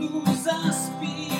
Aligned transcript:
nous 0.00 0.48
inspirer 0.48 1.39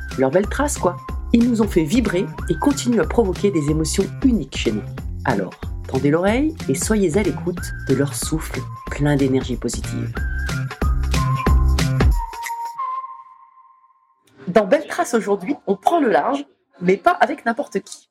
leurs 0.17 0.31
belles 0.31 0.49
traces 0.49 0.77
quoi. 0.77 0.97
Ils 1.33 1.49
nous 1.49 1.61
ont 1.61 1.67
fait 1.67 1.83
vibrer 1.83 2.25
et 2.49 2.55
continuent 2.55 2.99
à 2.99 3.07
provoquer 3.07 3.51
des 3.51 3.69
émotions 3.69 4.03
uniques 4.23 4.57
chez 4.57 4.71
nous. 4.71 4.83
Alors, 5.25 5.53
tendez 5.87 6.09
l'oreille 6.09 6.55
et 6.67 6.75
soyez 6.75 7.17
à 7.17 7.23
l'écoute 7.23 7.61
de 7.87 7.95
leur 7.95 8.13
souffle 8.13 8.59
plein 8.87 9.15
d'énergie 9.15 9.55
positive. 9.55 10.13
Dans 14.47 14.65
Belle 14.65 14.87
Trace 14.87 15.13
aujourd'hui, 15.13 15.55
on 15.67 15.77
prend 15.77 16.01
le 16.01 16.09
large, 16.09 16.45
mais 16.81 16.97
pas 16.97 17.11
avec 17.11 17.45
n'importe 17.45 17.79
qui. 17.79 18.09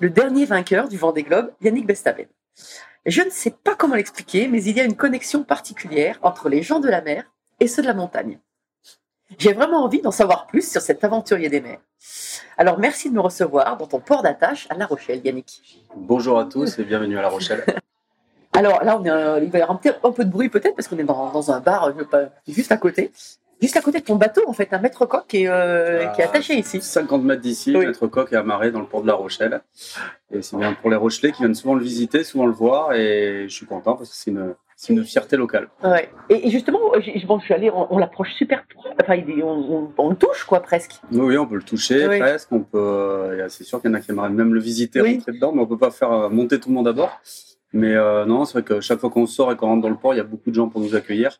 Le 0.00 0.10
dernier 0.10 0.44
vainqueur 0.44 0.88
du 0.88 0.98
Vendée 0.98 1.22
Globe, 1.22 1.52
Yannick 1.60 1.86
Bestaven. 1.86 2.26
Je 3.06 3.22
ne 3.22 3.30
sais 3.30 3.50
pas 3.50 3.76
comment 3.76 3.94
l'expliquer, 3.94 4.48
mais 4.48 4.64
il 4.64 4.76
y 4.76 4.80
a 4.80 4.84
une 4.84 4.96
connexion 4.96 5.44
particulière 5.44 6.18
entre 6.22 6.48
les 6.48 6.62
gens 6.62 6.80
de 6.80 6.88
la 6.88 7.02
mer 7.02 7.24
et 7.60 7.68
ceux 7.68 7.82
de 7.82 7.86
la 7.86 7.94
montagne. 7.94 8.40
J'ai 9.38 9.52
vraiment 9.52 9.84
envie 9.84 10.00
d'en 10.00 10.10
savoir 10.10 10.46
plus 10.46 10.70
sur 10.70 10.80
cet 10.80 11.04
aventurier 11.04 11.48
des 11.48 11.60
mers. 11.60 11.78
Alors 12.58 12.78
merci 12.78 13.10
de 13.10 13.14
me 13.14 13.20
recevoir 13.20 13.76
dans 13.76 13.86
ton 13.86 14.00
port 14.00 14.22
d'attache 14.22 14.66
à 14.70 14.74
La 14.74 14.86
Rochelle, 14.86 15.20
Yannick. 15.24 15.84
Bonjour 15.96 16.38
à 16.38 16.44
tous 16.44 16.78
et 16.78 16.84
bienvenue 16.84 17.18
à 17.18 17.22
La 17.22 17.28
Rochelle. 17.28 17.64
Alors 18.52 18.84
là, 18.84 18.98
on 18.98 19.04
est, 19.04 19.10
euh, 19.10 19.40
il 19.42 19.50
va 19.50 19.58
y 19.58 19.62
avoir 19.62 19.80
un, 20.04 20.12
peu 20.12 20.24
de 20.24 20.30
bruit 20.30 20.50
peut-être 20.50 20.76
parce 20.76 20.86
qu'on 20.86 20.98
est 20.98 21.04
dans, 21.04 21.30
dans 21.30 21.50
un 21.50 21.60
bar 21.60 21.84
euh, 21.84 22.26
juste 22.46 22.70
à 22.70 22.76
côté. 22.76 23.10
Juste 23.62 23.76
à 23.76 23.80
côté 23.80 24.00
de 24.00 24.04
ton 24.04 24.16
bateau, 24.16 24.42
en 24.48 24.52
fait, 24.52 24.72
un 24.72 24.78
maître 24.78 25.06
coq 25.06 25.24
qui 25.28 25.44
est, 25.44 25.48
euh, 25.48 26.06
qui 26.08 26.20
est 26.20 26.24
attaché 26.24 26.54
ici. 26.54 26.80
50 26.82 27.22
mètres 27.22 27.40
d'ici, 27.42 27.74
Oui. 27.76 27.86
notre 27.86 28.06
coq 28.08 28.32
est 28.32 28.36
amarré 28.36 28.70
dans 28.72 28.80
le 28.80 28.86
port 28.86 29.02
de 29.02 29.06
La 29.06 29.14
Rochelle. 29.14 29.62
Et 30.32 30.42
c'est 30.42 30.56
bien 30.56 30.72
pour 30.74 30.90
les 30.90 30.96
Rochelais 30.96 31.30
qui 31.32 31.42
viennent 31.42 31.54
souvent 31.54 31.74
le 31.74 31.82
visiter, 31.82 32.24
souvent 32.24 32.46
le 32.46 32.52
voir. 32.52 32.92
Et 32.94 33.44
je 33.48 33.54
suis 33.54 33.66
content 33.66 33.94
parce 33.96 34.10
que 34.10 34.16
c'est 34.16 34.30
une, 34.32 34.54
c'est 34.76 34.92
une 34.92 35.04
fierté 35.04 35.36
locale. 35.36 35.68
Ouais. 35.84 36.10
Et, 36.28 36.50
justement, 36.50 36.80
bon, 37.26 37.38
je 37.38 37.44
suis 37.44 37.54
allée, 37.54 37.70
on, 37.70 37.86
on 37.94 37.98
l'approche 37.98 38.32
super, 38.34 38.64
enfin, 39.00 39.12
est- 39.14 39.42
on, 39.42 39.48
on- 39.50 39.92
on 39.96 40.10
le 40.10 40.16
touche 40.16 40.42
quoi 40.44 40.60
presque. 40.60 40.94
Oui, 41.12 41.38
on 41.38 41.46
peut 41.46 41.54
le 41.56 41.62
toucher 41.62 42.08
Oui. 42.08 42.18
presque. 42.18 42.50
On 42.50 42.60
peut, 42.60 43.38
c'est 43.48 43.64
sûr 43.64 43.80
qu'il 43.80 43.90
y 43.90 43.94
en 43.94 43.96
a 43.96 44.00
qui 44.00 44.10
aimeraient 44.10 44.28
même 44.30 44.52
le 44.54 44.60
visiter, 44.60 45.00
Oui. 45.00 45.14
rentrer 45.18 45.32
dedans, 45.32 45.52
mais 45.52 45.62
on 45.62 45.66
peut 45.66 45.78
pas 45.78 45.90
faire 45.92 46.10
euh, 46.12 46.28
monter 46.28 46.58
tout 46.58 46.68
le 46.68 46.74
monde 46.74 46.88
à 46.88 46.92
bord. 46.92 47.20
Mais 47.74 47.94
euh, 47.94 48.26
non, 48.26 48.44
c'est 48.44 48.54
vrai 48.54 48.62
que 48.64 48.80
chaque 48.80 48.98
fois 48.98 49.08
qu'on 49.08 49.26
sort 49.26 49.50
et 49.52 49.56
qu'on 49.56 49.66
rentre 49.66 49.82
dans 49.82 49.88
le 49.88 49.96
port, 49.96 50.12
il 50.14 50.18
y 50.18 50.20
a 50.20 50.24
beaucoup 50.24 50.50
de 50.50 50.54
gens 50.54 50.68
pour 50.68 50.80
nous 50.80 50.94
accueillir. 50.94 51.38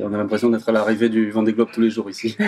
Et 0.00 0.02
on 0.02 0.14
a 0.14 0.16
l'impression 0.16 0.48
d'être 0.48 0.66
à 0.66 0.72
l'arrivée 0.72 1.10
du 1.10 1.30
Vendée 1.30 1.52
Globe 1.52 1.68
tous 1.74 1.82
les 1.82 1.90
jours 1.90 2.08
ici. 2.08 2.36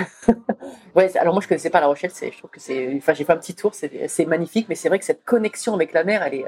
Ouais, 0.95 1.11
alors 1.17 1.33
moi 1.33 1.43
je 1.43 1.49
connaissais 1.49 1.71
pas 1.71 1.81
La 1.81 1.87
Rochelle, 1.87 2.11
je 2.15 2.37
trouve 2.37 2.51
que 2.51 2.61
c'est, 2.61 2.95
enfin 2.99 3.15
j'ai 3.15 3.25
fait 3.25 3.33
un 3.33 3.39
petit 3.39 3.55
tour, 3.55 3.73
c'est, 3.75 4.27
magnifique, 4.27 4.67
mais 4.69 4.75
c'est 4.75 4.89
vrai 4.89 4.99
que 4.99 5.07
cette 5.07 5.25
connexion 5.25 5.73
avec 5.73 5.95
la 5.95 6.05
mer, 6.05 6.23
elle 6.23 6.35
est, 6.35 6.45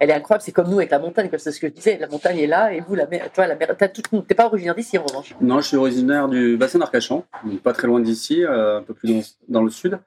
elle 0.00 0.10
est 0.10 0.14
incroyable. 0.14 0.42
C'est 0.44 0.50
comme 0.50 0.68
nous 0.68 0.78
avec 0.78 0.90
la 0.90 0.98
montagne, 0.98 1.30
c'est 1.38 1.52
ce 1.52 1.60
que 1.60 1.68
je 1.68 1.72
disais, 1.72 1.96
la 1.98 2.08
montagne 2.08 2.38
est 2.38 2.48
là 2.48 2.72
et 2.72 2.80
vous 2.80 2.96
la 2.96 3.06
mer, 3.06 3.30
toi 3.32 3.46
la 3.46 3.54
mer, 3.54 3.76
t'as 3.78 3.86
tout, 3.86 4.02
t'es 4.22 4.34
pas 4.34 4.46
originaire 4.46 4.74
d'ici 4.74 4.98
en 4.98 5.04
revanche. 5.04 5.36
Non, 5.40 5.60
je 5.60 5.68
suis 5.68 5.76
originaire 5.76 6.28
du 6.28 6.56
bassin 6.56 6.80
d'Arcachon, 6.80 7.22
donc 7.44 7.60
pas 7.60 7.72
très 7.72 7.86
loin 7.86 8.00
d'ici, 8.00 8.44
euh, 8.44 8.78
un 8.78 8.82
peu 8.82 8.94
plus 8.94 9.12
dans, 9.12 9.22
dans 9.48 9.62
le 9.62 9.70
sud. 9.70 10.00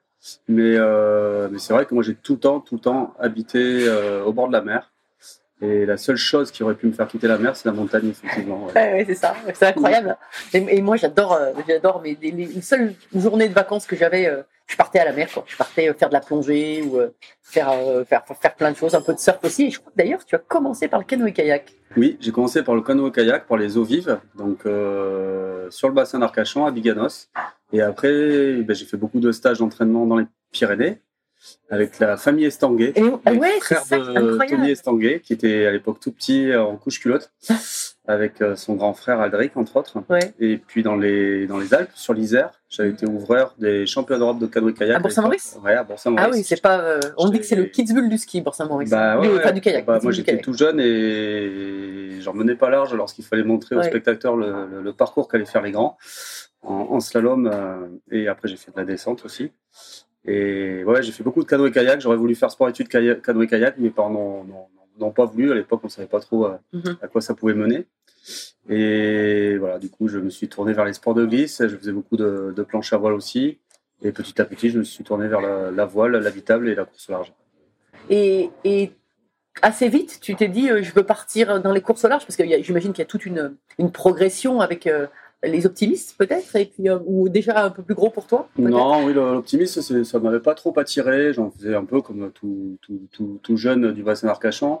Mais, 0.48 0.74
euh, 0.76 1.48
mais 1.50 1.58
c'est 1.58 1.72
vrai 1.72 1.86
que 1.86 1.94
moi 1.94 2.02
j'ai 2.02 2.14
tout 2.14 2.34
le 2.34 2.40
temps, 2.40 2.60
tout 2.60 2.74
le 2.74 2.80
temps 2.82 3.14
habité 3.18 3.88
euh, 3.88 4.22
au 4.24 4.34
bord 4.34 4.48
de 4.48 4.52
la 4.52 4.60
mer. 4.60 4.92
Et 5.60 5.86
la 5.86 5.96
seule 5.96 6.16
chose 6.16 6.50
qui 6.52 6.62
aurait 6.62 6.74
pu 6.76 6.86
me 6.86 6.92
faire 6.92 7.08
quitter 7.08 7.26
la 7.26 7.36
mer, 7.38 7.56
c'est 7.56 7.66
la 7.68 7.74
montagne, 7.74 8.08
effectivement. 8.10 8.66
ouais. 8.66 8.72
Ouais, 8.74 8.92
ouais, 8.94 9.04
c'est 9.06 9.14
ça, 9.16 9.34
c'est 9.54 9.66
incroyable. 9.66 10.16
Et, 10.54 10.76
et 10.76 10.80
moi 10.82 10.96
j'adore, 10.96 11.32
euh, 11.32 11.50
j'adore, 11.66 12.00
mais 12.02 12.16
les, 12.22 12.30
les 12.30 12.60
seules 12.62 12.94
journées 13.14 13.48
de 13.48 13.54
vacances 13.54 13.84
que 13.86 13.96
j'avais, 13.96 14.26
euh, 14.28 14.42
je 14.68 14.76
partais 14.76 15.00
à 15.00 15.04
la 15.04 15.12
mer, 15.12 15.28
quoi. 15.32 15.44
Je 15.48 15.56
partais 15.56 15.88
euh, 15.88 15.94
faire 15.94 16.10
de 16.10 16.14
la 16.14 16.20
plongée 16.20 16.82
ou 16.82 16.98
euh, 17.00 17.08
faire, 17.42 17.72
faire, 18.06 18.24
faire 18.40 18.54
plein 18.54 18.70
de 18.70 18.76
choses, 18.76 18.94
un 18.94 19.00
peu 19.00 19.14
de 19.14 19.18
surf 19.18 19.38
aussi. 19.42 19.64
Et 19.66 19.70
je 19.70 19.80
crois 19.80 19.90
que 19.90 19.96
d'ailleurs 19.98 20.24
tu 20.24 20.36
as 20.36 20.38
commencé 20.38 20.86
par 20.86 21.00
le 21.00 21.04
canoë-kayak. 21.06 21.64
Oui, 21.96 22.16
j'ai 22.20 22.30
commencé 22.30 22.62
par 22.62 22.76
le 22.76 22.82
canoë-kayak, 22.82 23.46
par 23.48 23.56
les 23.56 23.76
eaux 23.76 23.84
vives, 23.84 24.18
donc 24.36 24.64
euh, 24.66 25.68
sur 25.70 25.88
le 25.88 25.94
bassin 25.94 26.20
d'Arcachon, 26.20 26.66
à 26.66 26.70
Biganos. 26.70 27.30
Et 27.72 27.82
après, 27.82 28.62
ben, 28.62 28.74
j'ai 28.76 28.84
fait 28.84 28.96
beaucoup 28.96 29.18
de 29.20 29.32
stages 29.32 29.58
d'entraînement 29.58 30.06
dans 30.06 30.16
les 30.16 30.26
Pyrénées, 30.52 31.00
avec 31.70 31.98
la 31.98 32.16
famille 32.16 32.44
Estanguet. 32.46 32.92
Et, 32.96 33.00
le 33.00 33.10
ouais, 33.38 33.52
c'est 33.54 33.60
frère 33.60 33.82
ça, 33.84 33.98
de. 33.98 34.38
Tony 34.48 34.70
Estanguet, 34.70 35.20
qui 35.20 35.32
était 35.32 35.66
à 35.66 35.70
l'époque 35.72 36.00
tout 36.00 36.12
petit 36.12 36.54
en 36.56 36.76
couche 36.76 37.00
culotte, 37.00 37.30
avec 38.06 38.40
euh, 38.40 38.56
son 38.56 38.74
grand 38.74 38.94
frère 38.94 39.20
Aldric, 39.20 39.56
entre 39.56 39.76
autres. 39.76 40.02
Ouais. 40.08 40.32
Et 40.40 40.56
puis 40.56 40.82
dans 40.82 40.96
les, 40.96 41.46
dans 41.46 41.58
les 41.58 41.74
Alpes, 41.74 41.90
sur 41.94 42.14
l'Isère, 42.14 42.50
j'avais 42.70 42.90
été 42.90 43.04
ouvreur 43.06 43.54
des 43.58 43.84
championnats 43.86 44.18
d'Europe 44.18 44.38
de 44.38 44.46
canoë-kayak. 44.46 44.96
À 44.96 44.98
Bourg-Saint-Maurice 45.00 45.58
Ouais, 45.62 45.74
à 45.74 45.84
Bourg-Saint-Maurice. 45.84 46.26
Ah 46.26 46.34
oui, 46.34 46.42
c'est 46.44 46.60
pas. 46.62 46.80
euh, 46.80 47.00
on 47.18 47.28
dit 47.28 47.38
que 47.38 47.44
c'est 47.46 47.56
le 47.56 47.64
Kitzbühel 47.64 48.08
du 48.08 48.16
ski, 48.18 48.40
Bourg-Saint-Maurice. 48.40 48.90
Bah, 48.90 49.18
ouais, 49.20 49.28
enfin, 49.38 49.52
du 49.52 49.60
kayak. 49.60 49.84
bah, 49.84 49.98
moi 50.02 50.10
j'étais 50.12 50.32
kayak. 50.32 50.44
tout 50.44 50.54
jeune 50.54 50.80
et 50.80 52.20
j'en 52.20 52.34
menais 52.34 52.54
pas 52.56 52.70
large 52.70 52.94
lorsqu'il 52.94 53.24
fallait 53.24 53.44
montrer 53.44 53.76
aux 53.76 53.82
spectateurs 53.82 54.36
le, 54.36 54.66
le- 54.70 54.82
le 54.82 54.92
parcours 54.92 55.28
qu'allaient 55.28 55.44
faire 55.44 55.62
les 55.62 55.70
grands 55.72 55.96
en, 56.62 56.74
en 56.90 57.00
slalom. 57.00 57.46
euh, 57.52 57.86
et 58.10 58.28
après 58.28 58.48
j'ai 58.48 58.56
fait 58.56 58.70
de 58.72 58.76
la 58.78 58.84
descente 58.84 59.24
aussi. 59.24 59.52
Et 60.30 60.84
ouais, 60.84 61.02
j'ai 61.02 61.12
fait 61.12 61.22
beaucoup 61.22 61.42
de 61.42 61.48
canoë-kayak. 61.48 62.00
J'aurais 62.00 62.16
voulu 62.16 62.34
faire 62.34 62.50
sport-études 62.50 62.88
kaya- 62.88 63.14
canoë-kayak. 63.16 63.78
Mes 63.78 63.90
parents 63.90 64.10
n'ont- 64.10 64.44
n'ont 64.44 64.66
n'ont 65.00 65.12
pas 65.12 65.26
voulu. 65.26 65.52
À 65.52 65.54
l'époque, 65.54 65.80
on 65.84 65.88
savait 65.88 66.08
pas 66.08 66.18
trop 66.18 66.46
euh, 66.46 66.56
Mhm. 66.72 66.96
à 67.00 67.06
quoi 67.06 67.20
ça 67.20 67.32
pouvait 67.32 67.54
mener. 67.54 67.86
Et 68.68 69.56
voilà, 69.58 69.78
du 69.78 69.88
coup, 69.90 70.08
je 70.08 70.18
me 70.18 70.28
suis 70.28 70.48
tourné 70.48 70.72
vers 70.72 70.84
les 70.84 70.92
sports 70.92 71.14
de 71.14 71.24
glisse. 71.24 71.62
Je 71.66 71.76
faisais 71.76 71.92
beaucoup 71.92 72.16
de, 72.16 72.52
de 72.54 72.62
planches 72.64 72.92
à 72.92 72.96
voile 72.96 73.14
aussi. 73.14 73.58
Et 74.02 74.10
petit 74.12 74.40
à 74.40 74.44
petit, 74.44 74.70
je 74.70 74.78
me 74.78 74.84
suis 74.84 75.04
tourné 75.04 75.28
vers 75.28 75.40
la, 75.40 75.70
la 75.70 75.84
voile, 75.86 76.16
l'habitable 76.16 76.68
et 76.68 76.74
la 76.74 76.84
course 76.84 77.08
au 77.08 77.12
large. 77.12 77.32
Et, 78.10 78.50
et 78.64 78.90
assez 79.62 79.88
vite, 79.88 80.18
tu 80.20 80.34
t'es 80.36 80.48
dit, 80.48 80.70
euh, 80.70 80.82
je 80.82 80.92
veux 80.92 81.02
partir 81.04 81.60
dans 81.62 81.72
les 81.72 81.80
courses 81.80 82.04
au 82.04 82.08
large, 82.08 82.24
parce 82.26 82.36
que 82.36 82.44
j'imagine 82.62 82.92
qu'il 82.92 83.02
y 83.02 83.06
a 83.06 83.06
toute 83.06 83.24
une, 83.26 83.54
une 83.78 83.90
progression 83.92 84.60
avec 84.60 84.86
euh, 84.86 85.06
les 85.44 85.66
optimistes, 85.66 86.16
peut-être, 86.18 86.56
et 86.56 86.66
puis, 86.66 86.88
euh, 86.88 86.98
ou 87.06 87.28
déjà 87.28 87.64
un 87.64 87.70
peu 87.70 87.82
plus 87.82 87.94
gros 87.94 88.10
pour 88.10 88.26
toi 88.26 88.48
Non, 88.58 89.04
oui, 89.04 89.14
c'est- 89.68 90.04
ça 90.04 90.18
m'avait 90.18 90.40
pas 90.40 90.54
trop 90.54 90.76
attiré. 90.78 91.32
J'en 91.32 91.50
faisais 91.50 91.74
un 91.74 91.84
peu 91.84 92.00
comme 92.00 92.30
tout, 92.32 92.76
tout, 92.82 93.00
tout, 93.12 93.38
tout 93.42 93.56
jeune 93.56 93.92
du 93.92 94.02
bassin 94.02 94.26
d'Arcachon. 94.26 94.80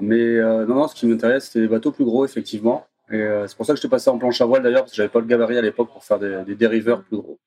Mais 0.00 0.18
euh, 0.38 0.64
non, 0.66 0.76
non, 0.76 0.88
ce 0.88 0.94
qui 0.94 1.06
m'intéresse, 1.06 1.46
c'était 1.46 1.60
les 1.60 1.68
bateaux 1.68 1.92
plus 1.92 2.04
gros, 2.06 2.24
effectivement. 2.24 2.86
Et 3.10 3.16
euh, 3.16 3.46
c'est 3.46 3.56
pour 3.56 3.66
ça 3.66 3.74
que 3.74 3.76
j'étais 3.78 3.90
passé 3.90 4.08
en 4.08 4.16
planche 4.18 4.40
à 4.40 4.46
voile 4.46 4.62
d'ailleurs, 4.62 4.82
parce 4.82 4.92
que 4.92 4.96
j'avais 4.96 5.08
pas 5.10 5.20
le 5.20 5.26
gabarit 5.26 5.58
à 5.58 5.62
l'époque 5.62 5.90
pour 5.92 6.02
faire 6.04 6.18
des, 6.18 6.42
des 6.46 6.54
dériveurs 6.54 7.02
plus 7.02 7.18
gros. 7.18 7.38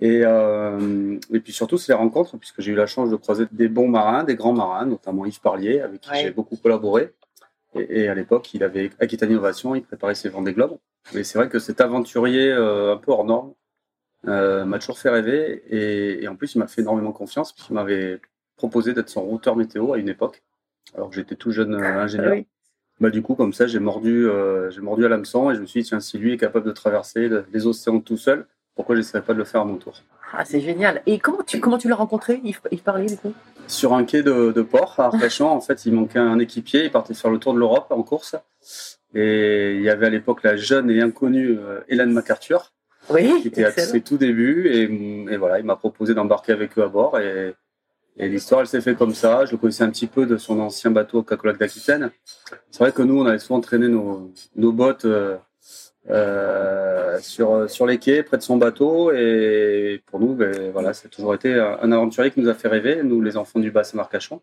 Et, 0.00 0.22
euh, 0.24 1.16
et 1.32 1.40
puis 1.40 1.52
surtout, 1.52 1.78
c'est 1.78 1.92
les 1.92 1.96
rencontres, 1.98 2.36
puisque 2.36 2.60
j'ai 2.60 2.72
eu 2.72 2.74
la 2.74 2.86
chance 2.86 3.08
de 3.08 3.16
croiser 3.16 3.44
des 3.52 3.68
bons 3.68 3.86
marins, 3.88 4.24
des 4.24 4.34
grands 4.34 4.52
marins, 4.52 4.84
notamment 4.84 5.24
Yves 5.24 5.40
Parlier, 5.40 5.80
avec 5.80 6.00
qui 6.00 6.10
Ouais. 6.10 6.22
j'ai 6.24 6.30
beaucoup 6.32 6.56
collaboré. 6.56 7.12
Et, 7.74 8.02
et 8.02 8.08
à 8.08 8.14
l'époque, 8.14 8.52
il 8.54 8.62
avait 8.62 8.90
Aquitaine 9.00 9.30
Innovation, 9.30 9.74
il 9.74 9.82
préparait 9.82 10.14
ses 10.14 10.28
Vendée 10.28 10.52
Globes. 10.52 10.78
Mais 11.14 11.24
c'est 11.24 11.38
vrai 11.38 11.48
que 11.48 11.58
cet 11.58 11.80
aventurier 11.80 12.50
euh, 12.52 12.94
un 12.94 12.96
peu 12.96 13.12
hors 13.12 13.24
norme 13.24 13.54
euh, 14.28 14.64
m'a 14.64 14.78
toujours 14.78 14.98
fait 14.98 15.10
rêver. 15.10 15.62
Et, 15.68 16.22
et 16.24 16.28
en 16.28 16.36
plus, 16.36 16.54
il 16.54 16.58
m'a 16.58 16.66
fait 16.66 16.82
énormément 16.82 17.12
confiance, 17.12 17.52
puisqu'il 17.52 17.74
m'avait 17.74 18.20
proposé 18.56 18.92
d'être 18.92 19.08
son 19.08 19.22
routeur 19.22 19.56
météo 19.56 19.92
à 19.94 19.98
une 19.98 20.08
époque, 20.08 20.42
alors 20.94 21.08
que 21.10 21.16
j'étais 21.16 21.34
tout 21.34 21.50
jeune 21.50 21.74
euh, 21.74 22.00
ingénieur. 22.02 22.32
Oui. 22.32 22.46
Bah, 23.00 23.10
du 23.10 23.22
coup, 23.22 23.34
comme 23.34 23.52
ça, 23.52 23.66
j'ai 23.66 23.80
mordu, 23.80 24.28
euh, 24.28 24.70
j'ai 24.70 24.80
mordu 24.80 25.04
à 25.04 25.08
l'hameçon 25.08 25.50
et 25.50 25.56
je 25.56 25.60
me 25.60 25.66
suis 25.66 25.82
dit, 25.82 25.88
tiens, 25.88 25.98
si 25.98 26.18
lui 26.18 26.34
est 26.34 26.36
capable 26.36 26.66
de 26.66 26.72
traverser 26.72 27.28
le- 27.28 27.44
les 27.52 27.66
océans 27.66 28.00
tout 28.00 28.16
seul, 28.18 28.46
pourquoi 28.76 28.94
j'essaierais 28.94 29.24
pas 29.24 29.32
de 29.32 29.38
le 29.38 29.44
faire 29.44 29.62
à 29.62 29.64
mon 29.64 29.76
tour? 29.76 29.94
Ah, 30.32 30.44
c'est 30.44 30.60
génial. 30.60 31.02
Et 31.06 31.18
comment 31.18 31.42
tu, 31.46 31.60
comment 31.60 31.78
tu 31.78 31.88
l'as 31.88 31.96
rencontré 31.96 32.40
Yves, 32.42 32.60
Yves 32.70 32.82
Parlier, 32.82 33.06
du 33.06 33.16
coup? 33.16 33.32
Sur 33.66 33.92
un 33.94 34.04
quai 34.04 34.22
de, 34.22 34.52
de 34.52 34.62
port 34.62 34.94
à 34.98 35.06
Arcachon, 35.06 35.46
en 35.48 35.60
fait, 35.60 35.84
il 35.86 35.92
manquait 35.92 36.18
un 36.18 36.38
équipier, 36.38 36.84
il 36.84 36.90
partait 36.90 37.14
faire 37.14 37.30
le 37.30 37.38
tour 37.38 37.54
de 37.54 37.58
l'Europe 37.58 37.86
en 37.90 38.02
course. 38.02 38.34
Et 39.14 39.74
il 39.74 39.82
y 39.82 39.90
avait 39.90 40.06
à 40.06 40.10
l'époque 40.10 40.42
la 40.42 40.56
jeune 40.56 40.90
et 40.90 41.00
inconnue 41.00 41.58
euh, 41.58 41.80
Hélène 41.88 42.12
MacArthur, 42.12 42.72
Oui, 43.10 43.42
qui 43.42 43.48
était 43.48 43.64
à 43.64 43.70
ses 43.70 44.00
tout 44.00 44.16
débuts. 44.16 44.68
Et, 44.68 45.32
et 45.32 45.36
voilà, 45.36 45.58
il 45.58 45.66
m'a 45.66 45.76
proposé 45.76 46.14
d'embarquer 46.14 46.52
avec 46.52 46.78
eux 46.78 46.82
à 46.82 46.88
bord. 46.88 47.18
Et, 47.18 47.54
et 48.16 48.28
l'histoire, 48.28 48.62
elle 48.62 48.66
s'est 48.66 48.80
fait 48.80 48.94
comme 48.94 49.14
ça. 49.14 49.44
Je 49.44 49.52
le 49.52 49.58
connaissais 49.58 49.84
un 49.84 49.90
petit 49.90 50.06
peu 50.06 50.24
de 50.24 50.38
son 50.38 50.60
ancien 50.60 50.90
bateau 50.90 51.18
au 51.18 51.22
Cacolac 51.22 51.58
d'Aquitaine. 51.58 52.10
C'est 52.70 52.78
vrai 52.80 52.92
que 52.92 53.02
nous, 53.02 53.20
on 53.20 53.26
avait 53.26 53.38
souvent 53.38 53.60
traîné 53.60 53.88
nos, 53.88 54.32
nos 54.56 54.72
bottes 54.72 55.04
euh, 55.04 55.36
euh, 56.10 57.18
sur, 57.20 57.70
sur 57.70 57.86
les 57.86 57.98
quais, 57.98 58.22
près 58.22 58.36
de 58.36 58.42
son 58.42 58.56
bateau. 58.56 59.12
Et 59.12 60.02
pour 60.06 60.20
nous, 60.20 60.34
ben, 60.34 60.70
voilà, 60.72 60.92
c'est 60.92 61.08
toujours 61.08 61.34
été 61.34 61.54
un, 61.54 61.92
aventurier 61.92 62.30
qui 62.30 62.40
nous 62.40 62.48
a 62.48 62.54
fait 62.54 62.68
rêver, 62.68 63.02
nous, 63.02 63.20
les 63.20 63.36
enfants 63.36 63.60
du 63.60 63.70
bassin 63.70 63.98
d'Arcachon. 63.98 64.40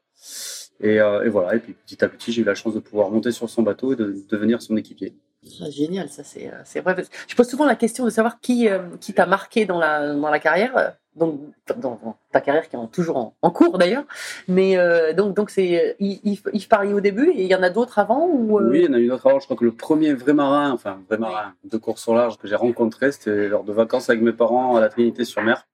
Et, 0.81 0.99
euh, 1.01 1.23
et 1.23 1.29
voilà, 1.29 1.55
et 1.55 1.59
puis 1.59 1.73
petit 1.73 2.03
à 2.03 2.09
petit, 2.09 2.31
j'ai 2.31 2.41
eu 2.41 2.45
la 2.45 2.55
chance 2.55 2.73
de 2.73 2.79
pouvoir 2.79 3.09
monter 3.11 3.31
sur 3.31 3.49
son 3.49 3.63
bateau 3.63 3.93
et 3.93 3.95
de 3.95 4.15
devenir 4.29 4.61
son 4.61 4.77
équipier. 4.77 5.13
Ah, 5.61 5.69
génial, 5.69 6.09
ça 6.09 6.23
c'est 6.23 6.47
euh, 6.47 6.57
c'est 6.65 6.81
vrai. 6.81 6.95
Je 7.27 7.35
pose 7.35 7.47
souvent 7.47 7.65
la 7.65 7.75
question 7.75 8.03
de 8.03 8.09
savoir 8.09 8.39
qui, 8.41 8.67
euh, 8.67 8.79
qui 8.99 9.13
t'a 9.13 9.25
marqué 9.25 9.65
dans 9.65 9.79
la, 9.79 10.13
dans 10.13 10.29
la 10.29 10.39
carrière, 10.39 10.77
euh, 10.77 10.89
donc 11.15 11.39
dans, 11.77 11.97
dans 12.03 12.17
ta 12.33 12.41
carrière 12.41 12.67
qui 12.67 12.75
est 12.75 12.79
en- 12.79 12.87
toujours 12.87 13.15
en, 13.17 13.33
en 13.41 13.49
cours 13.49 13.77
d'ailleurs. 13.77 14.03
Mais 14.49 14.77
euh, 14.77 15.13
donc 15.13 15.35
donc 15.35 15.49
c'est 15.49 15.95
Yves, 15.99 16.41
Yves- 16.53 16.67
Parlier 16.67 16.93
au 16.93 16.99
début 16.99 17.29
et 17.29 17.43
il 17.43 17.47
y 17.47 17.55
en 17.55 17.63
a 17.63 17.69
d'autres 17.69 17.99
avant 17.99 18.27
ou 18.27 18.59
euh, 18.59 18.69
Oui, 18.69 18.79
il 18.79 18.85
y 18.85 18.89
en 18.89 18.93
a 18.93 18.99
eu 18.99 19.07
d'autres 19.07 19.27
avant. 19.27 19.39
Je 19.39 19.45
crois 19.45 19.55
que 19.55 19.63
le 19.63 19.71
premier 19.71 20.13
vrai 20.13 20.33
marin, 20.33 20.71
enfin 20.71 20.99
vrai 21.07 21.17
marin 21.17 21.53
de 21.63 21.77
course 21.77 22.05
au 22.09 22.13
large 22.15 22.37
que 22.37 22.45
j'ai 22.47 22.55
rencontré, 22.55 23.11
c'était 23.13 23.47
lors 23.47 23.63
de 23.63 23.71
vacances 23.71 24.09
avec 24.09 24.21
mes 24.21 24.33
parents 24.33 24.75
à 24.75 24.81
la 24.81 24.89
Trinité-sur-Mer. 24.89 25.65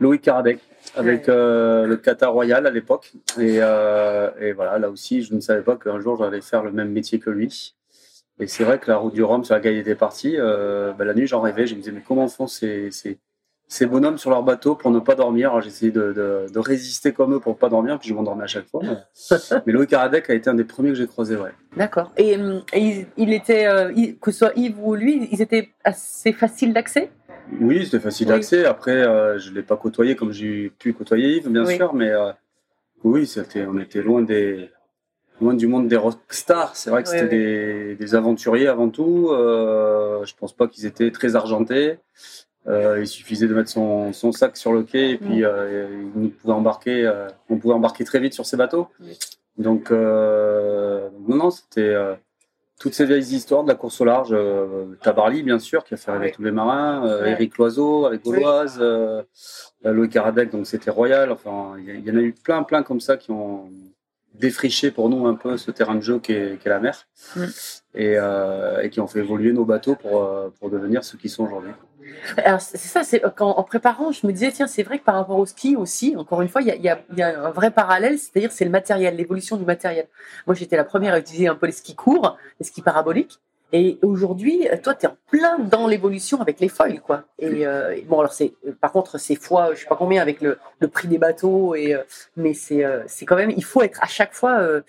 Loïc 0.00 0.22
Karadec, 0.22 0.60
avec 0.96 1.28
euh, 1.28 1.86
le 1.86 1.96
Qatar 1.96 2.32
Royal 2.32 2.66
à 2.66 2.70
l'époque. 2.70 3.12
Et, 3.38 3.56
euh, 3.60 4.30
et 4.40 4.52
voilà, 4.52 4.78
là 4.78 4.88
aussi, 4.90 5.22
je 5.22 5.34
ne 5.34 5.40
savais 5.40 5.60
pas 5.62 5.76
qu'un 5.76 6.00
jour 6.00 6.16
j'allais 6.16 6.40
faire 6.40 6.62
le 6.62 6.72
même 6.72 6.90
métier 6.90 7.18
que 7.18 7.28
lui. 7.30 7.74
Et 8.40 8.46
c'est 8.46 8.64
vrai 8.64 8.78
que 8.78 8.90
la 8.90 8.96
route 8.96 9.12
du 9.14 9.22
Rhum 9.22 9.44
sur 9.44 9.54
laquelle 9.54 9.74
il 9.74 9.80
était 9.80 9.94
parti, 9.94 10.36
euh, 10.38 10.92
ben, 10.92 11.04
la 11.04 11.14
nuit 11.14 11.26
j'en 11.26 11.40
rêvais. 11.40 11.66
Je 11.66 11.74
me 11.74 11.80
disais, 11.80 11.92
mais 11.92 12.02
comment 12.06 12.26
font 12.28 12.46
ces, 12.46 12.90
ces, 12.90 13.18
ces 13.68 13.86
bonhommes 13.86 14.16
sur 14.18 14.30
leur 14.30 14.42
bateau 14.42 14.74
pour 14.74 14.90
ne 14.90 14.98
pas 14.98 15.14
dormir? 15.14 15.50
Alors 15.50 15.60
j'essayais 15.60 15.92
de, 15.92 16.12
de, 16.12 16.46
de 16.52 16.58
résister 16.58 17.12
comme 17.12 17.34
eux 17.34 17.40
pour 17.40 17.52
ne 17.52 17.58
pas 17.58 17.68
dormir, 17.68 17.98
puis 17.98 18.08
je 18.08 18.14
m'endormais 18.14 18.44
à 18.44 18.48
chaque 18.48 18.66
fois. 18.68 18.80
Mais, 18.82 18.96
mais 19.66 19.72
Loïc 19.72 19.90
Karadec 19.90 20.30
a 20.30 20.34
été 20.34 20.48
un 20.48 20.54
des 20.54 20.64
premiers 20.64 20.88
que 20.90 20.94
j'ai 20.96 21.06
croisé, 21.06 21.36
ouais. 21.36 21.50
D'accord. 21.76 22.10
Et, 22.16 22.36
et 22.72 23.06
il, 23.18 23.32
était 23.32 23.66
euh, 23.66 23.92
il- 23.94 24.18
que 24.18 24.30
ce 24.30 24.38
soit 24.38 24.52
Yves 24.56 24.78
ou 24.82 24.94
lui, 24.94 25.28
ils 25.30 25.42
étaient 25.42 25.68
assez 25.84 26.32
faciles 26.32 26.72
d'accès? 26.72 27.10
Oui, 27.60 27.84
c'était 27.84 28.00
facile 28.00 28.28
Oui. 28.28 28.34
d'accès. 28.34 28.64
Après, 28.64 28.92
euh, 28.92 29.38
je 29.38 29.50
ne 29.50 29.56
l'ai 29.56 29.62
pas 29.62 29.76
côtoyé 29.76 30.16
comme 30.16 30.32
j'ai 30.32 30.70
pu 30.78 30.92
côtoyer 30.94 31.36
Yves, 31.36 31.48
bien 31.50 31.64
Oui. 31.66 31.76
sûr, 31.76 31.92
mais 31.94 32.08
euh, 32.10 32.32
oui, 33.04 33.26
c'était, 33.26 33.66
on 33.66 33.78
était 33.78 34.02
loin 34.02 34.22
des 34.22 34.70
loin 35.40 35.54
du 35.54 35.66
monde 35.66 35.88
des 35.88 35.96
rockstars. 35.96 36.76
C'est 36.76 36.90
vrai 36.90 37.02
que 37.02 37.08
c'était 37.08 37.28
des, 37.28 37.94
des 37.96 38.14
aventuriers 38.14 38.68
avant 38.68 38.88
tout. 38.90 39.28
Euh, 39.30 40.24
je 40.24 40.34
pense 40.34 40.52
pas 40.52 40.66
qu'ils 40.68 40.86
étaient 40.86 41.10
très 41.10 41.34
argentés. 41.36 41.98
Euh, 42.68 42.98
il 43.00 43.06
suffisait 43.06 43.48
de 43.48 43.54
mettre 43.54 43.70
son, 43.70 44.12
son 44.12 44.32
sac 44.32 44.56
sur 44.56 44.72
le 44.74 44.82
quai 44.82 45.12
et 45.12 45.16
puis 45.18 45.40
Mm. 45.40 45.44
euh, 45.44 45.88
nous 46.14 46.28
pouvait 46.28 46.52
embarquer. 46.52 47.06
euh, 47.06 47.28
on 47.48 47.56
pouvait 47.56 47.74
embarquer 47.74 48.04
très 48.04 48.20
vite 48.20 48.34
sur 48.34 48.44
ces 48.44 48.56
bateaux. 48.58 48.88
Donc 49.56 49.90
euh, 49.90 51.08
non, 51.26 51.36
non, 51.36 51.50
c'était 51.50 51.80
euh, 51.80 52.14
toutes 52.78 52.92
ces 52.94 53.06
vieilles 53.06 53.34
histoires 53.34 53.62
de 53.64 53.68
la 53.68 53.74
course 53.74 54.00
au 54.02 54.04
large. 54.04 54.28
Euh, 54.32 54.86
Tabarly, 55.02 55.42
bien 55.42 55.58
sûr, 55.58 55.84
qui 55.84 55.94
a 55.94 55.96
fait 55.96 56.10
rêver 56.12 56.32
tous 56.32 56.42
les 56.42 56.50
marins. 56.50 57.06
Euh. 57.06 57.24
Eric 57.26 57.56
Loiseau 57.56 58.04
avec. 58.06 58.22
Gauloise. 58.24 58.78
Loïc 59.82 60.12
Karadec, 60.12 60.50
donc 60.52 60.66
c'était 60.66 60.90
Royal. 60.90 61.32
Enfin, 61.32 61.76
il 61.78 61.98
y, 62.00 62.08
y 62.08 62.10
en 62.10 62.16
a 62.16 62.20
eu 62.20 62.32
plein, 62.32 62.62
plein 62.62 62.82
comme 62.82 63.00
ça 63.00 63.16
qui 63.16 63.30
ont 63.30 63.70
défriché 64.34 64.90
pour 64.90 65.08
nous 65.08 65.26
un 65.26 65.34
peu 65.34 65.56
ce 65.56 65.70
terrain 65.70 65.94
de 65.94 66.00
jeu 66.00 66.18
qu'est 66.18 66.58
qu'est 66.62 66.70
la 66.70 66.80
mer 66.80 67.06
Mm. 67.36 67.44
et, 67.94 68.14
euh, 68.16 68.82
et 68.82 68.90
qui 68.90 69.00
ont 69.00 69.06
fait 69.06 69.20
évoluer 69.20 69.52
nos 69.52 69.64
bateaux 69.64 69.94
pour, 69.94 70.24
euh, 70.24 70.48
pour 70.58 70.70
devenir 70.70 71.04
ce 71.04 71.16
qu'ils 71.16 71.30
sont 71.30 71.44
aujourd'hui. 71.44 71.72
Alors 72.38 72.60
c'est 72.60 72.78
ça, 72.78 73.04
c'est 73.04 73.22
quand 73.36 73.50
en 73.50 73.62
préparant, 73.62 74.10
je 74.10 74.26
me 74.26 74.32
disais 74.32 74.50
tiens 74.50 74.66
c'est 74.66 74.82
vrai 74.82 74.98
que 74.98 75.04
par 75.04 75.14
rapport 75.14 75.38
au 75.38 75.46
ski 75.46 75.76
aussi, 75.76 76.16
encore 76.16 76.42
une 76.42 76.48
fois, 76.48 76.60
il 76.60 76.68
y 76.68 76.88
a, 76.88 76.98
y 77.16 77.22
a 77.22 77.46
un 77.46 77.50
vrai 77.50 77.70
parallèle, 77.70 78.18
c'est-à-dire 78.18 78.50
c'est 78.50 78.64
le 78.64 78.70
matériel, 78.70 79.16
l'évolution 79.16 79.56
du 79.56 79.64
matériel. 79.64 80.08
Moi 80.46 80.54
j'étais 80.54 80.76
la 80.76 80.84
première 80.84 81.14
à 81.14 81.18
utiliser 81.18 81.46
un 81.48 81.54
peu 81.54 81.66
les 81.66 81.72
skis 81.72 81.94
courts, 81.94 82.36
les 82.58 82.66
skis 82.66 82.82
paraboliques. 82.82 83.38
Et 83.72 83.98
aujourd'hui, 84.02 84.66
toi, 84.82 84.94
tu 84.94 85.06
es 85.06 85.08
en 85.08 85.16
plein 85.30 85.58
dans 85.58 85.86
l'évolution 85.86 86.40
avec 86.40 86.58
les 86.60 86.68
foils, 86.68 87.00
quoi. 87.00 87.24
Et 87.38 87.66
euh, 87.66 87.94
bon, 88.08 88.18
alors 88.20 88.32
c'est, 88.32 88.52
par 88.80 88.90
contre, 88.92 89.18
c'est 89.18 89.36
fois, 89.36 89.74
je 89.74 89.80
sais 89.80 89.86
pas 89.86 89.96
combien 89.96 90.20
avec 90.22 90.40
le, 90.40 90.58
le 90.80 90.88
prix 90.88 91.06
des 91.08 91.18
bateaux, 91.18 91.74
et 91.74 91.94
euh, 91.94 92.02
mais 92.36 92.52
c'est, 92.54 92.84
euh, 92.84 93.02
c'est 93.06 93.26
quand 93.26 93.36
même, 93.36 93.50
il 93.56 93.64
faut 93.64 93.82
être 93.82 94.02
à 94.02 94.06
chaque 94.08 94.34
fois 94.34 94.58
euh, 94.60 94.80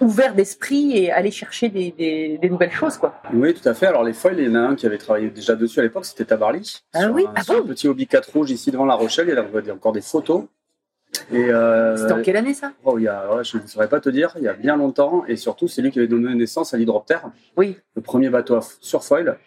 ouvert 0.00 0.34
d'esprit 0.34 0.96
et 0.96 1.10
aller 1.10 1.30
chercher 1.30 1.68
des, 1.68 1.90
des, 1.90 2.38
des 2.38 2.48
nouvelles 2.50 2.70
choses, 2.70 2.96
quoi. 2.96 3.20
Oui, 3.32 3.54
tout 3.54 3.68
à 3.68 3.74
fait. 3.74 3.86
Alors 3.86 4.04
les 4.04 4.12
foils, 4.12 4.38
il 4.38 4.46
y 4.46 4.50
en 4.50 4.54
a 4.54 4.60
un 4.60 4.74
qui 4.76 4.86
avait 4.86 4.98
travaillé 4.98 5.30
déjà 5.30 5.56
dessus 5.56 5.80
à 5.80 5.82
l'époque, 5.82 6.04
c'était 6.04 6.24
Tabarly. 6.24 6.82
Ah 6.94 7.00
sur 7.02 7.14
oui, 7.14 7.26
un, 7.26 7.32
ah 7.34 7.42
bon? 7.46 7.64
petit 7.64 7.88
hobby 7.88 8.06
4 8.06 8.32
rouge 8.32 8.50
ici 8.50 8.70
devant 8.70 8.86
La 8.86 8.94
Rochelle. 8.94 9.28
Il 9.28 9.66
y 9.66 9.70
a 9.70 9.74
encore 9.74 9.92
des 9.92 10.00
photos. 10.00 10.44
Et 11.32 11.50
euh, 11.50 11.96
C'était 11.96 12.12
en 12.12 12.22
quelle 12.22 12.36
année 12.36 12.54
ça? 12.54 12.72
Oh, 12.84 12.98
il 12.98 13.02
y 13.04 13.08
a, 13.08 13.34
ouais, 13.34 13.44
je 13.44 13.58
ne 13.58 13.66
saurais 13.66 13.88
pas 13.88 14.00
te 14.00 14.08
dire, 14.08 14.32
il 14.36 14.42
y 14.42 14.48
a 14.48 14.52
bien 14.54 14.76
longtemps. 14.76 15.24
Et 15.26 15.36
surtout, 15.36 15.68
c'est 15.68 15.82
lui 15.82 15.90
qui 15.90 15.98
avait 15.98 16.08
donné 16.08 16.34
naissance 16.34 16.74
à 16.74 16.76
l'hydroptère. 16.76 17.30
Oui. 17.56 17.76
le 17.94 18.02
premier 18.02 18.30
bateau 18.30 18.54
à 18.56 18.60
f- 18.60 18.76
sur 18.80 19.04
foil. 19.04 19.38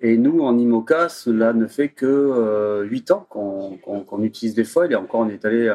Et 0.00 0.16
nous, 0.16 0.40
en 0.40 0.56
IMOCA, 0.58 1.08
cela 1.10 1.52
ne 1.52 1.66
fait 1.66 1.88
que 1.88 2.06
euh, 2.06 2.82
8 2.84 3.10
ans 3.10 3.26
qu'on 3.30 4.22
utilise 4.22 4.54
des 4.54 4.64
foils. 4.64 4.92
Et 4.92 4.96
encore, 4.96 5.20
on 5.20 5.28
est 5.28 5.44
allé 5.44 5.68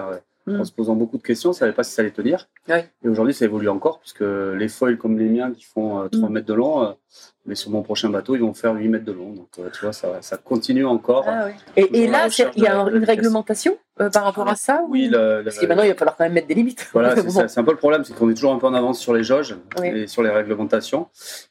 Mm. 0.48 0.60
en 0.62 0.64
se 0.64 0.72
posant 0.72 0.96
beaucoup 0.96 1.18
de 1.18 1.24
questions. 1.24 1.50
On 1.50 1.54
ne 1.54 1.58
savait 1.58 1.72
pas 1.72 1.84
si 1.84 1.92
ça 1.94 2.02
allait 2.04 2.12
tenir. 2.12 2.48
Ouais. 2.70 2.88
Et 3.04 3.10
aujourd'hui, 3.10 3.34
ça 3.34 3.46
évolue 3.46 3.68
encore, 3.70 4.00
puisque 4.00 4.22
les 4.22 4.68
foils 4.68 4.98
comme 4.98 5.18
les 5.18 5.25
miens 5.25 5.52
qui 5.52 5.64
font 5.64 6.02
euh, 6.04 6.08
3 6.08 6.30
Mm. 6.30 6.34
mètres 6.34 6.46
de 6.48 6.54
long, 6.54 6.84
euh, 6.84 6.92
mais 7.48 7.56
sur 7.56 7.72
mon 7.72 7.82
prochain 7.82 8.10
bateau, 8.10 8.36
ils 8.36 8.42
vont 8.42 8.54
faire 8.54 8.74
8 8.74 8.88
mètres 8.88 9.06
de 9.06 9.12
long. 9.12 9.32
Donc, 9.34 9.48
euh, 9.60 9.70
tu 9.74 9.82
vois, 9.82 9.94
ça, 9.94 10.22
ça 10.22 10.38
continue 10.38 10.86
encore. 10.86 11.25
Ah. 11.28 11.48
Et, 11.75 12.08
là, 12.08 12.28
il 12.56 12.64
y 12.64 12.68
a 12.68 12.75
une 12.90 13.04
réglementation 13.04 13.78
euh, 14.02 14.10
par 14.10 14.24
rapport 14.25 14.48
à 14.48 14.56
ça 14.56 14.84
ou- 14.84 14.92
Oui, 14.92 15.08
le- 15.08 15.38
le- 15.40 15.44
Parce 15.46 15.58
que 15.58 15.66
maintenant, 15.66 15.84
il 15.84 15.90
va 15.90 15.96
falloir 15.96 16.16
quand 16.18 16.25
même 16.25 16.34
mettre 16.34 16.48
des 16.48 16.54
limites. 16.56 16.90
Voilà, 16.94 17.16
c'est 17.50 17.60
un 17.60 17.64
peu 17.64 17.72
le 17.72 17.78
problème, 17.78 18.04
c'est 18.04 18.14
qu'on 18.16 18.30
est 18.30 18.34
toujours 18.36 18.54
un 18.54 18.60
peu 18.60 18.68
en 18.68 18.74
avance 18.74 19.00
sur 19.00 19.14
les 19.14 19.24
jauges 19.24 19.56
et 19.84 20.06
sur 20.08 20.22
les 20.22 20.30
réglementations. 20.30 21.08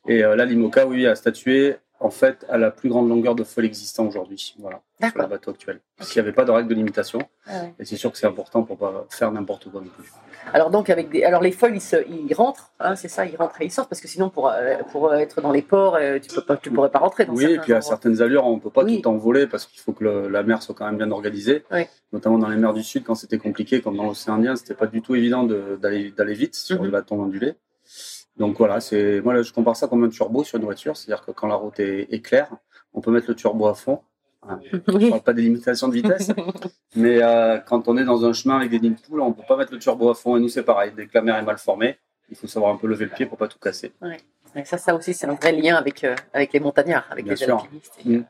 Et 0.06 0.22
euh, 0.24 0.36
là, 0.36 0.44
l'IMOCA, 0.44 0.86
oui, 0.86 1.06
a 1.06 1.14
statué 1.16 1.76
en 2.04 2.10
fait 2.10 2.44
à 2.50 2.58
la 2.58 2.70
plus 2.70 2.90
grande 2.90 3.08
longueur 3.08 3.34
de 3.34 3.44
foil 3.44 3.64
existant 3.64 4.06
aujourd'hui, 4.06 4.54
voilà, 4.58 4.80
sur 5.00 5.18
le 5.22 5.26
bateau 5.26 5.50
actuel. 5.52 5.80
Parce 5.96 6.10
qu'il 6.10 6.20
n'y 6.20 6.28
avait 6.28 6.34
pas 6.34 6.44
de 6.44 6.50
règle 6.50 6.68
de 6.68 6.74
limitation. 6.74 7.18
Ah 7.46 7.62
ouais. 7.62 7.74
Et 7.78 7.84
c'est 7.86 7.96
sûr 7.96 8.12
que 8.12 8.18
c'est 8.18 8.26
important 8.26 8.62
pour 8.62 8.76
pas 8.76 9.06
faire 9.08 9.32
n'importe 9.32 9.70
quoi 9.70 9.80
non 9.80 9.88
plus. 9.88 10.12
Alors 10.52 10.68
donc 10.68 10.90
avec 10.90 11.08
des, 11.08 11.24
alors 11.24 11.40
les 11.40 11.50
foils 11.52 11.74
ils, 11.74 11.80
se- 11.80 12.06
ils 12.06 12.34
rentrent, 12.34 12.72
hein, 12.78 12.94
c'est 12.94 13.08
ça, 13.08 13.24
ils 13.24 13.36
rentrent 13.36 13.58
et 13.62 13.64
ils 13.64 13.70
sortent 13.70 13.88
parce 13.88 14.02
que 14.02 14.08
sinon 14.08 14.28
pour 14.28 14.48
euh, 14.50 14.76
pour 14.92 15.08
euh, 15.08 15.14
être 15.16 15.40
dans 15.40 15.50
les 15.50 15.62
ports, 15.62 15.96
euh, 15.96 16.18
tu 16.18 16.28
peux 16.34 16.42
pas, 16.42 16.58
tu 16.58 16.70
pourrais 16.70 16.90
pas 16.90 16.98
rentrer 16.98 17.24
dans 17.24 17.32
Oui, 17.32 17.46
et 17.46 17.58
puis 17.58 17.72
à 17.72 17.80
certaines 17.80 18.20
allures, 18.20 18.46
on 18.46 18.58
peut 18.58 18.68
pas 18.68 18.84
Oui. 18.84 19.00
tout 19.00 19.08
envoler 19.08 19.46
parce 19.46 19.64
qu'il 19.64 19.80
faut 19.80 19.92
que 19.92 20.04
le- 20.04 20.28
la 20.28 20.42
mer 20.42 20.62
soit 20.62 20.74
quand 20.74 20.84
même 20.84 20.98
bien 20.98 21.10
organisée. 21.10 21.64
Oui. 21.72 21.86
Notamment 22.12 22.36
dans 22.38 22.48
les 22.48 22.56
mers 22.58 22.74
du 22.74 22.82
Sud, 22.82 23.04
quand 23.04 23.14
c'était 23.14 23.38
compliqué, 23.38 23.80
comme 23.80 23.96
dans 23.96 24.04
l'océan 24.04 24.34
Indien, 24.34 24.56
c'était 24.56 24.74
pas 24.74 24.86
du 24.86 25.00
tout 25.00 25.14
évident 25.14 25.44
de- 25.44 25.78
d'aller 25.80 26.10
d'aller 26.10 26.34
vite 26.34 26.54
sur 26.54 26.76
Mhm. 26.80 26.84
le 26.84 26.90
bâton 26.90 27.18
ondulé. 27.22 27.54
Donc 28.36 28.58
voilà, 28.58 28.80
c'est 28.80 29.20
moi 29.20 29.32
là, 29.34 29.42
je 29.42 29.52
compare 29.52 29.76
ça 29.76 29.86
comme 29.86 30.02
un 30.04 30.08
turbo 30.08 30.42
sur 30.44 30.58
une 30.58 30.64
voiture, 30.64 30.96
c'est-à-dire 30.96 31.24
que 31.24 31.30
quand 31.30 31.46
la 31.46 31.54
route 31.54 31.78
est, 31.78 32.12
est 32.12 32.20
claire, 32.20 32.50
on 32.92 33.00
peut 33.00 33.10
mettre 33.12 33.28
le 33.28 33.34
turbo 33.36 33.66
à 33.68 33.74
fond 33.74 34.00
On 34.48 34.58
Oui. 34.88 35.08
parle 35.10 35.22
pas 35.22 35.32
des 35.32 35.42
limitations 35.42 35.88
de 35.88 35.94
vitesse, 35.94 36.30
mais 36.96 37.22
euh, 37.22 37.58
quand 37.58 37.86
on 37.88 37.96
est 37.96 38.04
dans 38.04 38.24
un 38.24 38.32
chemin 38.32 38.56
avec 38.56 38.70
des 38.70 38.78
de 38.80 38.88
poules, 38.94 39.20
on 39.20 39.32
peut 39.32 39.44
pas 39.46 39.56
mettre 39.56 39.72
le 39.72 39.78
turbo 39.78 40.10
à 40.10 40.14
fond. 40.14 40.36
Et 40.36 40.40
nous, 40.40 40.48
c'est 40.48 40.64
pareil. 40.64 40.92
Dès 40.96 41.06
que 41.06 41.12
la 41.14 41.22
mer 41.22 41.36
est 41.36 41.42
mal 41.42 41.58
formée, 41.58 41.96
il 42.28 42.36
faut 42.36 42.46
savoir 42.48 42.72
un 42.72 42.76
peu 42.76 42.86
lever 42.88 43.04
le 43.06 43.10
pied 43.12 43.24
pour 43.26 43.38
pas 43.38 43.46
tout 43.48 43.58
casser. 43.58 43.92
Et 44.56 44.64
ça, 44.64 44.78
ça 44.78 44.94
aussi, 44.94 45.14
c'est 45.14 45.26
un 45.26 45.34
vrai 45.34 45.52
lien 45.52 45.76
avec, 45.76 46.04
euh, 46.04 46.14
avec 46.32 46.52
les 46.52 46.60
montagnards, 46.60 47.06
avec 47.10 47.24
Bien 47.24 47.34
les 47.34 47.42
alpinistes. 47.50 47.92
Et, 48.04 48.18
Mm. 48.18 48.24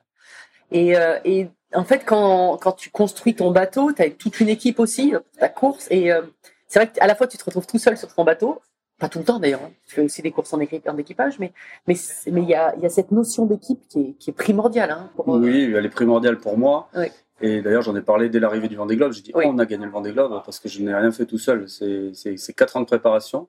et, 0.71 0.97
euh, 0.97 1.19
et 1.25 1.49
en 1.75 1.85
fait, 1.85 2.05
quand, 2.05 2.59
quand 2.59 2.73
tu 2.73 2.91
construis 2.91 3.35
ton 3.35 3.51
bateau, 3.51 3.93
tu 3.93 4.03
as 4.03 4.11
toute 4.11 4.39
une 4.41 4.49
équipe 4.51 4.79
aussi 4.81 5.15
ta 5.39 5.49
course. 5.49 5.87
Et 5.91 6.13
euh, 6.13 6.23
c'est 6.69 6.79
vrai 6.79 6.91
qu'à 6.93 7.07
la 7.07 7.15
fois, 7.15 7.27
tu 7.27 7.37
te 7.39 7.45
retrouves 7.45 7.67
tout 7.67 7.79
seul 7.79 7.97
sur 7.97 8.13
ton 8.15 8.25
bateau. 8.25 8.61
Pas 9.05 9.09
tout 9.11 9.19
le 9.19 9.25
temps 9.27 9.39
d'ailleurs. 9.39 9.61
hein. 9.63 9.71
Tu 9.87 9.97
fais 9.97 10.01
aussi 10.03 10.23
des 10.23 10.31
courses 10.31 10.53
en, 10.55 10.59
en 10.59 10.99
équipage, 10.99 11.39
mais 11.39 11.53
mais 11.87 11.95
mais 12.33 12.43
il 12.43 12.49
y 12.49 12.55
a, 12.55 12.75
y 12.77 12.87
a 12.87 12.89
cette 12.89 13.11
notion 13.13 13.45
d'équipe 13.45 13.81
qui 13.89 14.01
est, 14.01 14.13
qui 14.19 14.31
est 14.31 14.33
primordiale. 14.33 14.91
Hein, 14.93 15.11
pour, 15.15 15.35
euh, 15.35 15.39
Oui, 15.41 15.73
elle 15.77 15.85
est 15.85 15.91
primordiale 15.91 16.39
pour 16.39 16.57
moi. 16.57 16.89
Oui. 16.97 17.07
Et 17.43 17.61
d'ailleurs, 17.61 17.83
j'en 17.83 17.95
ai 17.97 18.01
parlé 18.01 18.31
dès 18.31 18.41
l'arrivée 18.41 18.69
du 18.69 18.77
Vendée 18.77 18.97
Globe. 18.97 19.13
J'ai 19.13 19.21
dit, 19.21 19.33
Oui. 19.35 19.45
oh, 19.47 19.51
on 19.53 19.59
a 19.59 19.67
gagné 19.67 19.85
le 19.85 19.91
Vendée 19.91 20.13
Globe 20.13 20.41
parce 20.45 20.59
que 20.59 20.69
je 20.71 20.81
n'ai 20.81 20.95
rien 20.95 21.13
fait 21.13 21.27
tout 21.27 21.37
seul. 21.39 21.69
C'est 21.69 22.13
c'est- 22.15 22.39
c'est 22.39 22.55
quatre 22.55 22.77
ans 22.77 22.81
de 22.81 22.87
préparation. 22.87 23.49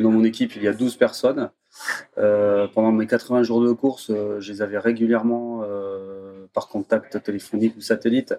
Dans 0.00 0.10
mon 0.10 0.24
équipe, 0.24 0.56
il 0.56 0.62
y 0.64 0.68
a 0.68 0.72
12 0.72 0.96
personnes. 0.96 1.50
Euh, 2.18 2.66
pendant 2.74 2.90
mes 2.90 3.06
80 3.06 3.42
jours 3.44 3.60
de 3.62 3.70
course, 3.72 4.10
euh, 4.10 4.40
je 4.40 4.52
les 4.52 4.62
avais 4.62 4.78
régulièrement 4.78 5.60
euh, 5.64 6.46
par 6.54 6.66
contact 6.68 7.22
téléphonique 7.22 7.76
ou 7.76 7.80
satellite, 7.80 8.34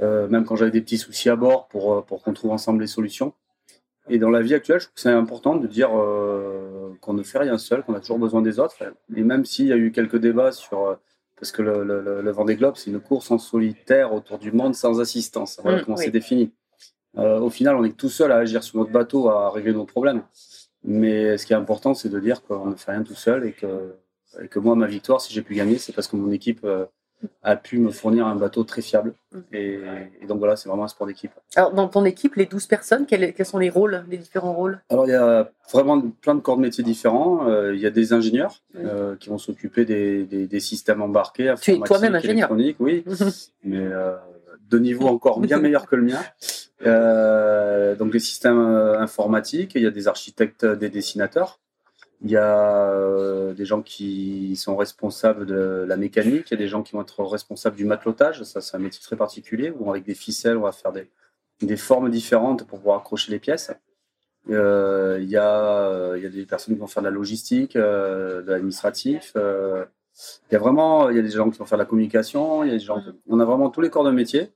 même 0.00 0.44
quand 0.46 0.56
j'avais 0.56 0.70
des 0.70 0.80
petits 0.80 0.98
soucis 0.98 1.28
à 1.28 1.36
bord 1.36 1.68
pour, 1.68 2.04
pour 2.06 2.22
qu'on 2.22 2.32
trouve 2.32 2.52
ensemble 2.52 2.80
les 2.80 2.86
solutions. 2.86 3.32
Et 4.08 4.18
dans 4.18 4.30
la 4.30 4.42
vie 4.42 4.54
actuelle, 4.54 4.80
je 4.80 4.84
trouve 4.86 4.94
que 4.94 5.00
c'est 5.00 5.08
important 5.10 5.56
de 5.56 5.66
dire 5.66 5.90
euh, 5.94 6.90
qu'on 7.00 7.14
ne 7.14 7.22
fait 7.22 7.38
rien 7.38 7.56
seul, 7.58 7.82
qu'on 7.82 7.94
a 7.94 8.00
toujours 8.00 8.18
besoin 8.18 8.42
des 8.42 8.58
autres. 8.58 8.76
Et 9.16 9.22
même 9.22 9.44
s'il 9.44 9.66
y 9.66 9.72
a 9.72 9.76
eu 9.76 9.92
quelques 9.92 10.16
débats 10.18 10.52
sur... 10.52 10.86
euh, 10.86 10.94
parce 11.36 11.50
que 11.52 11.62
le, 11.62 11.82
le, 11.84 12.22
le- 12.22 12.30
Vendée 12.30 12.54
Globe, 12.56 12.74
c'est 12.76 12.90
une 12.90 13.00
course 13.00 13.30
en 13.30 13.38
solitaire 13.38 14.12
autour 14.14 14.38
du 14.38 14.52
monde 14.52 14.74
sans 14.74 15.00
assistance. 15.00 15.58
Voilà 15.62 15.78
Mm, 15.78 15.84
comment 15.84 15.96
oui. 15.96 16.04
c'est 16.04 16.10
défini. 16.10 16.52
Euh, 17.16 17.38
au 17.40 17.50
final, 17.50 17.76
on 17.76 17.84
est 17.84 17.96
tout 17.96 18.08
seul 18.08 18.30
à 18.30 18.36
agir 18.36 18.62
sur 18.62 18.78
notre 18.78 18.90
bateau, 18.92 19.28
à 19.28 19.50
régler 19.50 19.72
nos 19.72 19.84
problèmes. 19.84 20.22
Mais 20.84 21.36
ce 21.38 21.46
qui 21.46 21.52
est 21.52 21.56
important, 21.56 21.94
c'est 21.94 22.08
de 22.10 22.20
dire 22.20 22.42
qu'on 22.42 22.66
ne 22.66 22.74
fait 22.76 22.90
rien 22.92 23.02
tout 23.02 23.14
seul 23.14 23.46
et 23.46 23.52
que, 23.52 23.94
et 24.42 24.48
que 24.48 24.58
moi, 24.58 24.74
ma 24.76 24.86
victoire, 24.86 25.20
si 25.20 25.32
j'ai 25.32 25.42
pu 25.42 25.54
gagner, 25.54 25.78
c'est 25.78 25.92
parce 25.92 26.08
que 26.08 26.16
mon 26.16 26.30
équipe 26.30 26.60
euh, 26.64 26.84
a 27.42 27.56
pu 27.56 27.78
me 27.78 27.90
fournir 27.90 28.26
un 28.26 28.36
bateau 28.36 28.64
très 28.64 28.82
fiable. 28.82 29.14
Et, 29.52 29.80
et 30.20 30.26
donc 30.26 30.38
voilà, 30.38 30.56
c'est 30.56 30.68
vraiment 30.68 30.84
un 30.84 30.88
sport 30.88 31.06
d'équipe. 31.06 31.30
Alors, 31.56 31.72
dans 31.72 31.88
ton 31.88 32.04
équipe, 32.04 32.34
les 32.36 32.46
12 32.46 32.66
personnes, 32.66 33.06
quels, 33.06 33.32
quels 33.34 33.46
sont 33.46 33.58
les 33.58 33.70
rôles, 33.70 34.04
les 34.08 34.18
différents 34.18 34.52
rôles? 34.52 34.80
Alors, 34.90 35.06
il 35.06 35.10
y 35.10 35.14
a 35.14 35.50
vraiment 35.72 36.00
plein 36.20 36.34
de 36.34 36.40
corps 36.40 36.56
de 36.56 36.62
métiers 36.62 36.84
différents. 36.84 37.48
Euh, 37.48 37.74
il 37.74 37.80
y 37.80 37.86
a 37.86 37.90
des 37.90 38.12
ingénieurs 38.12 38.62
Oui. 38.74 38.82
euh, 38.84 39.16
qui 39.16 39.28
vont 39.30 39.38
s'occuper 39.38 39.84
des, 39.84 40.24
des, 40.24 40.46
des 40.46 40.60
systèmes 40.60 41.02
embarqués. 41.02 41.54
Tu 41.60 41.70
es 41.70 41.74
informatiques, 41.74 41.86
toi-même 41.86 42.14
ingénieur. 42.14 42.50
Oui, 42.78 43.04
mais 43.64 43.78
euh, 43.78 44.16
de 44.70 44.78
niveau 44.78 45.06
encore 45.08 45.40
bien 45.40 45.58
meilleur 45.58 45.86
que 45.86 45.96
le 45.96 46.02
mien. 46.02 46.20
Euh, 46.86 47.94
donc 47.96 48.12
les 48.12 48.20
systèmes 48.20 48.58
informatiques, 48.58 49.72
il 49.74 49.82
y 49.82 49.86
a 49.86 49.90
des 49.90 50.08
architectes, 50.08 50.64
des 50.64 50.88
dessinateurs, 50.88 51.60
il 52.22 52.30
y 52.30 52.36
a 52.36 52.90
euh, 52.90 53.52
des 53.54 53.64
gens 53.64 53.82
qui 53.82 54.56
sont 54.56 54.76
responsables 54.76 55.46
de 55.46 55.84
la 55.86 55.96
mécanique, 55.96 56.50
il 56.50 56.54
y 56.54 56.54
a 56.54 56.58
des 56.58 56.68
gens 56.68 56.82
qui 56.82 56.92
vont 56.92 57.02
être 57.02 57.22
responsables 57.24 57.76
du 57.76 57.84
matelotage, 57.84 58.42
ça 58.44 58.60
c'est 58.60 58.76
un 58.76 58.80
métier 58.80 59.00
très 59.02 59.16
particulier 59.16 59.70
où 59.78 59.90
avec 59.90 60.04
des 60.04 60.14
ficelles 60.14 60.56
on 60.56 60.62
va 60.62 60.72
faire 60.72 60.92
des, 60.92 61.10
des 61.60 61.76
formes 61.76 62.10
différentes 62.10 62.66
pour 62.66 62.78
pouvoir 62.78 62.98
accrocher 63.00 63.30
les 63.32 63.38
pièces. 63.38 63.72
Euh, 64.50 65.18
il, 65.22 65.28
y 65.30 65.36
a, 65.38 65.88
euh, 65.88 66.14
il 66.18 66.22
y 66.22 66.26
a 66.26 66.30
des 66.30 66.44
personnes 66.44 66.74
qui 66.74 66.80
vont 66.80 66.86
faire 66.86 67.02
de 67.02 67.08
la 67.08 67.14
logistique, 67.14 67.76
euh, 67.76 68.42
de 68.42 68.50
l'administratif. 68.50 69.32
euh, 69.36 69.84
il 70.50 70.52
y 70.52 70.56
a 70.56 70.58
vraiment, 70.60 71.10
il 71.10 71.16
y 71.16 71.18
a 71.18 71.22
des 71.22 71.30
gens 71.30 71.50
qui 71.50 71.58
vont 71.58 71.64
faire 71.64 71.78
de 71.78 71.82
la 71.82 71.86
communication, 71.88 72.62
il 72.62 72.68
y 72.68 72.70
a 72.70 72.74
des 72.74 72.80
gens, 72.84 73.00
qui- 73.00 73.10
on 73.28 73.40
a 73.40 73.44
vraiment 73.44 73.68
tous 73.70 73.80
les 73.80 73.90
corps 73.90 74.04
de 74.04 74.10
métier. 74.12 74.50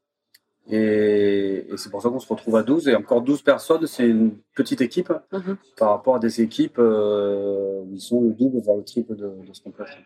Et, 0.71 1.67
et 1.73 1.77
c'est 1.77 1.91
pour 1.91 2.03
ça 2.03 2.09
qu'on 2.11 2.19
se 2.19 2.29
retrouve 2.29 2.57
à 2.57 2.63
12. 2.63 2.89
Et 2.89 2.95
encore 2.95 3.23
12 3.23 3.43
personnes, 3.43 3.87
c'est 3.87 4.07
une 4.07 4.33
petite 4.55 4.81
équipe 4.81 5.13
Mhm. 5.33 5.57
par 5.77 5.91
rapport 5.91 6.17
à 6.17 6.19
des 6.19 6.41
équipes 6.41 6.79
euh, 6.79 7.81
où 7.83 7.95
ils 7.95 8.01
sont 8.01 8.21
le 8.23 8.31
double, 8.31 8.59
voire 8.61 8.77
le 8.77 8.85
triple 8.85 9.17
de, 9.17 9.29
de 9.47 9.53
ce 9.53 9.63
qu'on 9.63 9.71
peut 9.71 9.85
faire. 9.85 10.03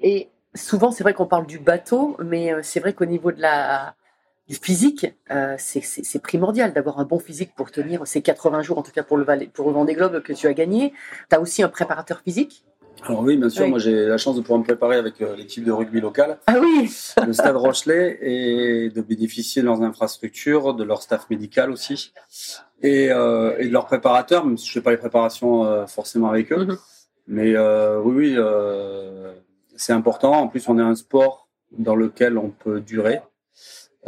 Et 0.00 0.28
souvent, 0.54 0.90
c'est 0.90 1.02
vrai 1.02 1.14
qu'on 1.14 1.26
parle 1.26 1.46
du 1.46 1.58
bateau, 1.58 2.16
mais 2.24 2.52
euh, 2.52 2.60
c'est 2.62 2.80
vrai 2.80 2.92
qu'au 2.94 3.04
niveau 3.04 3.32
de 3.32 3.40
la, 3.40 3.94
du 4.48 4.54
physique, 4.56 5.06
euh, 5.30 5.54
c'est- 5.58 6.18
primordial 6.22 6.72
d'avoir 6.72 6.98
un 6.98 7.04
bon 7.04 7.18
physique 7.18 7.54
pour 7.54 7.70
tenir 7.70 8.06
ces 8.06 8.22
80 8.22 8.62
jours, 8.62 8.78
en 8.78 8.82
tout 8.82 8.92
cas 8.92 9.02
pour 9.02 9.16
le, 9.16 9.24
Valais- 9.24 9.46
pour 9.48 9.66
le 9.68 9.72
Vendée 9.74 9.94
Globe 9.94 10.20
que 10.22 10.32
tu 10.32 10.46
as 10.46 10.54
gagné. 10.54 10.92
Tu 11.30 11.36
as 11.36 11.40
aussi 11.40 11.62
un 11.62 11.68
préparateur 11.68 12.20
physique 12.20 12.64
Alors 13.04 13.20
oui, 13.22 13.36
bien 13.36 13.48
sûr, 13.48 13.64
Oui. 13.64 13.70
moi 13.70 13.78
j'ai 13.78 14.06
la 14.06 14.18
chance 14.18 14.36
de 14.36 14.40
pouvoir 14.42 14.60
me 14.60 14.64
préparer 14.64 14.96
avec 14.96 15.20
euh, 15.20 15.34
l'équipe 15.34 15.64
de 15.64 15.72
rugby 15.72 16.00
locale, 16.00 16.38
Ah 16.46 16.56
oui 16.60 16.90
le 17.26 17.32
Stade 17.32 17.56
Rochelet, 17.56 18.18
et 18.22 18.90
de 18.90 19.00
bénéficier 19.00 19.62
de 19.62 19.66
leurs 19.66 19.82
infrastructures, 19.82 20.74
de 20.74 20.84
leur 20.84 21.02
staff 21.02 21.28
médical 21.30 21.70
aussi, 21.72 22.12
et, 22.82 23.10
euh, 23.10 23.56
et 23.58 23.66
de 23.66 23.72
leurs 23.72 23.86
préparateurs, 23.86 24.44
même 24.46 24.56
si 24.58 24.66
je 24.66 24.70
ne 24.70 24.74
fais 24.74 24.84
pas 24.84 24.90
les 24.92 24.96
préparations 24.98 25.64
euh, 25.64 25.86
forcément 25.86 26.28
avec 26.30 26.52
eux. 26.52 26.64
Mhm. 26.64 26.78
Mais 27.28 27.54
euh, 27.56 28.00
oui, 28.00 28.14
oui, 28.16 28.34
euh, 28.36 29.32
c'est 29.76 29.92
important. 29.92 30.32
En 30.32 30.48
plus, 30.48 30.68
on 30.68 30.78
est 30.78 30.82
un 30.82 30.94
sport 30.96 31.48
dans 31.76 31.94
lequel 31.96 32.36
on 32.38 32.50
peut 32.50 32.80
durer. 32.80 33.20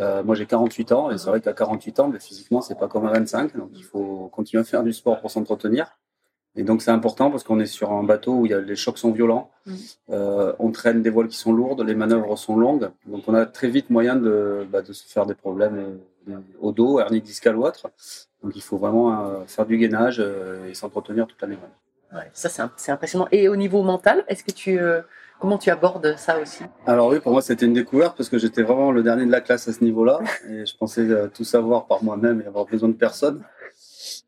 Euh, 0.01 0.23
moi, 0.25 0.35
j'ai 0.35 0.47
48 0.47 0.91
ans 0.93 1.11
et 1.13 1.19
c'est 1.19 1.29
vrai 1.31 1.41
qu'à 1.41 1.53
48 1.53 2.01
ans, 2.01 2.09
mais 2.09 2.19
physiquement, 2.19 2.61
c'est 2.61 2.77
pas 2.79 2.89
comme 2.89 3.07
à 3.07 3.13
25. 3.13 3.57
Donc, 3.57 3.71
il 3.75 3.85
faut 3.85 4.29
continuer 4.33 4.61
à 4.61 4.65
faire 4.65 4.83
du 4.83 4.93
sport 4.93 5.21
pour 5.21 5.31
s'entretenir. 5.31 5.97
Et 6.57 6.63
donc, 6.63 6.83
c'est 6.83 6.91
important 6.91 7.31
parce 7.31 7.43
qu'on 7.43 7.59
est 7.59 7.67
sur 7.67 7.93
un 7.93 8.05
bateau 8.05 8.33
où 8.33 8.47
il 8.47 8.53
y 8.53 8.55
a, 8.55 8.61
les 8.61 8.77
chocs 8.77 8.99
sont 8.99 9.11
violents. 9.11 9.51
Mhm. 9.67 9.77
Euh, 10.11 10.53
on 10.59 10.71
traîne 10.71 11.03
des 11.03 11.11
voiles 11.11 11.29
qui 11.29 11.37
sont 11.37 11.53
lourdes, 11.53 11.81
les 11.83 11.95
manœuvres 11.95 12.37
sont 12.37 12.57
longues. 12.57 12.91
Donc, 13.07 13.25
on 13.27 13.35
a 13.35 13.45
très 13.45 13.69
vite 13.69 13.91
moyen 13.91 14.15
de, 14.15 14.67
bah, 14.71 14.83
de 14.83 14.93
se 14.93 15.05
faire 15.07 15.27
des 15.27 15.35
problèmes 15.35 15.99
euh, 16.29 16.37
au 16.61 16.71
dos, 16.71 17.01
hernie 17.01 17.21
discale 17.21 17.57
ou 17.57 17.65
autre. 17.65 17.91
Donc, 18.43 18.55
il 18.55 18.63
faut 18.63 18.77
vraiment 18.77 19.27
euh, 19.27 19.45
faire 19.47 19.67
du 19.67 19.77
gainage 19.79 20.21
et 20.69 20.75
s'entretenir 20.75 21.27
toute 21.27 21.41
l'année. 21.43 21.59
Ouais, 22.13 22.31
Ça, 22.33 22.49
c'est 22.77 22.93
impressionnant. 22.93 23.27
Et 23.33 23.49
au 23.49 23.57
niveau 23.57 23.83
mental, 23.83 24.25
est-ce 24.29 24.45
que 24.45 24.53
tu, 24.53 24.79
comment 25.41 25.59
tu 25.59 25.71
abordes 25.71 26.15
ça 26.17 26.39
aussi? 26.39 26.63
Alors 26.87 27.09
oui, 27.09 27.19
pour 27.19 27.33
moi, 27.33 27.43
c'était 27.43 27.67
une 27.67 27.73
découverte 27.73 28.17
parce 28.17 28.29
que 28.29 28.39
j'étais 28.39 28.63
vraiment 28.63 28.93
le 28.93 29.03
dernier 29.03 29.27
de 29.27 29.33
la 29.33 29.41
classe 29.41 29.67
à 29.67 29.73
ce 29.73 29.83
niveau-là 29.83 30.21
et 30.49 30.65
je 30.65 30.77
pensais 30.77 31.09
tout 31.35 31.43
savoir 31.43 31.87
par 31.87 32.05
moi-même 32.05 32.41
et 32.43 32.47
avoir 32.47 32.67
besoin 32.67 32.91
de 32.91 32.95
personne. 32.95 33.43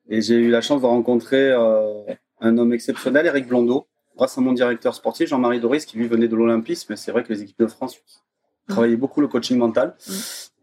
Et 0.09 0.23
j'ai 0.23 0.37
eu 0.37 0.50
la 0.50 0.61
chance 0.61 0.80
de 0.80 0.87
rencontrer 0.87 1.50
euh, 1.50 2.04
un 2.40 2.59
homme 2.59 2.73
exceptionnel, 2.73 3.26
Eric 3.26 3.49
Blondeau, 3.49 3.87
grâce 4.16 4.38
à 4.38 4.40
mon 4.40 4.52
directeur 4.52 4.95
sportif, 4.95 5.28
Jean-Marie 5.28 5.61
Doris, 5.61 5.85
qui 5.85 5.99
lui 5.99 6.06
venait 6.06 6.28
de 6.28 6.37
l'Olympisme. 6.37 6.97
C'est 6.97 7.12
vrai 7.12 7.23
que 7.23 7.33
les 7.33 7.42
équipes 7.42 7.59
de 7.59 7.66
France 7.66 8.00
travaillaient 8.68 8.97
beaucoup 8.97 9.21
le 9.21 9.28
coaching 9.28 9.59
mental. 9.59 9.95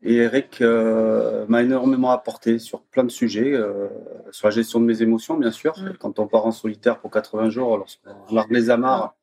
Et 0.06 0.16
Eric 0.16 0.62
euh, 0.62 1.46
m'a 1.48 1.62
énormément 1.62 2.12
apporté 2.12 2.60
sur 2.60 2.82
plein 2.82 3.06
de 3.06 3.12
sujets, 3.12 3.54
euh, 3.54 3.88
sur 4.32 4.48
la 4.48 4.52
gestion 4.52 4.82
de 4.82 4.86
mes 4.86 5.02
émotions, 5.02 5.38
bien 5.38 5.52
sûr. 5.52 5.78
Mm. 5.80 5.94
Quand 6.00 6.20
on 6.20 6.28
part 6.28 6.46
en 6.46 6.52
solitaire 6.52 7.00
pour 7.00 7.10
80 7.10 7.50
jours, 7.50 7.78
lorsqu'on 7.78 8.36
largue 8.36 8.52
les 8.52 8.70
amarres, 8.70 9.16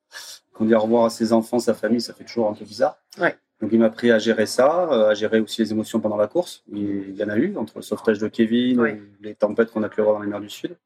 qu'on 0.55 0.65
dit 0.65 0.75
au 0.75 0.81
revoir 0.81 1.05
à 1.05 1.11
ses 1.11 1.33
enfants, 1.33 1.59
sa 1.59 1.75
famille, 1.75 2.01
ça 2.01 2.15
fait 2.15 2.25
toujours 2.25 2.49
un 2.49 2.55
peu 2.55 2.65
bizarre. 2.65 2.99
Ouais. 3.19 3.37
Donc 3.61 3.71
il 3.73 3.79
m'a 3.79 3.87
appris 3.87 4.11
à 4.11 4.19
gérer 4.19 4.47
ça, 4.47 4.89
euh, 4.91 5.11
à 5.11 5.15
gérer 5.15 5.39
aussi 5.41 5.61
les 5.63 5.73
émotions 5.73 6.01
pendant 6.01 6.17
la 6.17 6.29
course. 6.29 6.63
Il 6.73 7.15
y 7.15 7.23
en 7.23 7.29
a 7.29 7.37
eu, 7.37 7.57
entre 7.57 7.75
le 7.77 7.83
sauvetage 7.83 8.19
de 8.19 8.29
Kevin, 8.29 9.01
les 9.21 9.35
tempêtes 9.35 9.71
qu'on 9.71 9.83
a 9.83 9.89
pu 9.89 10.01
avoir 10.01 10.17
dans 10.17 10.23
les 10.23 10.29
mers 10.29 10.41
du 10.41 10.49
Sud. 10.49 10.77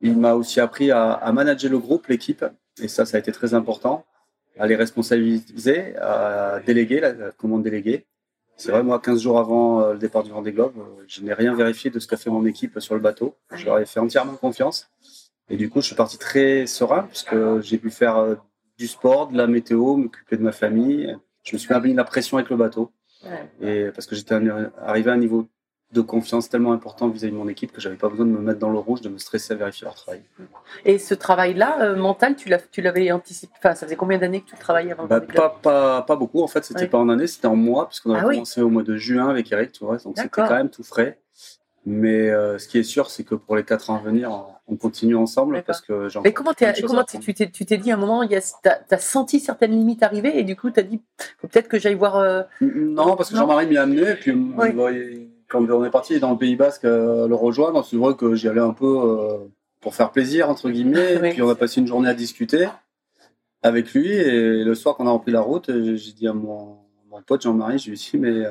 Il 0.00 0.16
m'a 0.16 0.34
aussi 0.34 0.60
appris 0.60 0.92
à, 0.92 1.12
à 1.12 1.32
manager 1.32 1.70
le 1.70 1.78
groupe, 1.78 2.06
l'équipe, 2.06 2.44
et 2.80 2.86
ça, 2.86 3.04
ça 3.04 3.16
a 3.16 3.20
été 3.20 3.32
très 3.32 3.54
important, 3.54 4.04
à 4.58 4.66
les 4.68 4.76
responsabiliser, 4.76 5.96
à 5.96 6.60
déléguer, 6.64 7.00
là, 7.00 7.12
comment 7.36 7.58
déléguer. 7.58 8.06
C'est 8.56 8.70
vrai, 8.70 8.82
moi, 8.82 9.00
15 9.00 9.22
jours 9.22 9.38
avant 9.38 9.80
euh, 9.80 9.92
le 9.92 9.98
départ 9.98 10.22
du 10.22 10.30
Vendée 10.30 10.52
Globe, 10.52 10.74
euh, 10.78 11.04
je 11.06 11.22
n'ai 11.22 11.32
rien 11.32 11.54
vérifié 11.54 11.90
de 11.90 11.98
ce 12.00 12.08
qu'a 12.08 12.16
fait 12.16 12.30
mon 12.30 12.44
équipe 12.44 12.80
sur 12.80 12.94
le 12.94 13.00
bateau. 13.00 13.36
Je 13.52 13.64
leur 13.64 13.78
ai 13.78 13.86
fait 13.86 14.00
entièrement 14.00 14.34
confiance. 14.34 14.90
Et 15.48 15.56
du 15.56 15.70
coup, 15.70 15.80
je 15.80 15.86
suis 15.86 15.96
parti 15.96 16.18
très 16.18 16.66
serein, 16.66 17.04
puisque 17.04 17.36
j'ai 17.60 17.78
pu 17.78 17.90
faire 17.90 18.36
du 18.76 18.86
sport, 18.86 19.28
de 19.28 19.36
la 19.36 19.46
météo, 19.46 19.96
m'occuper 19.96 20.36
de 20.36 20.42
ma 20.42 20.52
famille. 20.52 21.16
Je 21.48 21.54
me 21.54 21.58
suis 21.58 21.74
mis 21.80 21.94
la 21.94 22.04
pression 22.04 22.36
avec 22.36 22.50
le 22.50 22.56
bateau. 22.56 22.92
Et 23.60 23.86
parce 23.94 24.06
que 24.06 24.14
j'étais 24.14 24.34
arrivé 24.82 25.10
à 25.10 25.14
un 25.14 25.18
niveau 25.18 25.48
de 25.92 26.02
confiance 26.02 26.50
tellement 26.50 26.72
important 26.72 27.08
vis-à-vis 27.08 27.32
de 27.32 27.36
mon 27.38 27.48
équipe 27.48 27.72
que 27.72 27.80
j'avais 27.80 27.96
pas 27.96 28.10
besoin 28.10 28.26
de 28.26 28.30
me 28.30 28.40
mettre 28.40 28.58
dans 28.58 28.68
le 28.68 28.78
rouge, 28.78 29.00
de 29.00 29.08
me 29.08 29.16
stresser 29.16 29.54
à 29.54 29.56
vérifier 29.56 29.86
leur 29.86 29.94
travail. 29.94 30.20
Et 30.84 30.98
ce 30.98 31.14
travail-là, 31.14 31.80
euh, 31.80 31.96
mental, 31.96 32.36
tu 32.36 32.50
l'as- 32.50 32.58
tu 32.70 32.82
l'avais 32.82 33.10
anticipé 33.10 33.54
Enfin, 33.56 33.74
ça 33.74 33.86
faisait 33.86 33.96
combien 33.96 34.18
d'années 34.18 34.42
que 34.42 34.50
tu 34.50 34.56
travaillais 34.56 34.92
avant 34.92 35.06
Bah, 35.06 35.22
pas, 35.22 35.48
pas, 35.48 36.02
pas 36.02 36.16
beaucoup, 36.16 36.42
en 36.42 36.46
fait, 36.46 36.62
c'était 36.64 36.82
Ouais. 36.82 36.86
pas 36.88 36.98
en 36.98 37.08
année, 37.08 37.26
c'était 37.26 37.46
en 37.46 37.56
mois, 37.56 37.88
puisqu'on 37.88 38.10
avait 38.10 38.20
Ah 38.20 38.26
oui. 38.26 38.34
commencé 38.34 38.60
au 38.60 38.68
mois 38.68 38.82
de 38.82 38.96
juin 38.96 39.30
avec 39.30 39.50
Eric, 39.50 39.72
tu 39.72 39.82
vois, 39.84 39.96
donc 39.96 40.16
c'était 40.18 40.28
quand 40.28 40.50
même 40.56 40.68
tout 40.68 40.82
frais. 40.82 41.18
Mais 41.90 42.28
euh, 42.28 42.58
ce 42.58 42.68
qui 42.68 42.76
est 42.78 42.82
sûr, 42.82 43.08
c'est 43.08 43.24
que 43.24 43.34
pour 43.34 43.56
les 43.56 43.64
quatre 43.64 43.88
ans 43.88 43.96
à 43.96 44.00
venir, 44.00 44.30
on- 44.30 44.44
on 44.74 44.76
continue 44.76 45.16
ensemble 45.16 45.62
parce 45.66 45.80
que 45.80 46.08
Mais 46.22 46.32
comment, 46.34 46.50
comment 46.86 47.04
tu 47.04 47.32
t'es 47.34 47.50
tu 47.50 47.64
t'es 47.64 47.78
dit 47.78 47.90
à 47.90 47.94
un 47.94 47.96
moment, 47.96 48.22
t'as 48.62 48.78
as 48.90 48.98
senti 48.98 49.40
certaines 49.40 49.70
limites 49.72 50.02
arriver 50.02 50.38
et 50.38 50.44
du 50.44 50.54
coup, 50.56 50.70
tu 50.70 50.78
as 50.80 50.82
dit, 50.82 51.00
faut 51.38 51.48
peut-être 51.48 51.68
que 51.68 51.78
j'aille 51.78 51.94
voir. 51.94 52.16
euh, 52.16 52.42
Non, 52.60 53.16
parce 53.16 53.30
que. 53.30 53.36
Jean-Marie 53.36 53.66
m'y 53.66 53.78
a 53.78 53.82
amené, 53.84 54.10
et 54.10 54.14
puis 54.16 54.32
Oui. 54.32 54.72
bah, 54.72 54.92
il- 54.92 55.28
quand 55.48 55.64
on 55.70 55.82
est 55.84 55.90
parti 55.90 56.20
dans 56.20 56.32
le 56.32 56.36
Pays 56.36 56.56
Basque 56.56 56.84
euh, 56.84 57.26
le 57.26 57.34
rejoindre, 57.34 57.82
c'est 57.82 57.96
vrai 57.96 58.14
que 58.14 58.34
j'y 58.34 58.48
allais 58.48 58.60
un 58.60 58.74
peu 58.74 58.84
euh, 58.86 59.38
pour 59.80 59.94
faire 59.94 60.10
plaisir, 60.12 60.50
entre 60.50 60.68
guillemets, 60.68 61.16
Oui. 61.22 61.30
puis 61.30 61.40
on 61.42 61.48
a 61.48 61.54
passé 61.54 61.80
une 61.80 61.86
journée 61.86 62.10
à 62.10 62.14
discuter 62.14 62.68
avec 63.62 63.94
lui, 63.94 64.08
et 64.12 64.62
le 64.64 64.74
soir, 64.74 64.96
quand 64.96 65.04
on 65.04 65.08
a 65.08 65.12
repris 65.12 65.32
la 65.32 65.40
route, 65.40 65.70
j'ai 65.72 66.12
dit 66.12 66.28
à 66.28 66.34
mon 66.34 66.76
mon 67.10 67.22
pote 67.22 67.40
Jean-Marie, 67.40 67.78
je 67.78 67.86
lui 67.90 67.92
ai 67.94 67.96
dit, 67.96 68.18
mais 68.18 68.44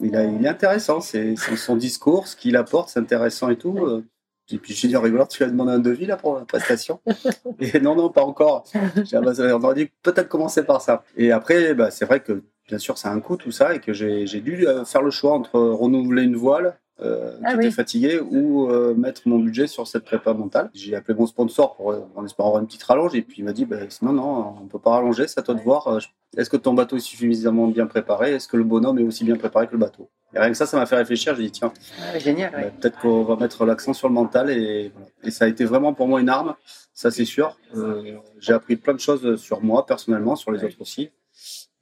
il, 0.00 0.14
a, 0.16 0.24
il 0.24 0.44
est 0.44 0.48
intéressant, 0.48 1.00
c'est 1.00 1.34
son, 1.36 1.76
discours, 1.76 2.28
ce 2.28 2.36
qu'il 2.36 2.56
apporte, 2.56 2.90
c'est 2.90 3.00
intéressant 3.00 3.50
et 3.50 3.56
tout. 3.56 3.78
euh. 3.78 4.04
Et 4.50 4.56
puis 4.58 4.72
je 4.74 4.80
lui 4.80 4.86
ai 4.86 4.88
dit 4.90 4.96
en 4.96 5.02
rigolant, 5.02 5.26
tu 5.26 5.42
vas 5.44 5.50
demander 5.50 5.72
un 5.72 5.78
devis 5.78 6.06
là 6.06 6.16
pour 6.16 6.34
la 6.38 6.44
prestation 6.46 7.00
Et 7.60 7.80
non, 7.80 7.94
non, 7.96 8.08
pas 8.10 8.22
encore. 8.24 8.64
J'ai 9.04 9.20
dit, 9.20 9.34
ça- 9.34 9.56
on 9.56 9.62
aurait 9.62 9.74
dû 9.74 9.92
peut-être 10.02 10.28
commencer 10.28 10.64
par 10.64 10.80
ça. 10.80 11.04
Et 11.16 11.32
après, 11.32 11.74
bah, 11.74 11.90
c'est 11.90 12.06
vrai 12.06 12.20
que 12.20 12.42
bien 12.66 12.78
sûr, 12.78 12.96
c'est 12.96 13.08
un 13.08 13.20
coût 13.20 13.36
tout 13.36 13.50
ça 13.52 13.74
et 13.74 13.80
que 13.80 13.92
j'ai 13.92 14.26
j'ai 14.26 14.40
dû 14.40 14.66
euh, 14.66 14.84
faire 14.86 15.02
le 15.02 15.10
choix 15.10 15.32
entre 15.34 15.58
renouveler 15.60 16.22
une 16.22 16.36
voile 16.36 16.78
euh, 17.00 17.36
qui 17.38 17.42
Ah 17.44 17.54
était 17.54 17.66
oui. 17.66 17.70
fatiguée 17.72 18.18
ou 18.20 18.70
euh, 18.70 18.94
mettre 18.94 19.22
mon 19.26 19.38
budget 19.38 19.66
sur 19.66 19.86
cette 19.86 20.04
prépa 20.04 20.32
mentale? 20.32 20.70
J'ai 20.74 20.94
appelé 20.96 21.16
mon 21.18 21.26
sponsor 21.26 21.76
pour, 21.76 21.92
euh, 21.92 22.00
en 22.16 22.24
espérant 22.24 22.48
avoir 22.48 22.60
une 22.62 22.66
petite 22.66 22.82
rallonge 22.82 23.14
et 23.14 23.22
puis 23.22 23.36
il 23.38 23.44
m'a 23.44 23.52
dit 23.52 23.64
bah, 23.64 23.76
non, 24.02 24.12
non, 24.12 24.54
on 24.62 24.66
peut 24.66 24.78
pas 24.78 24.90
rallonger, 24.90 25.28
c'est 25.28 25.38
à 25.38 25.42
toi 25.42 25.54
de 25.54 25.60
voir. 25.60 25.86
Euh, 25.88 25.98
Est-ce 26.36 26.50
que 26.50 26.56
ton 26.56 26.74
bateau 26.74 26.96
est 26.96 27.00
suffisamment 27.00 27.68
bien 27.68 27.86
préparé? 27.86 28.32
Est-ce 28.32 28.48
que 28.48 28.56
le 28.56 28.64
bonhomme 28.64 28.98
est 28.98 29.04
aussi 29.04 29.24
bien 29.24 29.36
préparé 29.36 29.66
que 29.66 29.72
le 29.72 29.78
bateau? 29.78 30.10
Et 30.34 30.38
rien 30.38 30.50
que 30.50 30.56
ça, 30.56 30.66
ça 30.66 30.76
m'a 30.76 30.84
fait 30.86 30.96
réfléchir. 30.96 31.34
J'ai 31.36 31.44
dit 31.44 31.50
tiens, 31.52 31.72
Ah, 32.12 32.18
génial, 32.18 32.54
ouais. 32.54 32.64
bah, 32.64 32.70
peut-être 32.80 32.98
qu'on 32.98 33.22
va 33.22 33.36
mettre 33.36 33.64
l'accent 33.64 33.92
sur 33.94 34.08
le 34.08 34.14
mental 34.14 34.50
et, 34.50 34.92
ça 35.30 35.44
a 35.44 35.48
été 35.48 35.64
vraiment 35.64 35.94
pour 35.94 36.08
moi 36.08 36.20
une 36.20 36.28
arme, 36.28 36.54
ça 36.94 37.10
c'est 37.10 37.24
sûr. 37.24 37.56
Euh, 37.76 38.16
j'ai 38.40 38.52
appris 38.52 38.76
plein 38.76 38.94
de 38.94 39.00
choses 39.00 39.36
sur 39.36 39.62
moi 39.62 39.86
personnellement, 39.86 40.36
sur 40.36 40.50
les 40.52 40.64
autres 40.64 40.80
aussi, 40.80 41.10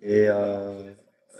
et 0.03 0.29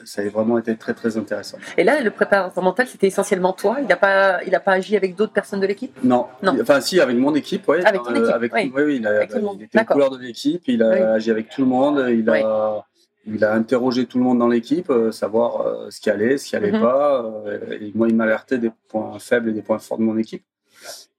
ça 0.07 0.23
a 0.23 0.29
vraiment 0.29 0.57
été 0.59 0.75
très 0.77 0.95
très 0.95 1.17
intéressant. 1.19 1.59
Et 1.77 1.85
là, 1.85 2.01
le 2.01 2.11
préparateur 2.11 2.63
mental, 2.63 2.87
c'était 2.87 3.09
essentiellement 3.09 3.53
toi? 3.53 3.77
Il 3.81 3.87
n'a 3.87 3.97
pas, 3.97 4.43
il 4.45 4.55
a 4.55 4.61
pas 4.61 4.73
agi 4.73 4.97
avec 4.97 5.15
d'autres 5.15 5.33
personnes 5.33 5.61
de 5.61 5.67
l'équipe? 5.67 5.93
Non, 6.03 6.27
Non. 6.43 6.57
Enfin 6.61 6.81
si 6.81 7.01
avec 7.01 7.17
mon 7.17 7.35
équipe, 7.35 7.67
ouais, 7.69 7.85
Avec 7.85 8.03
ton 8.03 8.15
Euh, 8.15 8.21
équipe, 8.23 8.35
avec, 8.35 8.55
oui. 8.55 8.73
oui, 8.75 8.83
oui, 8.85 8.97
il, 8.97 9.07
a, 9.07 9.11
Avec 9.11 9.33
bah, 9.33 9.41
il 9.59 9.63
était 9.65 9.85
couleurs 9.85 10.11
de 10.11 10.19
l'équipe, 10.23 10.63
il 10.69 10.83
a 10.83 10.89
Oui. 10.91 11.01
agi 11.01 11.31
avec 11.31 11.49
tout 11.51 11.61
le 11.63 11.67
monde, 11.69 12.05
il 12.09 12.29
Oui. 12.31 12.41
a 12.43 12.87
il 13.29 13.45
a 13.45 13.55
interrogé 13.55 14.07
tout 14.07 14.19
le 14.19 14.25
monde 14.25 14.39
dans 14.39 14.47
l'équipe, 14.47 14.89
euh, 14.89 15.11
savoir 15.11 15.61
euh, 15.63 15.91
ce 15.91 16.01
qui 16.01 16.11
allait, 16.11 16.39
ce 16.39 16.47
qui 16.47 16.55
allait 16.55 16.71
Mhm. 16.71 16.81
pas. 16.81 17.25
euh, 17.25 17.77
et 17.81 17.91
moi, 17.93 18.07
il 18.09 18.15
m'a 18.15 18.23
alerté 18.23 18.57
des 18.59 18.71
points 18.89 19.19
faibles 19.19 19.49
et 19.49 19.53
des 19.53 19.63
points 19.63 19.81
forts 19.81 19.99
de 19.99 20.05
mon 20.05 20.17
équipe. 20.17 20.45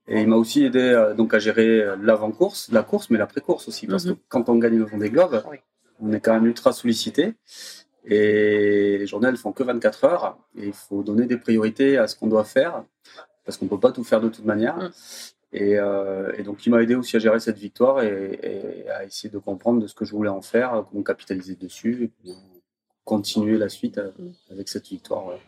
Et 0.08 0.22
il 0.22 0.27
m'a 0.29 0.38
aussi 0.38 0.63
aidé 0.63 1.12
donc 1.17 1.34
à 1.34 1.39
gérer 1.39 1.86
l'avant-course, 2.01 2.70
la 2.72 2.82
course, 2.82 3.10
mais 3.10 3.17
l'après-course 3.17 3.67
aussi, 3.67 3.88
parce 3.88 4.06
Mhm. 4.06 4.13
que 4.15 4.20
quand 4.29 4.48
on 4.48 4.56
gagne 4.56 4.77
le 4.77 4.86
Vendée 4.86 5.10
Globe, 5.10 5.44
Oui. 5.51 5.58
on 6.00 6.13
est 6.13 6.22
quand 6.22 6.34
même 6.34 6.46
ultra 6.46 6.72
sollicité. 6.72 7.34
Et 8.09 8.97
les 8.97 9.05
journées, 9.05 9.27
elles 9.27 9.37
font 9.37 9.51
que 9.51 9.63
24 9.63 10.03
heures. 10.05 10.37
Et 10.57 10.67
il 10.67 10.73
faut 10.73 11.03
donner 11.03 11.25
des 11.25 11.37
priorités 11.37 11.97
à 11.97 12.07
ce 12.07 12.15
qu'on 12.15 12.27
doit 12.27 12.45
faire, 12.45 12.83
parce 13.45 13.57
qu'on 13.57 13.67
peut 13.67 13.79
pas 13.79 13.91
tout 13.91 14.03
faire 14.03 14.21
de 14.21 14.29
toute 14.29 14.45
manière. 14.45 14.77
Mm. 14.77 14.91
Et, 15.53 15.77
euh, 15.77 16.31
et 16.37 16.43
donc, 16.43 16.65
il 16.65 16.69
m'a 16.71 16.81
aidé 16.81 16.95
aussi 16.95 17.15
à 17.15 17.19
gérer 17.19 17.39
cette 17.39 17.57
victoire 17.57 18.01
et, 18.01 18.39
et 18.43 18.89
à 18.89 19.03
essayer 19.05 19.29
de 19.29 19.37
comprendre 19.37 19.81
de 19.81 19.87
ce 19.87 19.95
que 19.95 20.05
je 20.05 20.11
voulais 20.11 20.29
en 20.29 20.41
faire, 20.41 20.85
comment 20.89 21.03
capitaliser 21.03 21.55
dessus, 21.55 22.11
et 22.25 22.31
continuer 23.05 23.57
la 23.57 23.69
suite 23.69 23.97
euh, 23.97 24.11
Mm. 24.17 24.31
avec 24.51 24.69
cette 24.69 24.87
victoire. 24.87 25.25
ouais. 25.27 25.39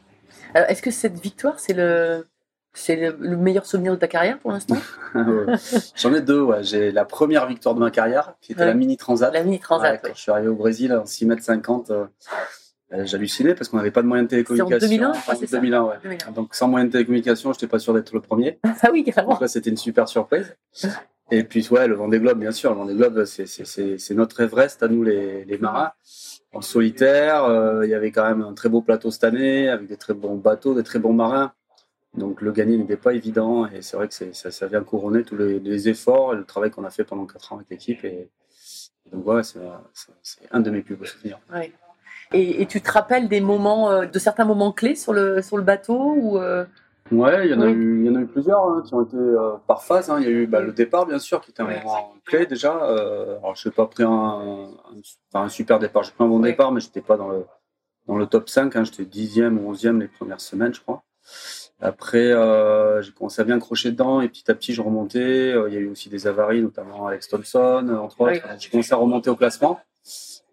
Alors, 0.53 0.69
est-ce 0.69 0.81
que 0.81 0.91
cette 0.91 1.19
victoire, 1.19 1.59
c'est 1.59 1.73
le, 1.73 2.25
c'est 2.73 2.95
le, 2.95 3.15
le 3.19 3.35
meilleur 3.37 3.65
souvenir 3.65 3.91
de 3.93 3.97
ta 3.97 4.07
carrière 4.07 4.39
pour 4.39 4.51
l'instant? 4.51 4.77
Ouais. 5.15 5.55
J'en 5.95 6.13
ai 6.13 6.21
deux. 6.21 6.41
Ouais. 6.41 6.61
J'ai 6.63 6.91
la 6.91 7.03
première 7.03 7.47
victoire 7.47 7.73
de 7.73 7.79
ma 7.79 7.89
carrière, 7.89 8.35
qui 8.41 8.51
était 8.51 8.61
Ouais. 8.61 8.67
la 8.67 8.73
mini 8.75 8.95
transat. 8.95 9.33
La 9.33 9.43
mini 9.43 9.59
transat. 9.59 9.93
Ouais, 9.93 9.99
quand 10.03 10.15
je 10.15 10.21
suis 10.21 10.31
arrivé 10.31 10.47
au 10.47 10.55
Brésil 10.55 10.93
en 10.93 11.05
6 11.05 11.25
mètres 11.25 11.41
50, 11.43 11.89
euh, 11.89 12.05
euh, 12.93 13.05
j'hallucinais 13.05 13.55
parce 13.55 13.69
qu'on 13.69 13.77
n'avait 13.77 13.89
pas 13.91 14.01
de 14.03 14.07
moyens 14.07 14.27
de 14.27 14.29
télécommunication. 14.29 14.87
2001, 14.87 15.09
Enfin, 15.09 15.33
ouais, 15.33 15.37
c'est 15.39 15.47
ça. 15.47 15.57
2001, 15.57 15.81
ouais. 15.83 15.95
2001. 16.03 16.31
Donc 16.31 16.53
sans 16.53 16.67
moyen 16.67 16.85
de 16.85 16.91
télécommunication, 16.91 17.51
je 17.53 17.57
n'étais 17.57 17.67
pas 17.67 17.79
sûr 17.79 17.93
d'être 17.93 18.13
le 18.13 18.21
premier. 18.21 18.59
Ah 18.83 18.89
oui, 18.91 19.03
carrément. 19.03 19.31
Donc 19.31 19.41
là, 19.41 19.47
c'était 19.47 19.69
une 19.71 19.77
super 19.77 20.07
surprise. 20.07 20.55
Et 21.31 21.43
puis, 21.43 21.67
ouais, 21.71 21.87
le 21.87 21.95
Vendée 21.95 22.19
Globe, 22.19 22.39
bien 22.39 22.51
sûr. 22.51 22.71
Le 22.71 22.77
Vendée 22.77 22.95
Globe, 22.95 23.25
c'est- 23.25 23.45
c'est- 23.47 23.65
c'est 23.65 23.97
c'est 23.97 24.13
notre 24.15 24.39
Everest 24.41 24.81
à 24.83 24.87
nous, 24.87 25.03
les, 25.03 25.43
les 25.45 25.57
marins. 25.57 25.91
En 26.53 26.61
solitaire, 26.61 27.43
euh, 27.45 27.85
il 27.85 27.89
y 27.91 27.93
avait 27.93 28.11
quand 28.11 28.27
même 28.27 28.41
un 28.41 28.53
très 28.53 28.69
beau 28.69 28.81
plateau 28.81 29.11
cette 29.11 29.23
année, 29.23 29.69
avec 29.69 29.87
des 29.87 29.97
très 29.97 30.13
bons 30.15 30.35
bateaux, 30.35 30.73
des 30.73 30.81
très 30.83 30.97
bons 30.99 31.13
marins. 31.13 31.51
Donc 32.15 32.41
le 32.41 32.51
gagner 32.51 32.77
n'était 32.77 32.97
pas 32.97 33.13
évident. 33.13 33.67
Et 33.67 33.81
c'est 33.81 33.95
vrai 33.97 34.07
que 34.07 34.13
ça, 34.13 34.51
ça 34.51 34.67
vient 34.67 34.83
couronner 34.83 35.23
tous 35.23 35.37
les, 35.37 35.59
les 35.59 35.89
efforts 35.89 36.33
et 36.33 36.37
le 36.37 36.43
travail 36.45 36.71
qu'on 36.71 36.83
a 36.83 36.89
fait 36.89 37.03
pendant 37.03 37.25
quatre 37.25 37.53
ans 37.53 37.57
avec 37.57 37.69
l'équipe. 37.69 38.03
Et, 38.03 38.29
et 39.05 39.09
donc, 39.11 39.25
ouais, 39.27 39.43
c'est 39.43 39.59
un 40.51 40.59
de 40.59 40.69
mes 40.71 40.81
plus 40.81 40.95
beaux 40.95 41.05
souvenirs. 41.05 41.39
Ouais. 41.53 41.71
Et, 42.33 42.61
et 42.61 42.65
tu 42.67 42.79
te 42.81 42.91
rappelles 42.91 43.27
des 43.27 43.41
moments, 43.41 43.89
euh, 43.89 44.05
de 44.05 44.19
certains 44.19 44.45
moments 44.45 44.71
clés 44.71 44.95
sur 44.95 45.13
le, 45.13 45.41
sur 45.41 45.57
le 45.57 45.63
bateau 45.63 46.13
ou 46.15 46.37
euh, 46.37 46.65
Ouais, 47.11 47.47
il 47.47 47.51
y 47.51 47.55
en 47.55 47.61
a 47.61 47.65
Oui. 47.65 47.71
eu, 47.71 48.01
il 48.01 48.05
y 48.05 48.09
en 48.11 48.15
a 48.17 48.21
eu 48.21 48.27
plusieurs 48.27 48.61
hein, 48.63 48.83
qui 48.85 48.93
ont 48.93 49.03
été 49.03 49.17
euh, 49.17 49.53
par 49.65 49.83
phase. 49.83 50.11
hein. 50.11 50.17
Il 50.19 50.25
y 50.25 50.27
a 50.27 50.29
eu 50.29 50.45
bah, 50.45 50.59
le 50.61 50.71
départ, 50.71 51.07
bien 51.07 51.17
sûr, 51.17 51.41
qui 51.41 51.49
était 51.49 51.61
un 51.63 51.65
Ouais. 51.65 51.79
moment 51.83 52.13
clé 52.25 52.45
déjà. 52.45 52.83
Euh, 52.83 53.39
alors, 53.39 53.55
je 53.55 53.67
n'ai 53.67 53.73
pas 53.73 53.87
pris 53.87 54.03
un, 54.03 54.09
un, 54.11 54.69
enfin, 55.33 55.45
un 55.45 55.49
super 55.49 55.79
départ. 55.79 56.03
J'ai 56.03 56.11
pris 56.11 56.23
un 56.23 56.27
bon 56.27 56.39
Ouais. 56.39 56.51
départ, 56.51 56.71
mais 56.71 56.81
je 56.81 56.85
n'étais 56.87 57.01
pas 57.01 57.17
dans 57.17 57.29
le, 57.29 57.45
dans 58.07 58.15
le 58.15 58.27
top 58.27 58.47
5. 58.47 58.75
Hein. 58.75 58.83
J'étais 58.83 59.05
10e 59.05 59.57
ou 59.57 59.73
11e 59.73 59.97
les 59.99 60.07
premières 60.07 60.41
semaines, 60.41 60.73
je 60.75 60.81
crois. 60.81 61.01
Après, 61.81 62.31
euh, 62.31 63.01
j'ai 63.01 63.11
commencé 63.11 63.41
à 63.41 63.45
bien 63.45 63.57
crocher 63.59 63.91
dedans 63.91 64.21
et 64.21 64.27
petit 64.27 64.49
à 64.51 64.55
petit, 64.55 64.73
je 64.73 64.81
remontais. 64.81 65.19
Euh, 65.53 65.69
il 65.69 65.73
y 65.73 65.77
a 65.77 65.79
eu 65.79 65.87
aussi 65.87 66.09
des 66.09 66.27
avaries, 66.27 66.61
notamment 66.61 67.07
Alex 67.07 67.29
Thompson, 67.29 67.87
euh, 67.89 67.97
entre 67.97 68.21
autres. 68.21 68.31
Oui. 68.33 68.55
J'ai 68.59 68.69
commencé 68.69 68.93
à 68.93 68.97
remonter 68.97 69.29
au 69.29 69.35
classement. 69.35 69.79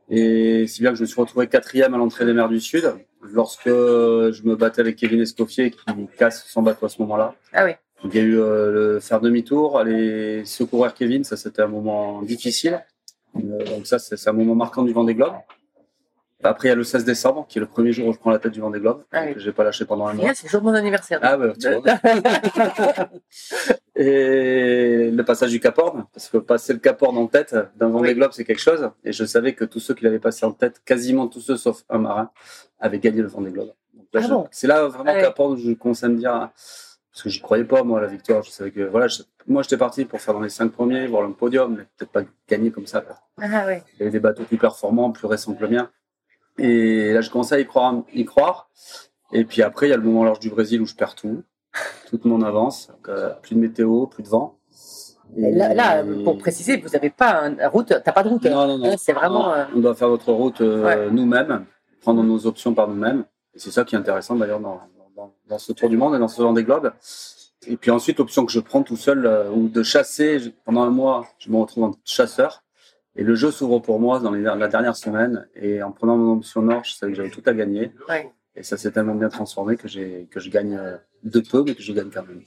Et 0.09 0.67
si 0.69 0.83
bien 0.83 0.91
que 0.91 0.97
je 0.97 1.03
me 1.03 1.07
suis 1.07 1.21
retrouvé 1.21 1.49
quatrième 1.49 1.95
à 1.95 1.99
l'entrée 1.99 2.25
des 2.27 2.33
mers 2.33 2.49
du 2.49 2.61
Sud, 2.61 2.93
lorsque 3.23 3.69
je 3.69 4.43
me 4.45 4.55
battais 4.55 4.81
avec 4.81 4.97
Kevin 4.97 5.21
Escoffier 5.21 5.73
qui 5.73 5.79
casse 6.17 6.47
son 6.47 6.63
bateau 6.63 6.87
à 6.87 6.89
ce 6.89 7.03
moment-là. 7.03 7.35
Ah 7.53 7.65
oui. 7.65 7.73
Donc, 8.03 8.15
il 8.15 8.21
y 8.21 8.21
a 8.21 8.25
eu 8.25 8.39
euh, 8.39 8.73
le 8.95 9.01
faire 9.01 9.21
demi-tour, 9.21 9.79
aller 9.79 10.45
secourir 10.45 10.95
Kevin, 10.95 11.25
ça 11.25 11.37
c'était 11.37 11.63
un 11.63 11.69
moment 11.69 12.23
difficile. 12.23 12.85
Euh, 13.37 13.65
donc 13.65 13.87
ça 13.87 13.99
c'est 13.99 14.17
c'est 14.17 14.31
un 14.31 14.33
moment 14.33 14.55
marquant 14.55 14.83
du 14.83 14.93
Vendée 14.93 15.15
Globe. 15.15 15.35
Après 16.47 16.69
il 16.69 16.71
y 16.71 16.73
a 16.73 16.77
le 16.77 16.85
16 16.85 17.05
décembre, 17.05 17.47
qui 17.49 17.59
est 17.59 17.61
le 17.61 17.67
premier 17.67 17.93
jour 17.93 18.07
où 18.09 18.13
je 18.13 18.19
prends 18.19 18.31
la 18.31 18.39
tête 18.39 18.53
du 18.53 18.61
Vendée 18.61 18.81
Globe, 18.81 19.05
Ah 19.13 19.25
oui. 19.27 19.35
que 19.35 19.41
j'ai 19.41 19.53
pas 19.53 19.65
lâché 19.65 19.85
pendant 19.85 20.07
un 20.07 20.15
mois. 20.15 20.33
C'est 20.35 20.45
le 20.47 20.51
jour 20.51 20.61
de 20.61 20.67
mon 20.67 20.75
anniversaire. 20.75 21.19
Ah 21.23 21.37
ouais, 21.39 21.53
tu 21.61 21.69
vois. 21.73 21.83
Et 23.95 25.11
le 25.11 25.23
passage 25.25 25.51
du 25.51 25.61
Cap 25.61 25.79
Horn, 25.79 26.05
parce 26.13 26.29
que 26.29 26.37
passer 26.39 26.73
le 26.73 26.79
Cap 26.79 27.01
Horn 27.03 27.17
en 27.17 27.27
tête 27.27 27.55
d'un 27.77 27.89
Vendée 27.89 28.09
Oui. 28.11 28.15
Globe, 28.15 28.31
c'est 28.33 28.45
quelque 28.45 28.61
chose. 28.61 28.91
Et 29.05 29.13
je 29.13 29.25
savais 29.25 29.55
que 29.55 29.65
tous 29.65 29.81
ceux 29.81 29.95
qui 29.95 30.05
l'avaient 30.05 30.19
passé 30.19 30.45
en 30.45 30.53
tête, 30.53 30.83
quasiment 30.85 31.29
tous 31.29 31.41
ceux 31.41 31.57
sauf 31.57 31.83
un 31.89 31.99
marin, 31.99 32.31
avaient 32.79 32.99
gagné 32.99 33.23
le 33.23 33.29
Vendée 33.29 33.51
Globe. 33.51 33.73
Là, 34.13 34.21
Ah 34.25 34.29
bon? 34.29 34.47
c'est 34.51 34.67
là 34.67 34.87
vraiment 34.87 35.13
Ah. 35.15 35.21
Cap 35.21 35.39
Horn 35.41 35.57
je 35.59 35.73
commence 35.73 36.05
à 36.05 36.09
me 36.09 36.17
dire, 36.17 36.31
parce 36.31 37.23
que 37.23 37.29
j'y 37.29 37.41
croyais 37.41 37.65
pas 37.65 37.83
moi 37.83 37.99
à 37.99 38.03
la 38.03 38.09
victoire. 38.09 38.43
Je 38.43 38.51
savais 38.51 38.71
que 38.71 38.83
voilà, 38.83 39.09
je- 39.09 39.23
moi 39.47 39.63
j'étais 39.63 39.77
parti 39.79 40.05
pour 40.05 40.21
faire 40.21 40.35
dans 40.35 40.41
les 40.41 40.49
cinq 40.51 40.73
premiers, 40.73 41.07
voir 41.07 41.23
le 41.23 41.33
podium, 41.33 41.75
mais 41.77 41.85
peut-être 41.97 42.11
pas 42.13 42.23
gagner 42.49 42.71
comme 42.71 42.87
ça. 42.87 43.03
Ah 43.41 43.65
ouais. 43.67 43.83
Il 43.95 44.01
y 44.01 44.03
avait 44.03 44.11
des 44.11 44.21
bateaux 44.21 44.45
plus 44.45 44.59
performants, 44.59 45.11
plus 45.11 45.27
récents 45.27 45.55
que 45.55 45.63
le 45.63 45.69
mien. 45.69 45.91
Et 46.59 47.13
là, 47.13 47.21
je 47.21 47.31
commençais 47.31 47.55
à 47.57 47.61
y 47.61 47.67
croire. 47.67 47.95
Y 48.15 48.25
croire. 48.25 48.69
Et 49.33 49.45
puis 49.45 49.63
après, 49.63 49.87
il 49.87 49.91
y 49.91 49.93
a 49.93 49.97
le 49.97 50.03
moment 50.03 50.25
large 50.25 50.39
du 50.41 50.51
Brésil 50.51 50.81
où 50.81 50.87
je 50.87 50.95
perds 50.95 51.15
tout, 51.15 51.43
toute 52.09 52.25
mon 52.25 52.43
avance, 52.43 52.89
donc, 52.89 53.09
euh, 53.09 53.31
plus 53.43 53.55
de 53.57 53.61
météo, 53.61 54.07
plus 54.07 54.23
de 54.23 54.29
vent. 54.29 54.59
Et- 55.37 55.51
Là, 55.53 55.75
là, 55.75 56.05
pour 56.25 56.39
préciser, 56.39 56.77
vous 56.77 56.91
n'avez 56.91 57.11
pas 57.11 57.43
un 57.43 57.69
route, 57.69 57.89
t'as 57.89 58.13
pas 58.13 58.23
de 58.23 58.29
route. 58.29 58.45
Non, 58.45 58.67
non, 58.69 58.79
non. 58.79 58.93
Hein, 58.93 58.95
C'est 58.97 59.13
vraiment. 59.13 59.53
euh, 59.53 59.65
On 59.75 59.81
doit 59.81 59.95
faire 59.97 60.09
notre 60.09 60.33
route 60.33 60.61
euh, 60.61 60.85
Ouais. 60.85 61.11
nous-mêmes, 61.11 61.67
prendre 62.01 62.23
nos 62.23 62.47
options 62.47 62.73
par 62.75 62.87
nous-mêmes. 62.89 63.25
Et 63.55 63.59
c'est 63.59 63.73
ça 63.73 63.85
qui 63.85 63.97
est 63.97 63.99
intéressant 63.99 64.37
d'ailleurs 64.37 64.61
dans, 64.61 64.81
dans, 65.17 65.33
dans 65.49 65.59
ce 65.59 65.73
Tour 65.73 65.89
du 65.91 65.97
Monde 65.97 66.15
et 66.15 66.19
dans 66.21 66.29
ce 66.29 66.41
Vendée 66.41 66.63
Globe. 66.63 66.93
Et 67.67 67.77
puis 67.77 67.91
ensuite, 67.91 68.19
l'option 68.19 68.47
que 68.47 68.53
je 68.53 68.61
prends 68.61 68.85
tout 68.85 68.97
seul, 68.97 69.27
euh, 69.27 69.51
ou 69.51 69.69
de 69.69 69.83
chasser, 69.83 70.55
pendant 70.65 70.83
un 70.85 70.91
mois, 70.91 71.27
je 71.39 71.51
me 71.51 71.57
retrouve 71.57 71.85
en 71.85 71.91
chasseur. 72.05 72.63
Et 73.17 73.23
le 73.25 73.35
jeu 73.35 73.51
s'ouvre 73.51 73.79
pour 73.81 73.99
moi 73.99 74.21
dans 74.21 74.31
les- 74.31 74.43
la 74.43 74.69
dernière 74.69 74.97
semaine. 74.97 75.47
Et 75.57 75.83
en 75.83 75.91
prenant 75.93 76.17
mon 76.17 76.37
option 76.37 76.63
Nord, 76.63 76.85
je 76.85 76.93
savais 76.95 77.13
que 77.13 77.17
j'avais 77.17 77.31
tout 77.31 77.43
à 77.47 77.53
gagner. 77.55 77.93
ouais. 78.09 78.31
Et 78.59 78.63
ça 78.63 78.77
s'est 78.79 78.91
tellement 78.91 79.15
bien 79.15 79.29
transformé 79.29 79.77
que, 79.77 79.87
j'ai, 79.87 80.29
que 80.31 80.41
je 80.41 80.49
gagne 80.49 80.75
euh, 80.77 80.97
de 81.25 81.41
peu, 81.41 81.63
mais 81.63 81.75
que 81.75 81.83
je 81.83 81.93
gagne 81.93 82.09
quand 82.11 82.27
même. 82.27 82.41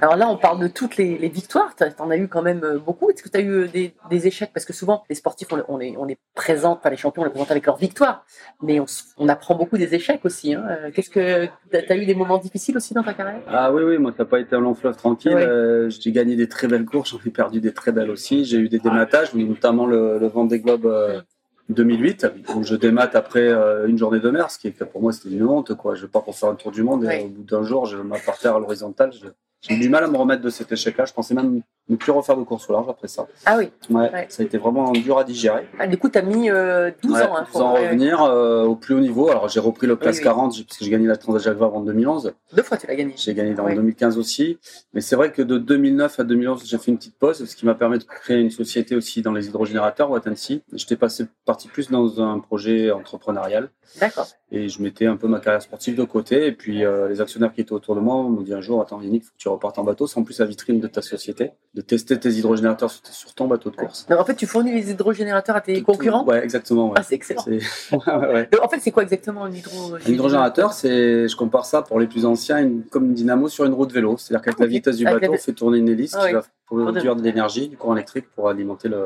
Alors 0.00 0.16
là, 0.16 0.28
on 0.28 0.36
parle 0.36 0.60
de 0.60 0.68
toutes 0.68 0.96
les, 0.96 1.18
les 1.18 1.28
victoires. 1.28 1.74
Tu 1.76 1.84
en 1.98 2.10
as 2.10 2.16
eu 2.16 2.28
quand 2.28 2.42
même 2.42 2.62
euh, 2.64 2.78
beaucoup. 2.78 3.10
Est-ce 3.10 3.22
que 3.22 3.28
tu 3.28 3.36
as 3.36 3.40
eu 3.40 3.50
euh, 3.50 3.68
des, 3.68 3.92
des 4.08 4.26
échecs? 4.26 4.50
Parce 4.54 4.64
que 4.64 4.72
souvent, 4.72 5.02
les 5.08 5.14
sportifs, 5.14 5.48
on, 5.52 5.56
les- 5.56 5.62
on 5.68 5.76
les, 5.78 5.94
on 5.98 6.04
les 6.04 6.16
présente, 6.34 6.78
enfin 6.78 6.90
les 6.90 6.96
champions, 6.96 7.22
on 7.22 7.24
les 7.24 7.30
présente 7.30 7.50
avec 7.50 7.66
leurs 7.66 7.76
victoires. 7.76 8.24
Mais 8.62 8.80
on, 9.18 9.28
apprend 9.28 9.54
beaucoup 9.56 9.76
des 9.78 9.94
échecs 9.94 10.24
aussi. 10.24 10.54
Hein. 10.54 10.64
Euh, 10.70 10.90
Qu'est-ce 10.94 11.10
que 11.10 11.46
tu 11.70 11.76
as 11.92 11.96
eu 11.96 12.06
des 12.06 12.14
moments 12.14 12.38
difficiles 12.38 12.76
aussi 12.76 12.94
dans 12.94 13.02
ta 13.02 13.14
carrière? 13.14 13.40
Ah 13.48 13.72
oui, 13.72 13.82
oui, 13.82 13.98
moi, 13.98 14.12
ça 14.16 14.22
n'a 14.22 14.28
pas 14.28 14.38
été 14.40 14.54
un 14.56 14.60
long 14.60 14.74
fleuve 14.74 14.96
tranquille. 14.96 15.34
Ouais. 15.34 15.44
Euh, 15.46 15.90
j'ai 15.90 16.12
gagné 16.12 16.36
des 16.36 16.48
très 16.48 16.66
belles 16.68 16.86
courses, 16.86 17.10
j'en 17.10 17.18
ai 17.26 17.30
perdu 17.30 17.60
des 17.60 17.72
très 17.72 17.92
belles 17.92 18.10
aussi. 18.10 18.44
J'ai 18.44 18.58
eu 18.58 18.68
des 18.68 18.78
dématages, 18.78 19.34
notamment 19.34 19.86
le, 19.86 20.18
le 20.18 20.26
Vendée 20.28 20.60
Globe 20.60 20.86
euh, 20.86 21.20
2008, 21.68 22.26
où 22.56 22.62
je 22.64 22.74
démate 22.76 23.14
après 23.16 23.46
euh, 23.48 23.86
une 23.86 23.98
journée 23.98 24.20
de 24.20 24.30
mer, 24.30 24.50
ce 24.50 24.58
qui 24.58 24.68
est 24.68 24.84
pour 24.84 25.02
moi, 25.02 25.12
c'était 25.12 25.34
une 25.34 25.44
honte. 25.46 25.74
Quoi. 25.74 25.94
Je 25.94 26.06
pars 26.06 26.24
pour 26.24 26.36
faire 26.36 26.48
un 26.48 26.54
tour 26.54 26.70
du 26.72 26.82
monde 26.82 27.04
et 27.04 27.24
au 27.24 27.28
bout 27.28 27.42
d'un 27.44 27.62
jour, 27.64 27.86
je 27.86 27.96
m'appartais 27.96 28.48
à 28.48 28.58
l'horizontale. 28.58 29.12
Je- 29.12 29.28
J'ai 29.62 29.76
du 29.76 29.88
mal 29.88 30.04
à 30.04 30.08
me 30.08 30.16
remettre 30.16 30.42
de 30.42 30.50
cet 30.50 30.72
échec-là. 30.72 31.04
Je 31.04 31.12
pensais 31.12 31.34
même 31.34 31.62
ne 31.90 31.96
plus 31.96 32.12
refaire 32.12 32.36
de 32.36 32.42
course 32.44 32.70
au 32.70 32.72
large 32.72 32.86
après 32.88 33.08
ça. 33.08 33.26
Ah 33.44 33.56
oui. 33.58 33.70
Ouais, 33.90 34.10
Ouais. 34.10 34.26
ça 34.30 34.42
a 34.42 34.46
été 34.46 34.56
vraiment 34.56 34.92
dur 34.92 35.18
à 35.18 35.24
digérer. 35.24 35.66
Ah, 35.78 35.86
du 35.86 35.98
coup, 35.98 36.08
tu 36.08 36.16
as 36.18 36.22
mis 36.22 36.48
euh, 36.50 36.90
12 37.02 37.12
Ouais, 37.12 37.22
ans. 37.24 37.36
Hein, 37.36 37.46
12 37.52 37.60
ans 37.62 37.70
à 37.70 37.74
ouais, 37.74 37.80
ouais. 37.80 37.86
revenir 37.88 38.22
euh, 38.22 38.64
au 38.64 38.76
plus 38.76 38.94
haut 38.94 39.00
niveau. 39.00 39.28
Alors 39.28 39.48
j'ai 39.48 39.60
repris 39.60 39.86
le 39.86 39.96
classe 39.96 40.18
oui. 40.18 40.22
40 40.24 40.54
j'ai- 40.54 40.64
parce 40.64 40.78
que 40.78 40.84
j'ai 40.84 40.90
gagné 40.90 41.06
la 41.06 41.16
Transat 41.16 41.54
Vabre 41.56 41.76
en 41.76 41.80
2011. 41.82 42.32
Deux 42.54 42.62
fois, 42.62 42.76
tu 42.78 42.86
l'as 42.86 42.94
gagné. 42.96 43.12
J'ai 43.16 43.34
gagné 43.34 43.54
Ouais. 43.60 43.74
2015 43.74 44.16
aussi. 44.16 44.58
Mais 44.94 45.00
c'est 45.02 45.16
vrai 45.16 45.32
que 45.32 45.42
de 45.42 45.58
2009 45.58 46.18
à 46.20 46.24
2011, 46.24 46.62
j'ai 46.64 46.78
fait 46.78 46.90
une 46.92 46.96
petite 46.96 47.18
pause, 47.18 47.44
ce 47.44 47.56
qui 47.56 47.66
m'a 47.66 47.74
permis 47.74 47.98
de 47.98 48.04
créer 48.04 48.40
une 48.40 48.50
société 48.50 48.94
aussi 48.94 49.20
dans 49.20 49.32
les 49.32 49.48
hydrogénérateurs, 49.48 50.10
Watansi. 50.10 50.62
J'étais 50.72 50.96
passé 50.96 51.26
parti 51.44 51.68
plus 51.68 51.90
dans 51.90 52.22
un 52.22 52.38
projet 52.38 52.90
entrepreneurial 52.90 53.70
D'accord. 54.00 54.26
et 54.52 54.68
je 54.68 54.80
mettais 54.82 55.06
un 55.06 55.16
peu 55.16 55.26
ma 55.26 55.40
carrière 55.40 55.60
sportive 55.62 55.96
de 55.96 56.04
côté. 56.04 56.46
Et 56.46 56.52
puis 56.52 56.84
euh, 56.84 57.08
les 57.08 57.20
actionnaires 57.20 57.52
qui 57.52 57.60
étaient 57.60 57.72
autour 57.72 57.94
de 57.96 58.00
moi 58.00 58.16
m'ont 58.22 58.40
dit 58.42 58.54
un 58.54 58.60
jour, 58.60 58.80
attends 58.80 59.00
Yannick, 59.02 59.24
faut 59.24 59.30
que 59.32 59.36
tu 59.38 59.48
repartes 59.48 59.78
en 59.78 59.84
bateau. 59.84 60.06
C'est 60.06 60.18
en 60.18 60.22
plus 60.24 60.38
la 60.38 60.46
vitrine 60.46 60.80
de 60.80 60.86
ta 60.86 61.02
société, 61.02 61.50
de 61.74 61.79
tester 61.82 62.18
tes 62.18 62.30
hydrogénérateurs 62.30 62.90
sur, 62.90 63.06
sur 63.06 63.34
ton 63.34 63.46
bateau 63.46 63.70
de 63.70 63.76
course. 63.76 64.06
En 64.10 64.24
fait, 64.24 64.34
tu 64.34 64.46
fournis 64.46 64.72
les 64.72 64.90
hydrogénérateurs 64.90 65.56
à 65.56 65.60
tes 65.60 65.82
concurrents 65.82 66.24
Ouais, 66.24 66.42
exactement. 66.42 66.88
Ouais. 66.88 66.94
Ah, 66.96 67.02
c'est 67.02 67.14
excellent. 67.14 67.44
Ouais, 67.92 68.48
En 68.62 68.68
fait, 68.68 68.78
c'est 68.80 68.90
quoi 68.90 69.02
exactement 69.02 69.44
un 69.44 69.50
hydro 69.52 69.94
Un 69.94 70.10
hydrogénérateur, 70.10 70.72
c'est, 70.72 71.28
je 71.28 71.36
compare 71.36 71.64
ça 71.64 71.82
pour 71.82 71.98
les 72.00 72.06
plus 72.06 72.24
anciens, 72.26 72.58
une- 72.58 72.82
comme 72.84 73.04
une 73.06 73.14
dynamo 73.14 73.48
sur 73.48 73.64
une 73.64 73.72
roue 73.74 73.86
de 73.86 73.92
vélo. 73.92 74.16
C'est-à-dire 74.18 74.42
qu'avec 74.44 74.56
Ah, 74.60 74.64
la 74.64 74.68
vitesse 74.68 74.96
du 74.96 75.06
Avec 75.06 75.20
bateau, 75.22 75.32
on 75.34 75.38
fait 75.38 75.52
tourner 75.52 75.78
une 75.78 75.88
hélice 75.88 76.14
Ah, 76.16 76.20
qui 76.20 76.26
oui. 76.26 76.32
va 76.34 76.42
produire 76.66 77.16
de 77.16 77.22
l'énergie, 77.22 77.68
du 77.68 77.76
courant 77.76 77.94
électrique 77.96 78.26
pour 78.34 78.48
alimenter 78.48 78.88
le, 78.88 78.96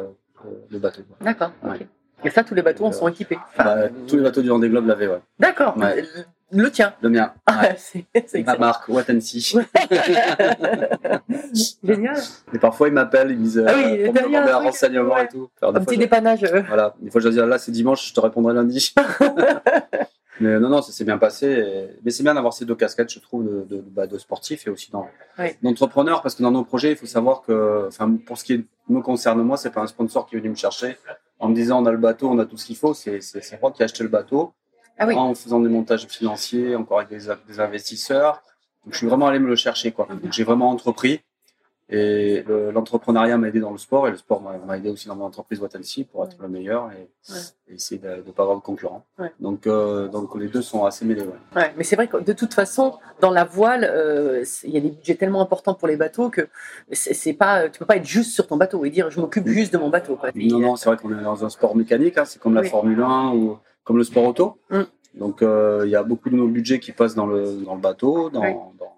le- 0.44 0.50
le 0.70 0.78
bateau. 0.78 1.02
D'accord. 1.20 1.50
Ouais. 1.62 1.76
ok. 1.76 1.86
Et 2.26 2.30
ça, 2.30 2.42
tous 2.42 2.54
les 2.54 2.62
bateaux 2.62 2.86
en 2.86 2.92
sont 2.92 3.06
équipés. 3.08 3.38
Enfin, 3.52 3.64
Bah, 3.64 3.88
tous 4.08 4.16
les 4.16 4.22
bateaux 4.22 4.40
du 4.40 4.48
Vendée 4.48 4.68
Globe 4.70 4.86
l'avaient, 4.86 5.08
ouais. 5.08 5.20
D'accord. 5.38 5.76
Ouais. 5.76 6.04
Le, 6.54 6.70
tien. 6.70 6.94
Le 7.02 7.08
mien. 7.10 7.32
Ah, 7.46 7.70
c'est 7.76 8.04
c'est 8.26 8.42
Ma 8.44 8.56
marque, 8.56 8.88
Watansi. 8.88 9.54
Génial. 11.82 12.16
Et 12.52 12.58
parfois, 12.58 12.88
ils 12.88 12.94
m'appellent, 12.94 13.30
ils 13.30 13.38
me 13.38 13.44
disent, 13.44 13.64
Ah 13.66 13.72
oui, 13.76 13.82
euh, 14.02 14.04
pour 14.06 14.14
me 14.14 14.18
un 14.18 14.22
demander 14.22 14.36
un 14.36 14.54
truc, 14.54 14.66
renseignement 14.66 15.14
ouais. 15.14 15.24
et 15.24 15.28
tout. 15.28 15.48
Alors, 15.60 15.72
des 15.72 15.78
Un 15.78 15.82
fois, 15.82 15.86
petit 15.86 15.94
je- 15.96 16.00
dépannage. 16.00 16.44
euh. 16.44 16.62
Voilà. 16.68 16.94
Des 17.00 17.10
fois, 17.10 17.20
je 17.20 17.28
dis, 17.28 17.40
ah, 17.40 17.46
là, 17.46 17.58
c'est 17.58 17.72
dimanche, 17.72 18.08
je 18.08 18.14
te 18.14 18.20
répondrai 18.20 18.54
lundi. 18.54 18.94
Mais 20.40 20.58
non, 20.58 20.68
non, 20.68 20.82
ça 20.82 20.90
s'est 20.92 21.04
bien 21.04 21.18
passé. 21.18 21.46
et- 21.46 21.88
Mais 22.04 22.10
c'est 22.10 22.22
bien 22.24 22.34
d'avoir 22.34 22.52
ces 22.52 22.64
deux 22.64 22.74
casquettes, 22.74 23.12
je 23.12 23.20
trouve, 23.20 23.44
de, 23.44 23.64
de, 23.76 23.80
bah, 23.86 24.06
de 24.06 24.18
sportif 24.18 24.66
et 24.66 24.70
aussi 24.70 24.90
dans- 24.90 25.08
d'entrepreneur, 25.62 26.22
parce 26.22 26.34
que 26.34 26.42
dans 26.42 26.50
nos 26.50 26.64
projets, 26.64 26.90
il 26.90 26.96
faut 26.96 27.06
savoir 27.06 27.42
que, 27.42 27.84
enfin, 27.88 28.12
pour 28.26 28.36
ce 28.38 28.44
qui 28.44 28.66
me 28.88 29.00
concerne 29.00 29.42
moi, 29.42 29.56
c'est 29.56 29.70
pas 29.70 29.80
un 29.82 29.86
sponsor 29.86 30.26
qui 30.26 30.34
est 30.34 30.38
venu 30.38 30.50
me 30.50 30.54
chercher 30.56 30.96
en 31.38 31.48
me 31.48 31.54
disant 31.54 31.80
on 31.82 31.86
a 31.86 31.92
le 31.92 31.98
bateau, 31.98 32.28
on 32.30 32.38
a 32.38 32.46
tout 32.46 32.56
ce 32.56 32.66
qu'il 32.66 32.76
faut. 32.76 32.94
C'est 32.94 33.20
c'est- 33.20 33.40
c'est 33.42 33.60
moi 33.62 33.70
qui 33.70 33.82
ai 33.82 33.84
acheté 33.84 34.02
le 34.02 34.08
bateau 34.08 34.52
Ah 34.98 35.06
oui. 35.06 35.14
en 35.16 35.34
faisant 35.34 35.60
des 35.60 35.68
montages 35.68 36.06
financiers, 36.06 36.76
encore 36.76 36.98
avec 37.00 37.10
des, 37.10 37.26
des 37.48 37.60
investisseurs. 37.60 38.42
Donc, 38.84 38.92
je 38.92 38.98
suis 38.98 39.06
vraiment 39.06 39.26
allé 39.26 39.38
me 39.38 39.48
le 39.48 39.56
chercher, 39.56 39.92
quoi. 39.92 40.06
Donc, 40.22 40.32
j'ai 40.32 40.44
vraiment 40.44 40.70
entrepris. 40.70 41.20
Et 41.90 42.42
le- 42.48 42.70
l'entrepreneuriat 42.70 43.36
m'a 43.36 43.48
aidé 43.48 43.60
dans 43.60 43.70
le 43.70 43.76
sport 43.76 44.08
et 44.08 44.10
le 44.10 44.16
sport 44.16 44.40
m'a 44.40 44.78
aidé 44.78 44.88
aussi 44.88 45.06
dans 45.06 45.16
mon 45.16 45.26
entreprise 45.26 45.60
Watansi 45.60 46.04
pour 46.04 46.24
être 46.24 46.36
le 46.40 46.48
meilleur 46.48 46.90
et, 46.92 47.10
Ouais. 47.30 47.38
et 47.68 47.74
essayer 47.74 48.00
de 48.00 48.08
ne 48.26 48.32
pas 48.32 48.42
avoir 48.44 48.56
de. 48.56 49.02
Ouais. 49.18 49.30
Donc, 49.38 49.66
euh, 49.66 50.08
donc 50.08 50.34
les 50.38 50.48
deux 50.48 50.62
sont 50.62 50.86
assez 50.86 51.04
mêlés. 51.04 51.26
mais 51.76 51.84
c'est 51.84 51.94
vrai 51.94 52.08
que 52.08 52.16
de 52.16 52.32
toute 52.32 52.54
façon, 52.54 52.94
dans 53.20 53.30
la 53.30 53.44
voile, 53.44 53.84
euh, 53.84 54.42
il 54.64 54.70
y 54.70 54.78
a 54.78 54.80
des 54.80 54.88
budgets 54.92 55.14
tellement 55.16 55.42
importants 55.42 55.74
pour 55.74 55.86
les 55.86 55.96
bateaux 55.96 56.30
que 56.30 56.48
c'est 56.92 57.34
pas, 57.34 57.68
tu 57.68 57.78
peux 57.78 57.86
pas 57.86 57.96
être 57.96 58.06
juste 58.06 58.32
sur 58.32 58.46
ton 58.46 58.56
bateau 58.56 58.82
et 58.86 58.90
dire 58.90 59.10
je 59.10 59.20
m'occupe 59.20 59.46
juste 59.46 59.72
de 59.74 59.78
mon 59.78 59.90
bateau. 59.90 60.16
Quoi. 60.16 60.30
Non, 60.34 60.58
non, 60.60 60.76
c'est 60.76 60.88
vrai 60.88 60.96
qu'on 60.96 61.16
est 61.16 61.22
dans 61.22 61.44
un 61.44 61.50
sport 61.50 61.76
mécanique, 61.76 62.16
hein, 62.16 62.24
c'est 62.24 62.40
comme 62.40 62.54
la. 62.54 62.62
Formule 62.64 63.02
1 63.02 63.34
ou 63.34 63.58
comme 63.84 63.96
le 63.98 64.04
sport 64.04 64.24
auto. 64.24 64.58
Mm. 64.70 64.82
Donc 65.14 65.42
euh, 65.42 65.82
il 65.84 65.90
y 65.90 65.96
a 65.96 66.02
beaucoup 66.02 66.28
de 66.30 66.34
nos 66.36 66.48
budgets 66.48 66.80
qui 66.80 66.90
passent 66.92 67.14
dans 67.14 67.26
le, 67.26 67.52
dans 67.64 67.74
le 67.76 67.80
bateau, 67.80 68.30
dans, 68.30 68.40
Oui. 68.42 68.52
dans, 68.78 68.96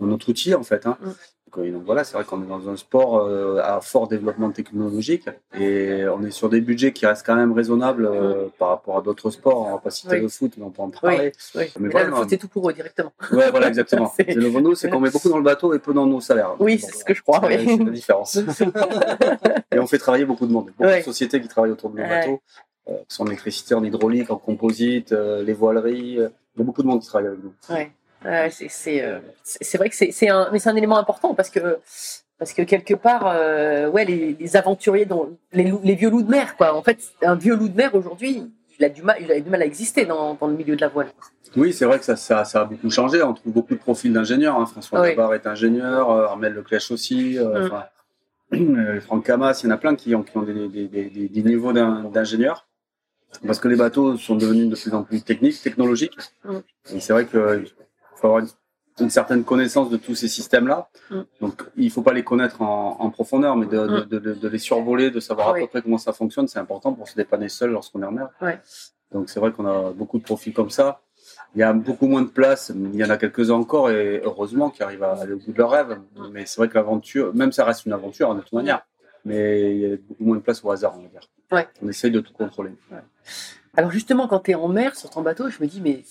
dans 0.00 0.06
notre 0.06 0.28
outil 0.30 0.54
en 0.54 0.62
fait. 0.64 0.86
Hein. 0.86 0.96
Mm. 1.00 1.06
Donc, 1.54 1.58
euh, 1.66 1.70
donc 1.70 1.82
voilà, 1.84 2.02
c'est 2.02 2.14
vrai 2.14 2.24
qu'on 2.24 2.42
est 2.42 2.46
dans 2.46 2.68
un 2.70 2.76
sport 2.76 3.18
euh, 3.18 3.60
à 3.62 3.82
fort 3.82 4.08
développement 4.08 4.50
technologique 4.50 5.28
et 5.60 6.02
on 6.08 6.24
est 6.24 6.30
sur 6.30 6.48
des 6.48 6.62
budgets 6.62 6.92
qui 6.94 7.04
restent 7.04 7.26
quand 7.26 7.36
même 7.36 7.52
raisonnables 7.52 8.06
euh, 8.06 8.48
par 8.58 8.68
rapport 8.70 8.96
à 8.96 9.02
d'autres 9.02 9.28
sports. 9.30 9.66
On 9.68 9.72
va 9.72 9.78
pas 9.78 9.90
citer 9.90 10.14
Mm. 10.16 10.18
Oui. 10.18 10.22
le 10.22 10.28
foot, 10.28 10.52
mais 10.56 10.64
on 10.64 10.70
peut 10.70 10.80
en 10.82 10.88
parler. 10.90 11.30
oui. 11.54 11.64
Mais 11.78 11.90
là, 11.90 12.04
le 12.04 12.12
foot, 12.14 12.26
c'est 12.30 12.38
tout 12.38 12.48
pour 12.48 12.68
eux 12.70 12.72
directement. 12.72 13.12
Ouais, 13.32 13.50
voilà, 13.50 13.68
exactement. 13.68 14.10
C'est- 14.16 14.34
le 14.34 14.48
nous, 14.48 14.74
c'est 14.74 14.88
qu'on 14.88 14.98
met 14.98 15.10
beaucoup 15.10 15.28
dans 15.28 15.36
le 15.36 15.44
bateau 15.44 15.74
et 15.74 15.78
peu 15.78 15.92
dans 15.92 16.06
nos 16.06 16.20
salaires. 16.22 16.56
Oui, 16.58 16.78
c'est 16.78 16.96
ce 16.96 17.04
que 17.04 17.12
je 17.14 17.20
crois. 17.22 17.40
C'est 17.42 17.66
la 17.76 17.90
différence. 17.90 18.36
et 19.72 19.78
on 19.78 19.86
fait 19.86 19.98
travailler 19.98 20.24
beaucoup 20.24 20.46
de 20.46 20.52
monde. 20.52 20.70
Beaucoup 20.78 20.90
de 20.90 21.02
sociétés 21.02 21.40
qui 21.40 21.48
travaillent 21.48 21.72
autour 21.72 21.90
de 21.90 22.00
nos 22.00 22.08
bateaux, 22.08 22.40
euh, 22.88 22.94
en 23.18 23.26
électricité, 23.26 23.74
en 23.74 23.84
hydraulique, 23.84 24.30
en 24.30 24.36
composite, 24.38 25.12
euh, 25.12 25.42
les 25.42 25.52
voileries. 25.52 26.18
euh, 26.18 26.28
il 26.54 26.58
y 26.58 26.62
a 26.62 26.64
beaucoup 26.64 26.82
de 26.82 26.86
monde 26.88 27.00
qui 27.00 27.06
travaille 27.08 27.28
avec 27.28 27.40
nous. 27.42 27.54
Ouais. 27.74 27.90
C'est 28.68 29.02
euh, 29.02 29.18
vrai 29.78 29.88
que 29.88 29.96
c'est 29.96 30.28
un 30.28 30.48
mais 30.52 30.58
c'est 30.60 30.68
un 30.70 30.76
élément 30.76 30.98
important 30.98 31.34
parce 31.34 31.50
que 31.50 31.78
parce 32.38 32.52
que 32.52 32.62
quelque 32.62 32.94
part 32.94 33.24
euh, 33.26 33.88
ouais 33.90 34.04
les, 34.04 34.36
les 34.38 34.56
aventuriers 34.56 35.06
dont 35.06 35.36
les, 35.52 35.64
loups- 35.64 35.80
les 35.82 35.94
vieux 35.96 36.08
loups 36.10 36.22
de 36.22 36.30
mer 36.30 36.56
quoi 36.56 36.74
en 36.76 36.82
fait 36.82 36.98
un 37.22 37.34
vieux 37.34 37.56
loup 37.56 37.68
de 37.68 37.76
mer 37.76 37.94
aujourd'hui 37.96 38.48
il 38.78 38.84
a 38.84 38.88
du 38.90 39.02
mal 39.02 39.16
il 39.20 39.32
a 39.32 39.40
du 39.40 39.50
mal 39.50 39.62
à 39.62 39.64
exister 39.66 40.04
dans, 40.06 40.34
dans 40.34 40.46
le 40.46 40.54
milieu 40.54 40.76
de 40.76 40.80
la 40.80 40.88
voile 40.88 41.08
Oui, 41.56 41.72
c'est 41.72 41.84
vrai 41.84 41.98
que 41.98 42.04
ça, 42.04 42.14
ça, 42.16 42.44
ça 42.44 42.60
a 42.60 42.64
beaucoup 42.64 42.90
changé. 42.90 43.22
On 43.22 43.34
trouve 43.34 43.52
beaucoup 43.52 43.74
de 43.74 43.80
profils 43.80 44.12
d'ingénieurs. 44.12 44.56
hein. 44.58 44.66
François 44.66 45.00
Oui. 45.00 45.08
Gabar 45.10 45.34
est 45.34 45.46
ingénieur, 45.46 46.10
Armel 46.10 46.54
Leclèche 46.54 46.90
aussi. 46.90 47.38
Mm. 48.52 49.00
Franck 49.02 49.24
Camas, 49.26 49.60
il 49.62 49.66
y 49.66 49.68
en 49.70 49.74
a 49.74 49.78
plein 49.78 49.94
qui 49.94 50.14
ont, 50.14 50.22
qui 50.22 50.36
ont 50.36 50.42
des, 50.42 50.68
des, 50.68 50.86
des, 50.88 51.04
des- 51.10 51.28
des 51.28 51.42
niveaux 51.42 51.72
d'in- 51.72 52.04
d'ingénieurs. 52.12 52.66
Parce 53.46 53.58
que 53.58 53.68
les 53.68 53.76
bateaux 53.76 54.16
sont 54.16 54.36
devenus 54.36 54.68
de 54.68 54.74
plus 54.76 54.92
en 54.94 55.02
plus 55.04 55.22
techniques, 55.22 55.60
technologiques. 55.62 56.16
Mm. 56.44 56.56
Et 56.94 57.00
c'est 57.00 57.12
vrai 57.12 57.26
qu'il 57.26 57.66
faut 58.16 58.26
avoir 58.26 58.40
une, 58.40 58.48
une 59.00 59.10
certaine 59.10 59.42
connaissance 59.42 59.88
de 59.90 59.96
tous 59.96 60.14
ces 60.14 60.28
systèmes-là. 60.28 60.88
Mm. 61.10 61.20
Donc, 61.40 61.62
il 61.76 61.86
ne 61.86 61.90
faut 61.90 62.02
pas 62.02 62.12
les 62.12 62.24
connaître 62.24 62.60
en, 62.62 62.96
en 63.00 63.10
profondeur, 63.10 63.56
mais 63.56 63.66
de, 63.66 64.04
de, 64.04 64.18
Mm. 64.18 64.38
de- 64.38 64.48
les 64.48 64.58
survoler, 64.58 65.10
de 65.10 65.18
savoir 65.20 65.48
à 65.48 65.52
Oui. 65.52 65.60
peu 65.62 65.66
près 65.68 65.82
comment 65.82 65.98
ça 65.98 66.12
fonctionne, 66.12 66.46
c'est 66.48 66.58
important 66.58 66.92
pour 66.92 67.08
se 67.08 67.14
dépanner 67.16 67.48
seul 67.48 67.70
lorsqu'on 67.70 68.02
est 68.02 68.06
en 68.06 68.12
mer. 68.12 68.28
Ouais. 68.40 68.58
Donc, 69.12 69.28
c'est 69.30 69.40
vrai 69.40 69.50
qu'on 69.52 69.66
a 69.66 69.90
beaucoup 69.92 70.18
de 70.18 70.24
profils 70.24 70.52
comme 70.54 70.70
ça. 70.70 71.00
Il 71.54 71.58
y 71.60 71.62
a 71.62 71.72
beaucoup 71.72 72.06
moins 72.06 72.22
de 72.22 72.28
place, 72.30 72.72
il 72.74 72.94
y 72.96 73.04
en 73.04 73.10
a 73.10 73.16
quelques-uns 73.18 73.54
encore, 73.54 73.90
et 73.90 74.20
heureusement, 74.24 74.70
qui 74.70 74.82
arrivent 74.82 75.02
à 75.04 75.12
aller 75.20 75.32
au 75.34 75.38
bout 75.38 75.52
de 75.52 75.58
leur 75.58 75.70
rêve. 75.70 75.98
Mais 76.32 76.46
c'est 76.46 76.56
vrai 76.58 76.68
que 76.68 76.74
l'aventure, 76.74 77.34
même 77.34 77.52
ça 77.52 77.64
reste 77.64 77.84
une 77.86 77.92
aventure 77.92 78.30
hein, 78.30 78.34
de 78.36 78.40
toute 78.40 78.52
manière, 78.54 78.86
mais 79.24 79.74
il 79.74 79.80
y 79.80 79.92
a 79.92 79.96
beaucoup 79.96 80.24
moins 80.24 80.36
de 80.36 80.42
place 80.42 80.64
au 80.64 80.70
hasard, 80.70 80.94
on 80.98 81.02
va 81.02 81.08
dire. 81.08 81.20
Ouais. 81.50 81.68
On 81.82 81.88
essaye 81.88 82.10
de 82.10 82.20
tout 82.20 82.32
contrôler. 82.32 82.70
Alors 83.76 83.90
justement 83.90 84.28
quand 84.28 84.40
tu 84.40 84.50
es 84.50 84.54
en 84.54 84.68
mer 84.68 84.94
sur 84.96 85.10
ton 85.10 85.22
bateau 85.22 85.48
je 85.48 85.62
me 85.62 85.66
dis 85.66 85.80
mais 85.80 86.02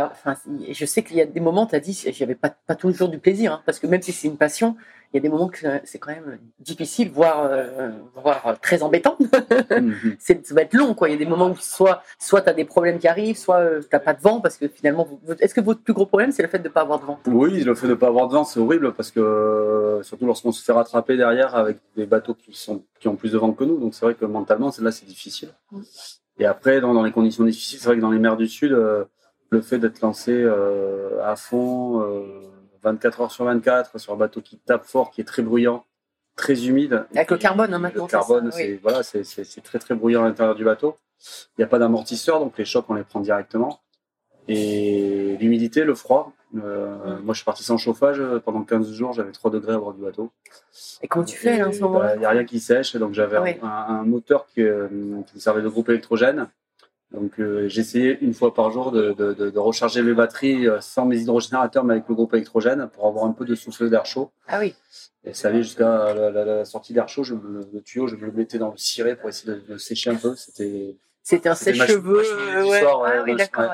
enfin 0.00 0.34
je 0.70 0.84
sais 0.84 1.02
qu'il 1.02 1.16
y 1.16 1.20
a 1.22 1.26
des 1.26 1.40
moments 1.40 1.66
tu 1.66 1.74
as 1.74 1.80
dit 1.80 2.04
j'avais 2.12 2.34
pas 2.34 2.50
pas 2.66 2.74
toujours 2.74 3.08
du 3.08 3.18
plaisir 3.18 3.52
hein, 3.52 3.62
parce 3.64 3.78
que 3.78 3.86
même 3.86 4.02
si 4.02 4.12
c'est 4.12 4.28
une 4.28 4.36
passion 4.36 4.76
il 5.12 5.16
y 5.16 5.20
a 5.20 5.22
des 5.22 5.28
moments 5.28 5.48
que 5.48 5.58
c'est 5.84 5.98
quand 5.98 6.10
même 6.10 6.38
difficile 6.60 7.10
voire 7.10 7.44
euh, 7.44 7.90
voire 8.14 8.58
très 8.60 8.82
embêtant 8.82 9.16
Mhm. 9.70 10.16
c'est 10.18 10.46
ça 10.46 10.54
va 10.54 10.62
être 10.62 10.74
long 10.74 10.94
quoi 10.94 11.08
il 11.08 11.12
y 11.12 11.14
a 11.14 11.18
des 11.18 11.26
moments 11.26 11.50
où 11.50 11.56
soit 11.56 12.02
soit 12.18 12.42
tu 12.42 12.50
as 12.50 12.54
des 12.54 12.64
problèmes 12.64 12.98
qui 12.98 13.08
arrivent 13.08 13.38
soit 13.38 13.60
euh, 13.60 13.80
t'as 13.88 13.98
pas 13.98 14.12
de 14.12 14.20
vent 14.20 14.40
parce 14.40 14.58
que 14.58 14.68
finalement 14.68 15.08
est-ce 15.40 15.54
que 15.54 15.60
votre 15.60 15.80
plus 15.80 15.94
gros 15.94 16.06
problème 16.06 16.32
c'est 16.32 16.42
le 16.42 16.48
fait 16.48 16.58
de 16.58 16.68
pas 16.68 16.82
avoir 16.82 17.00
de 17.00 17.06
vent? 17.06 17.18
Oui, 17.26 17.62
le 17.62 17.74
fait 17.74 17.86
de 17.86 17.92
ne 17.92 17.96
pas 17.96 18.08
avoir 18.08 18.28
de 18.28 18.34
vent, 18.34 18.44
c'est 18.44 18.60
horrible 18.60 18.92
parce 18.92 19.10
que 19.10 19.20
euh, 19.20 20.02
surtout 20.02 20.26
lorsqu'on 20.26 20.52
se 20.52 20.62
fait 20.62 20.72
rattraper 20.72 21.16
derrière 21.16 21.54
avec 21.54 21.78
des 21.96 22.06
bateaux 22.06 22.34
qui, 22.34 22.52
sont, 22.54 22.82
qui 23.00 23.08
ont 23.08 23.16
plus 23.16 23.32
de 23.32 23.38
vent 23.38 23.52
que 23.52 23.64
nous. 23.64 23.78
Donc 23.78 23.94
c'est 23.94 24.04
vrai 24.04 24.14
que 24.14 24.24
mentalement, 24.24 24.70
là, 24.78 24.92
c'est 24.92 25.06
difficile. 25.06 25.50
Mm. 25.72 25.80
Et 26.38 26.44
après, 26.46 26.80
dans, 26.80 26.92
dans 26.94 27.02
les 27.02 27.12
conditions 27.12 27.44
difficiles, 27.44 27.78
c'est 27.78 27.86
vrai 27.86 27.96
que 27.96 28.00
dans 28.02 28.10
les 28.10 28.18
mers 28.18 28.36
du 28.36 28.48
Sud, 28.48 28.72
euh, 28.72 29.04
le 29.50 29.60
fait 29.62 29.78
d'être 29.78 30.00
lancé 30.00 30.32
euh, 30.32 31.22
à 31.24 31.36
fond, 31.36 32.00
euh, 32.02 32.42
24 32.82 33.20
heures 33.22 33.30
sur 33.32 33.44
24, 33.44 33.98
sur 33.98 34.12
un 34.12 34.16
bateau 34.16 34.40
qui 34.42 34.58
tape 34.58 34.84
fort, 34.84 35.10
qui 35.10 35.20
est 35.20 35.24
très 35.24 35.42
bruyant, 35.42 35.84
très 36.36 36.66
humide. 36.66 37.06
Avec 37.14 37.30
le 37.30 37.38
carbone, 37.38 37.72
hein, 37.72 37.78
maintenant, 37.78 38.04
Le 38.04 38.10
c'est 38.10 38.16
carbone, 38.16 38.50
ça, 38.50 38.56
oui. 38.58 38.62
c'est 38.64 38.80
voilà, 38.82 39.02
c'est- 39.02 39.24
c'est 39.24 39.44
c'est 39.44 39.62
très 39.62 39.78
très 39.78 39.94
bruyant 39.94 40.22
à 40.24 40.26
l'intérieur 40.26 40.54
du 40.54 40.64
bateau. 40.64 40.96
Il 41.56 41.60
n'y 41.60 41.64
a 41.64 41.68
pas 41.68 41.78
d'amortisseur, 41.78 42.38
donc 42.40 42.58
les 42.58 42.64
chocs, 42.66 42.84
on 42.90 42.94
les 42.94 43.04
prend 43.04 43.20
directement. 43.20 43.80
Et 44.48 45.36
l'humidité, 45.40 45.84
le 45.84 45.94
froid. 45.94 46.32
Euh. 46.64 47.18
Moi, 47.22 47.34
je 47.34 47.38
suis 47.38 47.44
parti 47.44 47.62
sans 47.62 47.76
chauffage 47.78 48.20
euh, 48.20 48.38
pendant 48.40 48.62
15 48.62 48.92
jours, 48.92 49.12
j'avais 49.12 49.32
3 49.32 49.50
degrés 49.50 49.74
à 49.74 49.78
bord 49.78 49.92
du 49.94 50.02
bateau. 50.02 50.30
et 51.02 51.08
comment 51.08 51.24
tu 51.24 51.36
fais 51.36 51.56
là 51.58 51.68
en 51.68 51.72
ce 51.72 51.76
Il 51.78 51.82
moment 51.82 52.16
n'y 52.16 52.24
a 52.24 52.30
rien 52.30 52.44
qui 52.44 52.60
sèche, 52.60 52.96
donc 52.96 53.14
j'avais 53.14 53.36
un, 53.62 53.66
un 53.66 54.02
moteur 54.04 54.46
qui, 54.46 54.62
euh, 54.62 54.88
qui 55.26 55.34
me 55.34 55.40
servait 55.40 55.62
de 55.62 55.68
groupe 55.68 55.88
électrogène. 55.88 56.48
Donc 57.12 57.38
euh, 57.38 57.68
j'essayais 57.68 58.18
une 58.20 58.34
fois 58.34 58.52
par 58.52 58.70
jour 58.72 58.90
de, 58.90 59.12
de- 59.12 59.32
de- 59.32 59.48
de 59.50 59.58
recharger 59.60 60.02
mes 60.02 60.12
batteries 60.12 60.66
euh, 60.68 60.80
sans 60.80 61.06
mes 61.06 61.18
hydrogénérateurs, 61.20 61.84
mais 61.84 61.94
avec 61.94 62.08
le 62.08 62.14
groupe 62.16 62.34
électrogène 62.34 62.88
pour 62.92 63.06
avoir 63.06 63.24
un 63.26 63.32
peu 63.32 63.44
de 63.44 63.54
souffle 63.54 63.88
d'air 63.88 64.04
chaud. 64.06 64.32
ah 64.48 64.58
oui 64.58 64.74
Et 65.24 65.32
ça 65.32 65.48
allait 65.48 65.62
jusqu'à 65.62 66.12
la, 66.14 66.30
la- 66.30 66.44
la 66.44 66.64
sortie 66.64 66.92
d'air 66.92 67.08
chaud, 67.08 67.22
je 67.22 67.34
me- 67.34 67.64
le 67.72 67.80
tuyau, 67.80 68.08
je 68.08 68.16
me 68.16 68.26
le 68.26 68.32
mettais 68.32 68.58
dans 68.58 68.72
le 68.72 68.76
ciré 68.76 69.14
pour 69.14 69.28
essayer 69.28 69.52
de, 69.68 69.78
sécher 69.78 70.10
un 70.10 70.16
peu. 70.16 70.34
C'était 70.34 70.96
c'était 71.22 71.48
un 71.48 71.54
sèche-cheveux 71.54 72.22
euh, 72.24 72.62
ouais. 72.64 72.82
ouais, 72.84 72.86
ah 73.04 73.22
oui 73.24 73.36
d'accord. 73.36 73.72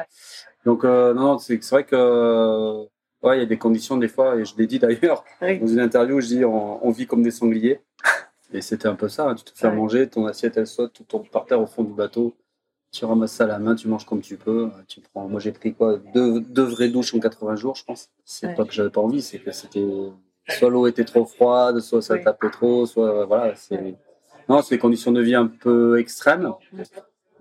Donc 0.64 0.84
euh, 0.84 1.12
non, 1.14 1.38
c'est 1.38 1.58
vrai 1.70 1.84
que 1.84 1.96
euh, 1.96 2.84
ouais, 3.22 3.36
il 3.38 3.40
y 3.40 3.42
a 3.42 3.46
des 3.46 3.58
conditions 3.58 3.96
des 3.96 4.08
fois, 4.08 4.36
et 4.36 4.44
je 4.44 4.56
l'ai 4.56 4.66
dit 4.66 4.78
d'ailleurs 4.78 5.24
Oui. 5.40 5.58
dans 5.58 5.66
une 5.66 5.80
interview, 5.80 6.20
je 6.20 6.26
dis 6.28 6.44
on, 6.44 6.84
on 6.86 6.90
vit 6.90 7.06
comme 7.06 7.22
des 7.22 7.30
sangliers. 7.30 7.80
Et 8.54 8.60
c'était 8.60 8.86
un 8.88 8.94
peu 8.94 9.08
ça. 9.08 9.28
hein. 9.30 9.34
Tu 9.34 9.44
te 9.44 9.52
fais 9.58 9.68
Ouais. 9.68 9.74
manger, 9.76 10.08
ton 10.08 10.26
assiette 10.26 10.56
elle 10.58 10.66
saute, 10.66 10.92
tout 10.92 11.04
tombe 11.04 11.26
par 11.28 11.46
terre 11.46 11.60
au 11.60 11.66
fond 11.66 11.84
du 11.84 11.92
bateau. 11.94 12.34
Tu 12.90 13.06
ramasses 13.06 13.32
ça 13.32 13.44
à 13.44 13.46
la 13.46 13.58
main, 13.58 13.74
tu 13.74 13.88
manges 13.88 14.04
comme 14.04 14.20
tu 14.20 14.36
peux. 14.36 14.68
Tu 14.88 15.00
prends. 15.00 15.26
Moi 15.26 15.40
j'ai 15.40 15.52
pris 15.52 15.72
quoi 15.72 15.96
deux, 16.14 16.40
deux 16.40 16.62
vraies 16.64 16.90
douches 16.90 17.14
en 17.14 17.20
80 17.20 17.56
jours, 17.56 17.74
je 17.76 17.84
pense. 17.84 18.10
C'est 18.26 18.48
Ouais. 18.48 18.54
pas 18.54 18.66
que 18.66 18.72
j'avais 18.72 18.90
pas 18.90 19.00
envie, 19.00 19.22
c'est 19.22 19.38
que 19.38 19.50
c'était 19.52 19.86
soit 20.50 20.68
l'eau 20.68 20.86
était 20.86 21.04
trop 21.04 21.24
froide, 21.24 21.80
soit 21.80 22.02
ça 22.02 22.18
tapait 22.18 22.50
trop, 22.50 22.84
soit 22.84 23.22
euh, 23.22 23.24
voilà. 23.24 23.54
C'est 23.54 23.94
non, 24.50 24.60
c'est 24.60 24.74
des 24.74 24.78
conditions 24.78 25.12
de 25.12 25.22
vie 25.22 25.34
un 25.34 25.46
peu 25.46 25.98
extrêmes. 25.98 26.52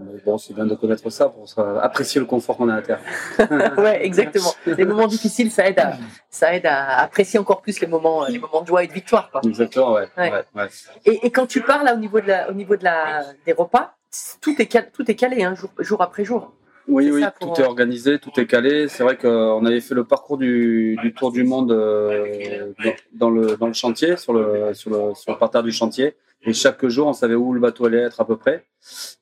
Mais 0.01 0.19
bon, 0.25 0.37
c'est 0.37 0.53
bien 0.53 0.65
de 0.65 0.75
connaître 0.75 1.09
ça 1.09 1.29
pour 1.29 1.47
apprécier 1.81 2.19
le 2.19 2.25
confort 2.25 2.57
qu'on 2.57 2.69
a 2.69 2.75
à 2.75 2.81
terre. 2.81 2.99
ouais, 3.77 4.05
exactement. 4.05 4.53
Les 4.65 4.85
moments 4.85 5.07
difficiles, 5.07 5.51
ça 5.51 5.67
aide 5.67 5.79
à, 5.79 5.93
ça 6.29 6.53
aide 6.53 6.65
à 6.65 6.99
apprécier 6.99 7.39
encore 7.39 7.61
plus 7.61 7.79
les 7.79 7.87
moments, 7.87 8.25
les 8.27 8.39
moments 8.39 8.61
de 8.61 8.67
joie 8.67 8.83
et 8.83 8.87
de 8.87 8.93
victoire. 8.93 9.29
Quoi. 9.31 9.41
Exactement, 9.43 9.93
ouais. 9.93 10.07
Ouais. 10.17 10.31
ouais, 10.31 10.43
ouais. 10.55 10.67
Et, 11.05 11.25
et 11.25 11.31
quand 11.31 11.47
tu 11.47 11.61
parles 11.61 11.85
là 11.85 11.93
au 11.93 11.97
niveau 11.97 12.19
de 12.19 12.27
la, 12.27 12.49
au 12.49 12.53
niveau 12.53 12.75
de 12.75 12.83
la, 12.83 13.23
des 13.45 13.53
repas, 13.53 13.95
tout 14.41 14.61
est 14.61 14.65
calé, 14.65 14.87
tout 14.91 15.09
est 15.09 15.15
calé, 15.15 15.43
hein, 15.43 15.55
jour, 15.55 15.69
jour 15.79 16.01
après 16.01 16.25
jour. 16.25 16.53
Oui, 16.87 17.09
oui, 17.11 17.21
ça, 17.21 17.31
pour- 17.31 17.53
tout 17.53 17.61
est 17.61 17.65
organisé, 17.65 18.19
tout 18.19 18.31
est 18.39 18.45
calé. 18.47 18.87
C'est 18.87 19.03
vrai 19.03 19.17
qu'on 19.17 19.65
avait 19.65 19.81
fait 19.81 19.95
le 19.95 20.03
parcours 20.03 20.37
du, 20.37 20.97
du 21.01 21.13
tour 21.13 21.31
du 21.31 21.43
monde 21.43 21.71
euh, 21.71 22.73
dans, 22.83 22.93
dans 23.13 23.29
le, 23.29 23.55
dans 23.57 23.67
le 23.67 23.73
chantier, 23.73 24.17
sur 24.17 24.33
le, 24.33 24.73
sur, 24.73 24.89
le, 24.89 25.13
sur 25.15 25.31
le 25.31 25.37
parterre 25.37 25.63
du 25.63 25.71
chantier. 25.71 26.15
Et 26.43 26.53
chaque 26.53 26.85
jour, 26.87 27.07
on 27.07 27.13
savait 27.13 27.35
où 27.35 27.53
le 27.53 27.59
bateau 27.59 27.85
allait 27.85 27.99
être 27.99 28.19
à 28.19 28.25
peu 28.25 28.35
près. 28.35 28.65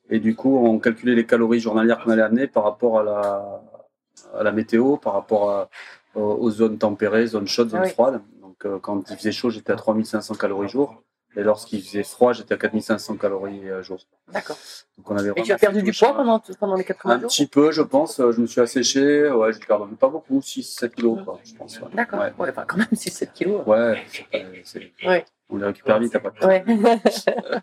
Et 0.08 0.20
du 0.20 0.34
coup, 0.34 0.56
on 0.56 0.78
calculait 0.78 1.14
les 1.14 1.26
calories 1.26 1.60
journalières 1.60 2.02
qu'on 2.02 2.10
allait 2.10 2.22
amener 2.22 2.46
par 2.46 2.64
rapport 2.64 2.98
à 3.00 3.02
la, 3.04 3.62
à 4.38 4.42
la 4.42 4.52
météo, 4.52 4.96
par 4.96 5.12
rapport 5.12 5.50
à- 5.50 5.68
aux, 6.14 6.50
zones 6.50 6.78
tempérées, 6.78 7.26
zones 7.28 7.46
chaudes, 7.46 7.68
zones 7.70 7.82
oui. 7.84 7.90
froides. 7.90 8.20
Donc, 8.40 8.56
euh, 8.64 8.78
quand 8.80 9.08
il 9.10 9.16
faisait 9.16 9.32
chaud, 9.32 9.50
j'étais 9.50 9.72
à 9.72 9.76
3500 9.76 10.34
calories 10.34 10.68
jour. 10.68 11.02
Et 11.36 11.42
lorsqu'il 11.44 11.80
faisait 11.82 12.02
froid, 12.02 12.32
j'étais 12.32 12.54
à 12.54 12.56
4500 12.56 13.16
calories 13.16 13.68
euh, 13.70 13.82
jour. 13.84 13.98
D'accord. 14.32 14.56
Donc, 14.98 15.10
on 15.12 15.16
avait 15.16 15.30
Et 15.36 15.42
tu 15.42 15.52
as 15.52 15.58
perdu 15.58 15.80
du 15.82 15.92
poids 15.92 16.12
pendant, 16.12 16.42
pendant 16.58 16.74
les 16.74 16.82
80 16.82 17.14
Un 17.14 17.20
jours 17.20 17.28
petit 17.28 17.46
peu, 17.46 17.70
je 17.70 17.82
pense. 17.82 18.18
Euh, 18.18 18.32
Je 18.32 18.40
me 18.40 18.46
suis 18.48 18.60
asséché. 18.60 19.30
Ouais, 19.30 19.52
j'ai 19.52 19.60
perdu 19.60 19.94
pas 19.94 20.08
beaucoup, 20.08 20.40
6-7 20.40 20.90
kilos, 20.90 21.18
quoi, 21.24 21.38
je 21.44 21.54
pense. 21.54 21.78
Ouais. 21.80 21.86
D'accord. 21.94 22.18
Ouais. 22.18 22.32
Ouais. 22.38 22.48
enfin, 22.50 22.64
quand 22.66 22.78
même 22.78 22.88
6-7 22.92 23.32
kilos. 23.32 23.62
Ouais, 23.66 24.02
pas- 24.32 24.38
c'est- 24.64 24.90
Ouais. 25.06 25.24
on 25.48 25.56
les 25.58 25.66
récupère 25.66 26.00
vite 26.00 26.16
après. 26.16 26.44
Ouais. 26.46 26.64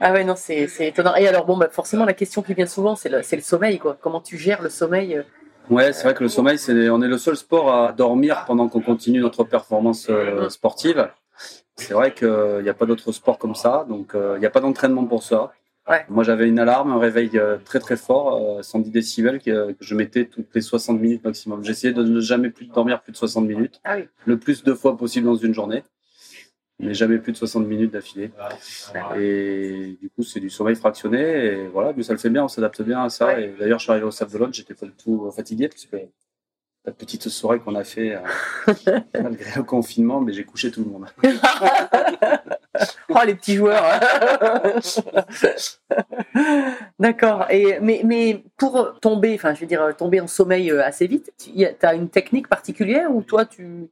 ah 0.00 0.12
ouais, 0.12 0.24
non, 0.24 0.34
c'est 0.36 0.66
c'est 0.68 0.88
étonnant. 0.88 1.14
Et 1.16 1.26
alors, 1.26 1.44
bon, 1.46 1.56
bah, 1.56 1.68
forcément, 1.70 2.04
la 2.04 2.14
question 2.14 2.42
qui 2.42 2.54
vient 2.54 2.66
souvent, 2.66 2.94
c'est 2.96 3.08
le, 3.08 3.22
c'est 3.22 3.36
le 3.36 3.42
sommeil, 3.42 3.78
quoi. 3.78 3.98
Comment 4.00 4.20
tu 4.20 4.36
gères 4.38 4.62
le 4.62 4.68
sommeil 4.70 5.16
euh, 5.16 5.22
Ouais, 5.68 5.92
c'est 5.92 6.04
vrai 6.04 6.14
que 6.14 6.22
le 6.22 6.28
sommeil, 6.28 6.58
c'est, 6.58 6.88
on 6.90 7.00
est 7.02 7.08
le 7.08 7.18
seul 7.18 7.36
sport 7.36 7.72
à 7.74 7.92
dormir 7.92 8.44
pendant 8.46 8.68
qu'on 8.68 8.80
continue 8.80 9.20
notre 9.20 9.44
performance 9.44 10.06
euh, 10.10 10.48
sportive. 10.48 11.08
C'est 11.76 11.94
vrai 11.94 12.12
qu'il 12.14 12.60
n'y 12.62 12.68
a 12.68 12.74
pas 12.74 12.86
d'autre 12.86 13.10
sport 13.12 13.38
comme 13.38 13.54
ça, 13.54 13.86
donc 13.88 14.14
euh, 14.14 14.34
il 14.36 14.40
n'y 14.40 14.46
a 14.46 14.50
pas 14.50 14.60
d'entraînement 14.60 15.06
pour 15.06 15.22
ça. 15.22 15.52
Ouais. 15.88 16.04
Moi, 16.08 16.22
j'avais 16.24 16.46
une 16.46 16.58
alarme, 16.58 16.92
un 16.92 16.98
réveil 16.98 17.30
euh, 17.34 17.56
très 17.64 17.80
très 17.80 17.96
fort, 17.96 18.58
euh, 18.58 18.62
110 18.62 18.90
décibels, 18.90 19.40
que, 19.40 19.74
je 19.80 19.94
mettais 19.94 20.26
toutes 20.26 20.54
les 20.54 20.60
60 20.60 21.00
minutes 21.00 21.24
maximum. 21.24 21.64
J'essayais 21.64 21.92
de 21.94 22.02
ne 22.02 22.20
jamais 22.20 22.50
plus 22.50 22.66
dormir 22.66 23.02
plus 23.02 23.12
de 23.12 23.16
60 23.16 23.46
minutes, 23.46 23.80
Ah 23.84 23.96
oui. 23.96 24.04
le 24.26 24.38
plus 24.38 24.62
de 24.62 24.74
fois 24.74 24.96
possible 24.96 25.26
dans 25.26 25.34
une 25.36 25.54
journée, 25.54 25.82
mais 26.78 26.94
jamais 26.94 27.18
plus 27.18 27.32
de 27.32 27.38
60 27.38 27.66
minutes 27.66 27.92
d'affilée. 27.92 28.30
Et 29.18 29.96
du 30.00 30.10
coup, 30.10 30.22
c'est 30.22 30.38
du 30.38 30.50
sommeil 30.50 30.76
fractionné, 30.76 31.46
et 31.46 31.68
voilà, 31.68 31.92
mais 31.96 32.02
ça 32.02 32.12
le 32.12 32.18
fait 32.18 32.30
bien, 32.30 32.44
on 32.44 32.48
s'adapte 32.48 32.82
bien 32.82 33.02
à 33.02 33.08
ça. 33.08 33.26
Ouais. 33.26 33.44
Et 33.44 33.54
d'ailleurs, 33.58 33.78
je 33.78 33.84
suis 33.84 33.90
arrivé 33.90 34.06
au 34.06 34.10
Sable 34.10 34.30
d'Olonne, 34.32 34.54
j'étais 34.54 34.74
pas 34.74 34.86
du 34.86 34.92
tout 34.92 35.26
euh, 35.26 35.30
fatigué, 35.30 35.68
parce 35.68 35.86
que 35.86 35.96
la 36.86 36.92
petite 36.92 37.28
soirée 37.28 37.58
qu'on 37.60 37.74
a 37.74 37.84
fait 37.84 38.16
euh, 38.16 39.00
malgré 39.14 39.50
le 39.56 39.62
confinement, 39.62 40.20
mais 40.20 40.32
j'ai 40.32 40.44
couché 40.44 40.70
tout 40.70 40.84
le 40.84 40.90
monde. 40.90 41.06
Oh, 43.12 43.18
les 43.26 43.34
petits 43.34 43.56
joueurs. 43.56 43.82
D'accord. 46.98 47.46
Et 47.50 47.78
mais 47.80 48.02
mais 48.04 48.44
pour 48.56 48.98
tomber, 49.00 49.34
enfin, 49.34 49.54
je 49.54 49.60
veux 49.60 49.66
dire 49.66 49.94
tomber 49.96 50.20
en 50.20 50.26
sommeil 50.26 50.70
euh, 50.70 50.84
assez 50.84 51.06
vite, 51.06 51.32
tu 51.38 51.50
as 51.82 51.94
une 51.94 52.08
technique 52.08 52.48
particulière 52.48 53.14
ou 53.14 53.22
toi 53.22 53.44
tu 53.44 53.88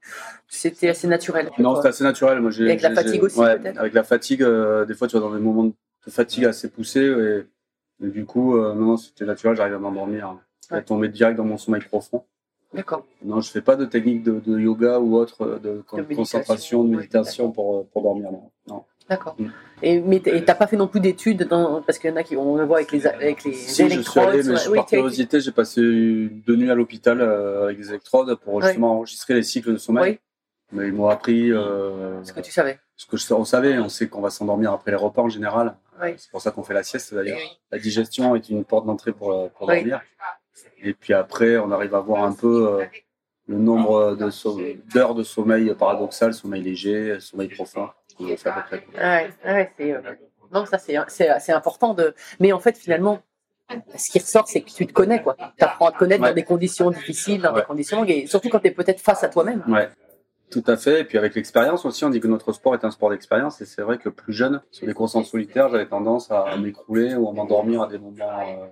c'était 0.46 0.88
assez 0.88 1.09
naturel 1.09 1.51
Non, 1.59 1.81
c'est 1.83 1.88
assez 1.88 2.05
naturel. 2.05 2.40
Moi, 2.40 2.51
avec 2.61 2.83
la 2.83 2.94
fatigue 2.94 3.22
aussi, 3.22 3.38
ouais, 3.38 3.59
peut-être 3.59 3.79
Avec 3.79 3.94
la 3.94 4.05
fatigue, 4.05 4.42
euh, 4.42 4.85
des 4.85 4.94
fois, 4.94 5.09
tu 5.09 5.14
vas 5.16 5.20
dans 5.20 5.35
des 5.35 5.40
moments 5.40 5.64
de 5.64 5.72
fatigue 6.09 6.44
assez 6.44 6.70
poussés. 6.70 7.05
Et, 7.05 8.07
et 8.07 8.09
du 8.09 8.24
coup, 8.24 8.57
euh, 8.57 8.74
non, 8.74 8.87
non, 8.87 8.96
c'était 8.96 9.24
naturel, 9.24 9.57
j'arrive 9.57 9.74
à 9.74 9.79
m'endormir. 9.79 10.37
À 10.70 10.77
Ouais. 10.77 10.83
tomber 10.83 11.09
direct 11.09 11.37
dans 11.37 11.44
mon 11.44 11.57
sommeil 11.57 11.83
profond. 11.83 12.24
D'accord. 12.74 13.04
Non, 13.24 13.40
je 13.40 13.50
fais 13.50 13.62
pas 13.62 13.76
de 13.76 13.85
technique 13.87 14.22
de, 14.22 14.40
de 14.44 14.59
yoga 14.59 14.98
ou 15.00 15.16
autre, 15.16 15.42
euh, 15.42 15.59
de, 15.59 15.83
concentration, 16.14 16.85
de 16.85 16.90
méditation 16.96 17.50
pour, 17.50 17.78
euh, 17.78 17.87
pour 17.92 18.02
dormir. 18.02 18.31
Non. 18.31 18.50
non. 18.68 18.85
D'accord. 19.09 19.37
Mm. 19.38 19.46
Et 19.83 20.00
mais 20.00 20.20
t'as 20.20 20.54
pas 20.54 20.66
fait 20.66 20.76
non 20.76 20.87
plus 20.87 21.00
d'études 21.00 21.44
dans 21.44 21.81
parce 21.81 21.98
qu'il 21.98 22.11
y 22.11 22.12
en 22.12 22.16
a 22.16 22.22
qui 22.22 22.37
on 22.37 22.57
le 22.57 22.64
voit 22.66 22.76
avec 22.78 22.92
les 22.92 23.07
avec 23.07 23.42
les 23.44 23.54
Si, 23.54 23.88
je 23.88 24.00
suis 24.02 24.20
allé, 24.20 24.42
mais 24.42 24.57
je- 24.57 24.68
oui, 24.68 24.76
par 24.76 24.87
curiosité, 24.87 25.40
j'ai 25.40 25.52
passé 25.52 25.81
deux 25.81 26.57
nuits 26.57 26.70
à 26.70 26.74
l'hôpital 26.74 27.22
euh, 27.22 27.64
avec 27.64 27.78
des 27.78 27.88
électrodes 27.88 28.35
pour 28.35 28.61
justement 28.61 28.96
enregistrer 28.96 29.33
les 29.35 29.42
cycles 29.42 29.72
de 29.72 29.78
sommeil. 29.78 30.12
Oui. 30.12 30.18
Mais 30.72 30.88
ils 30.88 30.92
m'ont 30.92 31.09
appris 31.09 31.50
euh, 31.50 32.22
ce 32.22 32.35
que 32.35 32.40
tu 32.40 32.52
savais. 32.52 32.78
ce 32.96 33.07
que 33.07 33.16
je- 33.16 33.33
on 33.33 33.46
savait. 33.46 33.78
On 33.78 33.88
sait 33.88 34.09
qu'on 34.09 34.20
va 34.20 34.28
s'endormir 34.28 34.72
après 34.72 34.90
les 34.90 34.98
repas 34.98 35.22
en 35.22 35.31
général. 35.31 35.74
Oui. 36.02 36.11
C'est 36.18 36.31
pour 36.31 36.42
ça 36.42 36.50
qu'on 36.50 36.62
fait 36.62 36.74
la 36.74 36.83
sieste 36.83 37.14
d'ailleurs. 37.14 37.38
La 37.72 37.78
digestion 37.78 38.37
est 38.37 38.50
une 38.50 38.62
porte 38.64 38.85
d'entrée 38.85 39.12
pour, 39.12 39.48
pour 39.52 39.68
Oui. 39.68 39.76
dormir. 39.76 40.02
Et 40.82 40.94
puis 40.94 41.12
après, 41.14 41.56
on 41.58 41.70
arrive 41.70 41.94
à 41.94 42.00
voir 42.00 42.22
un 42.24 42.32
peu 42.32 42.80
euh, 42.80 42.84
le 43.46 43.58
nombre 43.58 44.14
de 44.16 44.30
so- 44.30 44.60
d'heures 44.94 45.14
de 45.14 45.22
sommeil 45.22 45.74
paradoxal, 45.74 46.34
sommeil 46.34 46.62
léger, 46.62 47.18
sommeil 47.20 47.48
profond. 47.48 47.88
Ouais, 48.20 48.36
ouais, 49.44 49.72
c'est 49.78 49.92
euh, 49.92 50.00
non 50.52 50.64
ça 50.66 50.78
c'est 50.78 51.52
important 51.52 51.94
de 51.94 52.14
mais 52.40 52.52
en 52.52 52.58
fait 52.58 52.76
finalement 52.76 53.20
ce 53.96 54.10
qui 54.10 54.18
ressort 54.18 54.48
c'est 54.48 54.62
que 54.62 54.70
tu 54.70 54.86
te 54.86 54.92
connais 54.92 55.22
quoi. 55.22 55.36
Tu 55.56 55.64
apprends 55.64 55.86
à 55.86 55.92
te 55.92 55.98
connaître 55.98 56.22
Ouais. 56.22 56.30
dans 56.30 56.34
des 56.34 56.42
conditions 56.44 56.90
difficiles, 56.90 57.42
dans 57.42 57.52
des 57.52 57.62
conditions 57.62 57.98
longues 57.98 58.10
et 58.10 58.26
surtout 58.26 58.48
quand 58.48 58.58
tu 58.60 58.68
es 58.68 58.70
peut-être 58.72 59.00
face 59.00 59.22
à 59.22 59.28
toi-même. 59.28 59.62
Ouais, 59.68 59.88
tout 60.50 60.64
à 60.66 60.76
fait. 60.76 61.00
Et 61.00 61.04
puis 61.04 61.16
avec 61.18 61.34
l'expérience 61.34 61.84
aussi, 61.84 62.04
on 62.04 62.10
dit 62.10 62.18
que 62.20 62.26
notre 62.26 62.52
sport 62.52 62.74
est 62.74 62.84
un 62.84 62.90
sport 62.90 63.10
d'expérience. 63.10 63.60
Et 63.60 63.66
c'est 63.66 63.82
vrai 63.82 63.98
que 63.98 64.08
plus 64.08 64.32
jeune, 64.32 64.62
sur 64.70 64.86
des 64.86 64.94
courses 64.94 65.14
en 65.14 65.22
solitaire, 65.22 65.68
j'avais 65.68 65.86
tendance 65.86 66.30
à 66.30 66.56
m'écrouler 66.56 67.14
ou 67.14 67.28
à 67.28 67.32
m'endormir 67.32 67.82
à 67.82 67.86
des 67.88 67.98
moments 67.98 68.40
euh, 68.40 68.66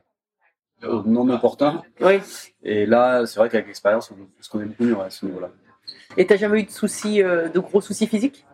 non 0.82 1.28
opportuns. 1.30 1.82
Oui. 2.00 2.20
Et 2.62 2.86
là, 2.86 3.26
c'est 3.26 3.38
vrai 3.38 3.48
qu'avec 3.48 3.66
l'expérience, 3.66 4.10
on 4.10 4.42
se 4.42 4.50
connaît 4.50 4.66
beaucoup 4.66 4.84
mieux 4.84 4.94
ouais, 4.96 5.04
à 5.04 5.10
ce 5.10 5.26
niveau-là. 5.26 5.50
Et 6.16 6.26
t'as 6.26 6.36
jamais 6.36 6.60
eu 6.60 6.64
de 6.64 6.70
soucis 6.70 7.22
euh, 7.22 7.48
de 7.48 7.60
gros 7.60 7.80
soucis 7.80 8.06
physiques? 8.06 8.46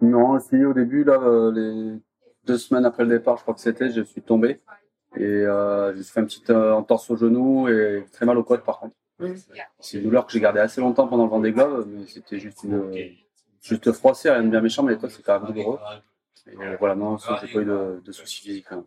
Non, 0.00 0.38
si 0.40 0.62
au 0.64 0.72
début, 0.72 1.04
là, 1.04 1.14
euh, 1.20 1.52
les 1.52 2.00
deux 2.46 2.58
semaines 2.58 2.84
après 2.84 3.04
le 3.04 3.10
départ, 3.10 3.36
je 3.36 3.42
crois 3.42 3.54
que 3.54 3.60
c'était, 3.60 3.90
je 3.90 4.02
suis 4.02 4.22
tombé. 4.22 4.60
Et 5.16 5.22
euh, 5.22 5.94
j'ai 5.94 6.02
fait 6.02 6.20
une 6.20 6.26
petite 6.26 6.50
euh, 6.50 6.72
entorse 6.72 7.08
au 7.10 7.16
genou 7.16 7.68
et 7.68 8.04
très 8.12 8.26
mal 8.26 8.36
aux 8.36 8.42
côtes 8.42 8.64
par 8.64 8.80
contre. 8.80 8.96
Mhm. 9.20 9.36
C'est 9.78 9.98
une 9.98 10.04
douleur 10.04 10.26
que 10.26 10.32
j'ai 10.32 10.40
gardée 10.40 10.58
assez 10.58 10.80
longtemps 10.80 11.06
pendant 11.06 11.24
le 11.24 11.30
Vendée 11.30 11.52
Globe, 11.52 11.86
mais 11.88 12.04
c'était 12.08 12.40
juste 12.40 12.64
une, 12.64 12.90
juste 13.62 13.92
froissé, 13.92 14.28
rien 14.28 14.42
de 14.42 14.48
bien 14.48 14.60
méchant, 14.60 14.82
mais 14.82 14.92
les 14.94 14.98
côtes 14.98 15.12
c'est 15.12 15.22
quand 15.22 15.38
même 15.38 15.52
douloureux. 15.52 15.78
Et 16.50 16.56
euh, 16.60 16.76
voilà, 16.80 16.96
non, 16.96 17.16
j'ai 17.16 17.52
pas 17.52 17.60
eu 17.60 17.64
de, 17.64 18.02
de 18.04 18.12
soucis 18.12 18.42
physiques. 18.42 18.66
hein. 18.72 18.84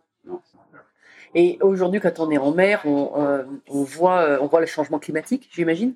Et 1.35 1.57
aujourd'hui 1.61 1.99
quand 1.99 2.19
on 2.19 2.31
est 2.31 2.37
en 2.37 2.51
mer, 2.51 2.81
on, 2.85 3.11
euh, 3.17 3.43
on 3.69 3.83
voit 3.83 4.19
euh, 4.21 4.37
on 4.41 4.47
voit 4.47 4.61
le 4.61 4.65
changement 4.67 4.99
climatique, 4.99 5.49
j'imagine. 5.53 5.93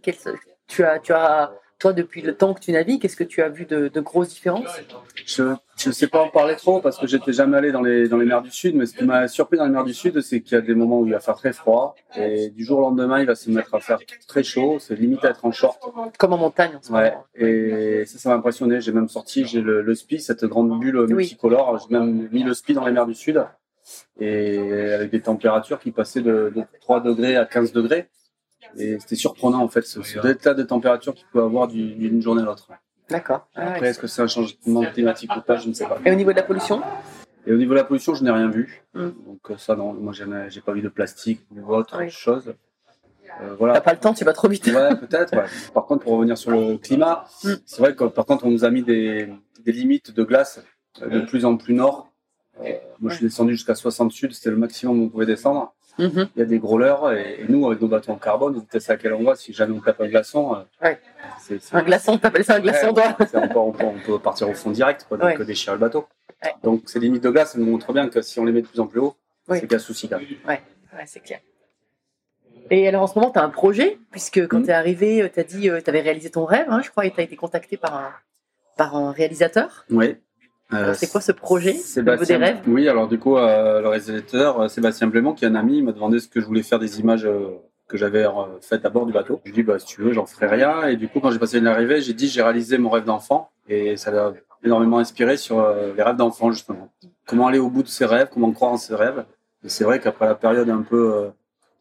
Tu 0.67 0.83
as 0.83 0.99
tu 0.99 1.13
as 1.13 1.51
toi 1.79 1.93
depuis 1.93 2.21
le 2.21 2.35
temps 2.35 2.53
que 2.53 2.59
tu 2.59 2.71
navigues, 2.71 3.03
est-ce 3.03 3.15
que 3.15 3.23
tu 3.23 3.41
as 3.41 3.49
vu 3.49 3.65
de, 3.65 3.87
de 3.87 3.99
grosses 4.01 4.29
différences? 4.29 4.67
Je 5.25 5.43
ne 5.87 5.91
sais 5.91 6.05
pas 6.05 6.21
en 6.21 6.29
parler 6.29 6.55
trop 6.55 6.79
parce 6.79 6.99
que 6.99 7.07
j'étais 7.07 7.33
jamais 7.33 7.57
allé 7.57 7.71
dans 7.71 7.81
les, 7.81 8.07
dans 8.07 8.17
les 8.17 8.25
mers 8.27 8.43
du 8.43 8.51
Sud, 8.51 8.75
mais 8.75 8.85
ce 8.85 8.95
qui 8.95 9.03
m'a 9.03 9.27
surpris 9.27 9.57
dans 9.57 9.65
les 9.65 9.71
mers 9.71 9.83
du 9.83 9.95
Sud, 9.95 10.21
c'est 10.21 10.41
qu'il 10.41 10.53
y 10.53 10.57
a 10.59 10.61
des 10.61 10.75
moments 10.75 10.99
où 10.99 11.07
il 11.07 11.13
va 11.13 11.19
faire 11.19 11.35
très 11.35 11.53
froid 11.53 11.95
et 12.15 12.51
du 12.51 12.63
jour 12.63 12.77
au 12.77 12.81
lendemain, 12.81 13.19
il 13.19 13.25
va 13.25 13.33
se 13.33 13.49
mettre 13.49 13.73
à 13.73 13.79
faire 13.79 13.97
très 14.27 14.43
chaud. 14.43 14.77
C'est 14.79 14.95
limite 14.95 15.25
à 15.25 15.29
être 15.29 15.43
en 15.43 15.51
short. 15.51 15.81
Comme 16.19 16.33
en 16.33 16.37
montagne 16.37 16.75
en 16.77 16.81
ce 16.83 16.91
Ouais, 16.91 17.09
moment. 17.11 17.25
et 17.33 18.03
ça, 18.05 18.19
ça 18.19 18.29
m'a 18.29 18.35
impressionné. 18.35 18.79
J'ai 18.79 18.91
même 18.91 19.09
sorti, 19.09 19.45
j'ai 19.45 19.61
le, 19.61 19.81
le 19.81 19.95
SPI, 19.95 20.19
cette 20.19 20.45
grande 20.45 20.79
bulle 20.79 21.07
multicolore. 21.07 21.79
J'ai 21.89 21.97
même 21.97 22.29
mis 22.31 22.43
le 22.43 22.53
SPI 22.53 22.75
dans 22.75 22.85
les 22.85 22.91
mers 22.91 23.07
du 23.07 23.15
Sud. 23.15 23.43
Et 24.19 24.57
avec 24.93 25.11
des 25.11 25.21
températures 25.21 25.79
qui 25.79 25.91
passaient 25.91 26.21
de, 26.21 26.51
de 26.55 26.63
3 26.81 27.01
degrés 27.01 27.35
à 27.37 27.45
15 27.45 27.71
degrés. 27.73 28.09
Et 28.77 28.99
c'était 28.99 29.15
surprenant, 29.15 29.59
en 29.61 29.67
fait, 29.67 29.81
ce, 29.81 30.01
ce 30.03 30.25
état 30.27 30.53
de 30.53 30.63
température 30.63 31.13
qu'il 31.13 31.25
peut 31.33 31.41
avoir 31.41 31.67
du- 31.67 31.93
d'une 31.95 32.21
journée 32.21 32.41
à 32.41 32.45
l'autre. 32.45 32.69
D'accord. 33.09 33.47
Ah. 33.55 33.71
Après, 33.71 33.87
est-ce 33.89 33.99
que 33.99 34.07
c'est 34.07 34.21
un 34.21 34.27
changement 34.27 34.83
climatique 34.85 35.31
ou 35.35 35.41
pas 35.41 35.57
Je 35.57 35.67
ne 35.67 35.73
sais 35.73 35.85
pas. 35.85 35.97
Et 36.05 36.11
au 36.11 36.15
niveau 36.15 36.31
de 36.31 36.37
la 36.37 36.43
pollution? 36.43 36.81
Et 37.47 37.51
au 37.51 37.57
niveau 37.57 37.71
de 37.71 37.79
la 37.79 37.83
pollution, 37.83 38.13
je 38.13 38.23
n'ai 38.23 38.31
rien 38.31 38.49
vu. 38.49 38.83
Mm. 38.93 39.09
Donc 39.25 39.39
euh, 39.49 39.57
ça, 39.57 39.75
non, 39.75 39.93
moi, 39.93 40.13
j'ai 40.13 40.61
pas 40.61 40.71
vu 40.73 40.81
de 40.81 40.89
plastique 40.89 41.41
ou 41.51 41.73
autre 41.73 41.97
Oui. 41.99 42.09
chose. 42.09 42.53
Euh, 43.41 43.55
voilà. 43.57 43.73
T'as 43.73 43.81
pas 43.81 43.93
le 43.93 43.99
temps, 43.99 44.13
tu 44.13 44.23
vas 44.23 44.33
trop 44.33 44.47
vite. 44.47 44.65
Ouais, 44.67 44.95
peut-être. 44.95 45.35
ouais. 45.35 45.45
Par 45.73 45.85
contre, 45.85 46.03
pour 46.03 46.13
revenir 46.13 46.37
sur 46.37 46.51
le 46.51 46.77
climat, 46.77 47.25
Mm. 47.43 47.49
c'est 47.65 47.79
vrai 47.81 47.95
que 47.95 48.03
par 48.05 48.25
contre, 48.25 48.45
on 48.45 48.51
nous 48.51 48.63
a 48.63 48.69
mis 48.69 48.83
des, 48.83 49.27
des 49.65 49.71
limites 49.71 50.11
de 50.11 50.23
glace 50.23 50.63
euh, 51.01 51.07
de 51.09 51.19
plus 51.21 51.43
en 51.45 51.57
plus 51.57 51.73
nord. 51.73 52.10
Euh, 52.63 52.73
moi, 52.99 53.11
je 53.11 53.17
suis 53.17 53.25
descendu 53.25 53.53
jusqu'à 53.53 53.75
60 53.75 54.11
sud, 54.11 54.33
c'était 54.33 54.49
le 54.49 54.55
maximum 54.57 54.99
où 55.01 55.05
on 55.05 55.09
pouvait 55.09 55.25
descendre. 55.25 55.73
Mhm. 55.99 56.29
Il 56.35 56.39
y 56.39 56.41
a 56.41 56.45
des 56.45 56.57
gros 56.59 56.77
leurres 56.77 57.11
et, 57.11 57.41
et 57.41 57.45
nous, 57.49 57.67
avec 57.67 57.81
nos 57.81 57.87
bateaux 57.89 58.11
en 58.13 58.15
carbone, 58.15 58.53
vous 58.53 58.65
savez 58.79 58.93
à 58.93 59.01
quel 59.01 59.13
endroit, 59.13 59.35
si 59.35 59.51
jamais 59.53 59.73
on 59.75 59.81
tape 59.81 59.99
un 59.99 60.07
glaçon, 60.07 60.55
euh, 60.55 60.59
Ouais. 60.87 60.99
Un 61.73 61.83
glaçon, 61.83 62.17
t'appelles 62.17 62.45
ça 62.45 62.55
un 62.55 62.59
glaçon, 62.61 62.87
Ouais, 62.93 63.13
toi 63.13 63.25
c'est 63.29 63.37
encore- 63.37 63.67
on, 63.67 63.71
peut, 63.73 63.83
on 63.83 63.99
peut 63.99 64.19
partir 64.19 64.47
au 64.49 64.53
fond 64.53 64.71
direct, 64.71 65.05
quoi, 65.07 65.17
donc 65.17 65.39
euh, 65.39 65.43
déchirer 65.43 65.75
le 65.75 65.79
bateau. 65.79 66.07
Donc 66.63 66.83
ces 66.85 66.99
limites 66.99 67.23
de 67.23 67.29
glace, 67.29 67.55
elles 67.55 67.61
nous 67.61 67.69
montrent 67.71 67.91
bien 67.93 68.07
que 68.07 68.21
si 68.21 68.39
on 68.39 68.45
les 68.45 68.51
met 68.53 68.61
de 68.61 68.67
plus 68.67 68.79
en 68.79 68.87
plus 68.87 68.99
haut, 69.01 69.15
Oui. 69.49 69.57
c'est 69.59 69.67
qu'il 69.67 69.73
y 69.73 69.75
a 69.75 69.79
souci 69.79 70.07
quand 70.07 70.17
même. 70.17 70.27
Ouais, 70.47 70.61
c'est 71.05 71.19
clair. 71.19 71.39
Et 72.69 72.87
alors 72.87 73.03
en 73.03 73.07
ce 73.07 73.19
moment, 73.19 73.31
tu 73.31 73.39
as 73.39 73.43
un 73.43 73.49
projet, 73.49 73.97
puisque 74.11 74.47
quand 74.47 74.59
Mhm. 74.59 74.63
tu 74.65 74.69
es 74.69 74.73
arrivé, 74.73 75.29
tu 75.33 75.39
as 75.39 75.43
dit, 75.43 75.61
tu 75.83 75.89
avais 75.89 76.01
réalisé 76.01 76.29
ton 76.31 76.45
rêve, 76.45 76.67
hein, 76.69 76.81
je 76.81 76.89
crois, 76.89 77.05
et 77.05 77.11
tu 77.11 77.19
as 77.19 77.23
été 77.23 77.35
contacté 77.35 77.75
par 77.75 77.95
un, 77.95 78.11
par 78.77 78.95
un 78.95 79.11
réalisateur. 79.11 79.85
Oui. 79.89 80.15
Alors, 80.71 80.95
c'est 80.95 81.11
quoi 81.11 81.21
ce 81.21 81.31
projet? 81.31 81.73
Niveau 81.73 81.83
des 81.83 81.87
Sébastien. 81.87 82.37
rêves? 82.37 82.59
Oui, 82.67 82.87
alors 82.87 83.07
du 83.07 83.19
coup, 83.19 83.37
euh, 83.37 83.81
le 83.81 83.87
réalisateur 83.87 84.61
euh, 84.61 84.67
Sébastien 84.67 85.07
Blément, 85.07 85.33
qui 85.33 85.45
est 85.45 85.47
un 85.47 85.55
ami, 85.55 85.81
m'a 85.81 85.91
demandé 85.91 86.19
ce 86.19 86.27
que 86.27 86.39
je 86.39 86.45
voulais 86.45 86.63
faire 86.63 86.79
des 86.79 86.99
images 86.99 87.25
euh, 87.25 87.49
que 87.87 87.97
j'avais 87.97 88.23
euh, 88.25 88.31
faites 88.61 88.85
à 88.85 88.89
bord 88.89 89.05
du 89.05 89.11
bateau. 89.13 89.41
Je 89.43 89.51
lui 89.51 89.59
ai 89.59 89.63
dit, 89.63 89.67
bah, 89.67 89.79
si 89.79 89.85
tu 89.85 90.01
veux, 90.01 90.13
j'en 90.13 90.25
ferai 90.25 90.47
rien. 90.47 90.87
Et 90.87 90.95
du 90.95 91.07
coup, 91.09 91.19
quand 91.19 91.31
j'ai 91.31 91.39
passé 91.39 91.57
une 91.57 91.67
arrivée, 91.67 92.01
j'ai 92.01 92.13
dit, 92.13 92.27
j'ai 92.29 92.41
réalisé 92.41 92.77
mon 92.77 92.89
rêve 92.89 93.03
d'enfant. 93.03 93.49
Et 93.67 93.97
ça 93.97 94.11
l'a 94.11 94.33
énormément 94.63 94.99
inspiré 94.99 95.37
sur 95.37 95.59
euh, 95.59 95.91
les 95.95 96.03
rêves 96.03 96.15
d'enfant, 96.15 96.51
justement. 96.51 96.89
Comment 97.27 97.47
aller 97.47 97.59
au 97.59 97.69
bout 97.69 97.83
de 97.83 97.87
ses 97.87 98.05
rêves, 98.05 98.29
comment 98.31 98.51
croire 98.51 98.71
en 98.71 98.77
ses 98.77 98.95
rêves. 98.95 99.25
Et 99.63 99.69
c'est 99.69 99.83
vrai 99.83 99.99
qu'après 99.99 100.25
la 100.25 100.35
période 100.35 100.69
un 100.69 100.81
peu 100.83 101.13
euh, 101.13 101.29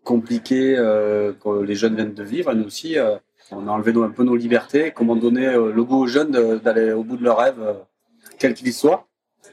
compliquée 0.05 0.77
euh, 0.77 1.33
que 1.33 1.63
les 1.63 1.75
jeunes 1.75 1.95
viennent 1.95 2.15
de 2.15 2.23
vivre, 2.25 2.53
nous 2.55 2.65
aussi, 2.65 2.99
euh, 2.99 3.17
on 3.53 3.67
a 3.69 3.71
enlevé 3.71 3.93
un 4.03 4.11
peu 4.11 4.25
nos 4.25 4.37
libertés. 4.37 4.93
Comment 4.95 5.17
donner 5.17 5.47
euh, 5.47 5.73
le 5.73 5.85
goût 5.85 6.03
aux 6.03 6.07
jeunes 6.07 6.59
d'aller 6.59 6.93
au 6.93 7.03
bout 7.05 7.17
de 7.17 7.25
leurs 7.25 7.39
rêves, 7.39 7.61
euh, 7.61 7.75
quel 8.41 8.55
qu'il 8.55 8.73
soit. 8.73 9.07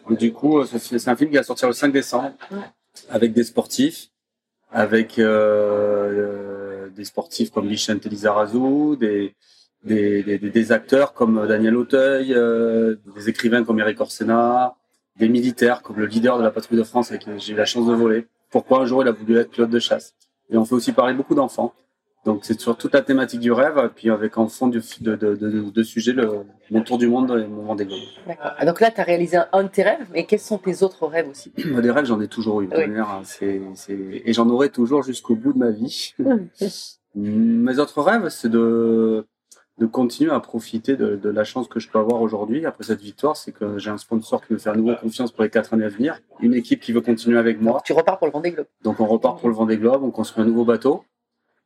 Du 0.10 0.34
coup, 0.34 0.60
euh, 0.60 0.66
c'est 0.66 1.08
un 1.10 1.16
film 1.16 1.30
qui 1.30 1.36
va 1.36 1.44
sortir 1.44 1.68
le 1.68 1.74
5 1.74 1.92
décembre 1.92 2.32
avec 3.10 3.34
des 3.34 3.44
sportifs, 3.44 4.08
avec 4.72 5.20
euh, 5.20 5.26
euh, 6.88 6.90
des 6.90 7.06
sportifs 7.06 7.52
comme 7.52 7.68
Vicente 7.68 8.06
Lizarazu, 8.06 8.98
des, 8.98 9.36
des, 9.84 10.24
des, 10.24 10.40
des- 10.40 10.50
des 10.50 10.72
acteurs 10.72 11.14
comme 11.14 11.46
Daniel 11.48 11.76
Auteuil, 11.76 12.34
euh, 12.34 12.96
des 13.16 13.30
écrivains 13.30 13.64
comme 13.64 13.80
Eric 13.80 14.00
Orsena, 14.02 14.76
des 15.18 15.30
militaires 15.30 15.82
comme 15.82 15.98
le 16.00 16.06
leader 16.06 16.38
de 16.38 16.44
la 16.44 16.52
patrouille 16.52 16.78
de 16.80 16.84
France 16.84 17.10
avec 17.12 17.24
qui 17.24 17.30
j'ai 17.40 17.54
eu 17.54 17.56
la 17.58 17.66
chance 17.66 17.86
de 17.88 17.94
voler. 17.94 18.28
Pourquoi 18.50 18.80
un 18.80 18.86
jour 18.86 19.02
il 19.04 19.08
a 19.08 19.12
voulu 19.12 19.38
être 19.38 19.50
pilote 19.52 19.70
de 19.70 19.80
chasse. 19.80 20.16
Et 20.50 20.58
on 20.58 20.64
fait 20.66 20.76
aussi 20.76 20.94
parler 20.94 21.14
beaucoup 21.14 21.36
d'enfants. 21.36 21.74
Donc 22.26 22.42
c'est 22.44 22.60
sur 22.60 22.76
toute 22.78 22.94
la 22.94 23.02
thématique 23.02 23.40
du 23.40 23.52
rêve, 23.52 23.92
puis 23.96 24.10
avec 24.10 24.38
en 24.38 24.48
fond 24.48 24.68
de, 24.68 24.82
de, 25.02 25.16
de, 25.16 25.36
de, 25.36 25.70
de 25.70 25.84
sujet 25.84 26.12
le, 26.12 26.42
mon 26.72 26.82
tour 26.82 26.98
du 26.98 27.08
monde 27.08 27.32
et 27.32 27.48
mon 27.48 27.64
Vendée 27.64 27.86
Globe. 27.86 28.00
D'accord. 28.28 28.52
Ah, 28.58 28.66
Donc 28.66 28.82
là, 28.82 28.92
tu 28.92 29.00
as 29.00 29.04
réalisé 29.04 29.38
un, 29.54 29.64
de 29.64 29.70
tes 29.70 29.84
rêves, 29.84 30.08
mais 30.12 30.26
quels 30.26 30.40
sont 30.40 30.58
tes 30.58 30.84
autres 30.84 31.08
rêves 31.08 31.30
aussi? 31.30 31.52
Des 31.58 31.92
rêves, 31.92 32.06
j'en 32.06 32.20
ai 32.20 32.28
toujours 32.28 32.62
eu. 32.62 32.70
Oui. 32.72 32.88
manière, 32.88 33.10
hein. 33.10 33.22
Et 33.42 34.34
j'en 34.34 34.50
aurai 34.50 34.70
toujours 34.70 35.04
jusqu'au 35.04 35.36
bout 35.36 35.54
de 35.54 35.60
ma 35.60 35.70
vie. 35.70 36.14
Mes 37.16 37.80
autres 37.80 38.02
rêves, 38.02 38.30
c'est 38.30 38.50
de, 38.50 39.26
de 39.80 39.86
continuer 39.86 40.32
à 40.32 40.40
profiter 40.40 40.96
de, 40.96 41.30
la 41.30 41.44
chance 41.44 41.68
que 41.68 41.80
je 41.80 41.90
peux 41.90 42.00
avoir 42.00 42.22
aujourd'hui 42.22 42.66
après 42.66 42.84
cette 42.84 43.02
victoire. 43.02 43.36
C'est 43.38 43.52
que 43.52 43.78
j'ai 43.78 43.90
un 43.90 43.98
sponsor 43.98 44.46
qui 44.46 44.54
veut 44.54 44.60
faire 44.60 44.76
nouveau 44.76 44.96
confiance 44.96 45.32
pour 45.32 45.44
les 45.44 45.50
quatre 45.50 45.74
années 45.74 45.86
à 45.86 45.90
venir, 45.90 46.20
une 46.42 46.54
équipe 46.54 46.80
qui 46.80 46.92
veut 46.92 47.02
continuer 47.02 47.38
avec 47.40 47.62
moi. 47.62 47.74
Donc, 47.74 47.84
tu 47.84 47.94
repars 47.94 48.18
pour 48.18 48.28
le 48.28 48.34
Vendée 48.34 48.52
Globe. 48.52 48.68
Donc 48.84 49.00
on 49.00 49.06
repart 49.06 49.40
pour 49.40 49.50
le 49.50 49.56
Vendée 49.56 49.78
Globe, 49.78 50.04
on 50.04 50.12
construit 50.12 50.44
un 50.44 50.48
nouveau 50.48 50.66
bateau. 50.66 51.04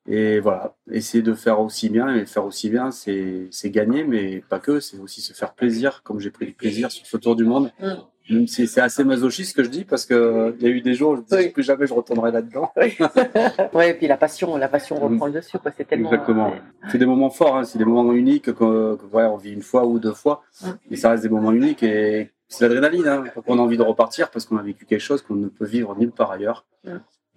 Et 0.09 0.39
voilà, 0.39 0.75
essayer 0.91 1.21
de 1.21 1.33
faire 1.33 1.59
aussi 1.59 1.89
bien. 1.89 2.13
Et 2.15 2.25
faire 2.25 2.45
aussi 2.45 2.69
bien, 2.69 2.91
c'est, 2.91 3.49
gagner, 3.65 4.03
mais 4.03 4.43
pas 4.49 4.59
que, 4.59 4.79
c'est 4.79 4.97
aussi 4.97 5.21
se 5.21 5.33
faire 5.33 5.53
plaisir, 5.53 6.01
comme 6.03 6.19
j'ai 6.19 6.31
pris 6.31 6.45
du 6.47 6.53
plaisir 6.53 6.91
sur 6.91 7.05
ce 7.05 7.17
tour 7.17 7.35
du 7.35 7.43
monde. 7.43 7.71
Mm. 7.79 7.93
Même 8.29 8.47
si 8.47 8.65
c'est 8.67 8.81
assez 8.81 9.03
masochiste 9.03 9.51
ce 9.51 9.55
que 9.55 9.63
je 9.63 9.69
dis, 9.69 9.83
parce 9.83 10.05
que 10.05 10.55
il 10.59 10.63
y 10.63 10.67
a 10.67 10.69
eu 10.69 10.81
des 10.81 10.93
jours 10.93 11.11
où 11.11 11.15
je 11.17 11.35
me 11.35 11.41
Oui. 11.41 11.49
plus 11.49 11.63
jamais 11.63 11.85
je 11.85 11.93
retournerai 11.93 12.31
là-dedans. 12.31 12.71
ouais, 13.73 13.89
et 13.89 13.93
puis 13.93 14.07
la 14.07 14.15
passion, 14.15 14.55
la 14.57 14.69
passion 14.69 14.95
reprend 14.95 15.25
le 15.25 15.33
dessus, 15.33 15.57
quoi. 15.59 15.71
C'est 15.75 15.85
tellement. 15.85 16.09
Exactement. 16.11 16.53
C'est 16.89 16.97
des 16.97 17.05
moments 17.05 17.29
forts, 17.31 17.57
hein, 17.57 17.63
c'est 17.63 17.77
des 17.77 17.83
moments 17.85 18.13
uniques 18.13 18.45
que, 18.45 18.95
que 18.95 19.05
ouais, 19.11 19.23
on 19.25 19.37
vit 19.37 19.51
une 19.51 19.63
fois 19.63 19.85
ou 19.85 19.99
deux 19.99 20.13
fois, 20.13 20.43
Mm. 20.63 20.67
mais 20.89 20.97
ça 20.97 21.09
reste 21.09 21.23
des 21.23 21.29
moments 21.29 21.51
uniques 21.51 21.83
et 21.83 22.31
c'est 22.47 22.63
l'adrénaline. 22.63 23.07
Hein, 23.07 23.23
on 23.47 23.57
a 23.57 23.61
envie 23.61 23.77
de 23.77 23.83
repartir 23.83 24.29
parce 24.29 24.45
qu'on 24.45 24.57
a 24.57 24.63
vécu 24.63 24.85
quelque 24.85 24.99
chose 25.01 25.21
qu'on 25.21 25.35
ne 25.35 25.47
peut 25.47 25.65
vivre 25.65 25.95
nulle 25.97 26.11
part 26.11 26.31
ailleurs. 26.31 26.65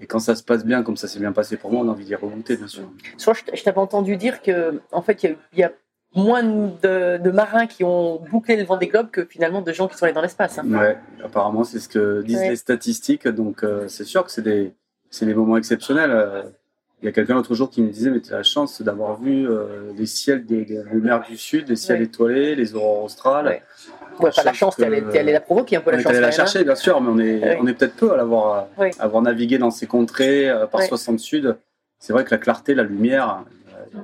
Et 0.01 0.07
quand 0.07 0.19
ça 0.19 0.35
se 0.35 0.43
passe 0.43 0.65
bien, 0.65 0.83
comme 0.83 0.97
ça 0.97 1.07
s'est 1.09 1.21
bien 1.21 1.33
passé 1.33 1.57
pour 1.57 1.71
moi, 1.73 1.83
on 1.85 1.89
a 1.89 1.93
envie 1.93 2.05
d'y 2.05 2.15
remonter, 2.15 2.57
bien 2.57 2.67
sûr. 2.67 2.91
Soit 3.17 3.35
je, 3.55 3.63
t'avais 3.63 3.79
entendu 3.79 4.17
dire 4.17 4.43
que, 4.43 4.81
en 4.91 5.03
fait, 5.03 5.23
il 5.23 5.31
y 5.31 5.33
a, 5.33 5.37
il 5.53 5.59
y 5.61 5.63
a 5.63 5.73
moins 6.17 6.43
de, 6.43 7.19
de 7.19 7.31
marins 7.31 7.67
qui 7.67 7.85
ont 7.85 8.21
bouclé 8.31 8.57
le 8.57 8.65
Vendée 8.65 8.89
Globe 8.89 9.11
que 9.11 9.25
finalement 9.25 9.63
de 9.63 9.73
gens 9.73 9.87
qui 9.89 9.97
sont 9.97 10.05
allés 10.05 10.13
dans 10.15 10.21
l'espace. 10.23 10.59
hein. 10.59 10.65
Ouais, 10.69 10.97
apparemment, 11.25 11.65
c'est 11.65 11.79
ce 11.79 11.89
que 11.89 12.23
disent 12.23 12.39
Ouais. 12.39 12.51
les 12.51 12.57
statistiques. 12.57 13.29
Donc, 13.29 13.63
euh, 13.63 13.87
c'est 13.89 14.05
sûr 14.05 14.25
que 14.25 14.31
c'est 14.33 14.43
des, 14.43 14.73
des 15.21 15.35
moments 15.35 15.57
exceptionnels. 15.57 16.11
Euh, 16.11 16.43
Il 17.03 17.07
y 17.07 17.09
a 17.09 17.13
quelqu'un 17.13 17.35
l'autre 17.35 17.55
jour 17.55 17.69
qui 17.71 17.83
me 17.83 17.91
disait, 17.91 18.11
mais 18.11 18.21
tu 18.21 18.33
as 18.33 18.39
la 18.39 18.43
chance 18.43 18.81
d'avoir 18.81 19.21
vu 19.21 19.47
euh, 19.49 19.93
les 19.97 20.07
ciels 20.07 20.45
des, 20.47 20.65
des, 20.65 20.83
des 20.83 21.01
mers 21.01 21.21
du 21.23 21.37
Sud, 21.37 21.69
les 21.69 21.77
ciels 21.77 21.99
Ouais. 21.99 22.05
étoilés, 22.07 22.55
les 22.57 22.75
aurores 22.75 23.05
australes. 23.05 23.61
Ouais. 24.21 24.31
Pas 24.35 24.43
la 24.43 24.53
chance 24.53 24.79
allé, 24.81 25.03
t'es 25.11 25.19
allé 25.19 25.33
la 25.33 25.41
provoquer 25.41 25.77
un 25.77 25.81
peu 25.81 25.91
On 25.91 25.97
la 25.97 26.03
chance. 26.03 26.11
allé 26.13 26.21
la 26.21 26.29
hein. 26.29 26.31
chercher, 26.31 26.65
bien 26.65 26.75
sûr, 26.75 27.01
mais 27.01 27.11
on 27.11 27.19
est, 27.19 27.41
Ouais. 27.43 27.59
on 27.61 27.67
est 27.67 27.75
peut-être 27.75 27.97
peu 27.97 28.13
à 28.13 28.17
l'avoir, 28.17 28.67
euh, 28.79 28.91
avoir 28.99 29.23
navigué 29.23 29.59
dans 29.59 29.71
ces 29.71 29.87
contrées 29.87 30.49
euh, 30.49 30.67
par 30.67 30.81
Ouais. 30.81 30.87
60 30.87 31.19
Sud. 31.21 31.57
C'est 31.99 32.13
vrai 32.13 32.25
que 32.25 32.31
la 32.31 32.39
clarté, 32.39 32.75
la 32.75 32.83
lumière 32.83 33.45
euh, 33.95 34.01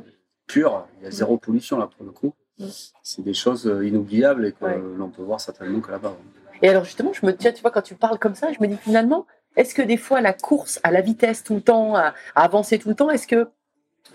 pure, 0.47 0.87
il 1.01 1.05
y 1.05 1.07
a 1.07 1.11
zéro 1.11 1.37
pollution 1.37 1.79
là 1.79 1.89
pour 1.97 2.05
le 2.05 2.13
coup. 2.13 2.35
Mm. 2.59 2.67
C'est 3.03 3.23
des 3.23 3.35
choses 3.35 3.65
inoubliables 3.83 4.47
et 4.47 4.53
que 4.53 4.65
l'on 4.97 5.09
peut 5.09 5.23
voir 5.23 5.41
certainement 5.41 5.81
que 5.81 5.91
là-bas. 5.91 6.15
Et 6.63 6.69
alors 6.69 6.85
justement, 6.85 7.13
je 7.13 7.25
me 7.25 7.35
tiens, 7.35 7.53
tu 7.53 7.63
vois, 7.63 7.71
quand 7.71 7.83
tu 7.83 7.95
parles 7.95 8.19
comme 8.19 8.35
ça, 8.35 8.49
je 8.53 8.59
me 8.61 8.67
dis 8.69 8.77
finalement, 8.77 9.27
est-ce 9.57 9.75
que 9.75 9.83
des 9.83 9.97
fois 9.97 10.21
la 10.21 10.33
course 10.33 10.79
à 10.83 10.91
la 10.91 11.01
vitesse 11.01 11.43
tout 11.43 11.55
le 11.55 11.61
temps, 11.63 11.97
à, 11.97 12.15
à 12.35 12.45
avancer 12.45 12.79
tout 12.79 12.89
le 12.91 12.95
temps, 12.95 13.11
est-ce 13.11 13.27
que, 13.27 13.49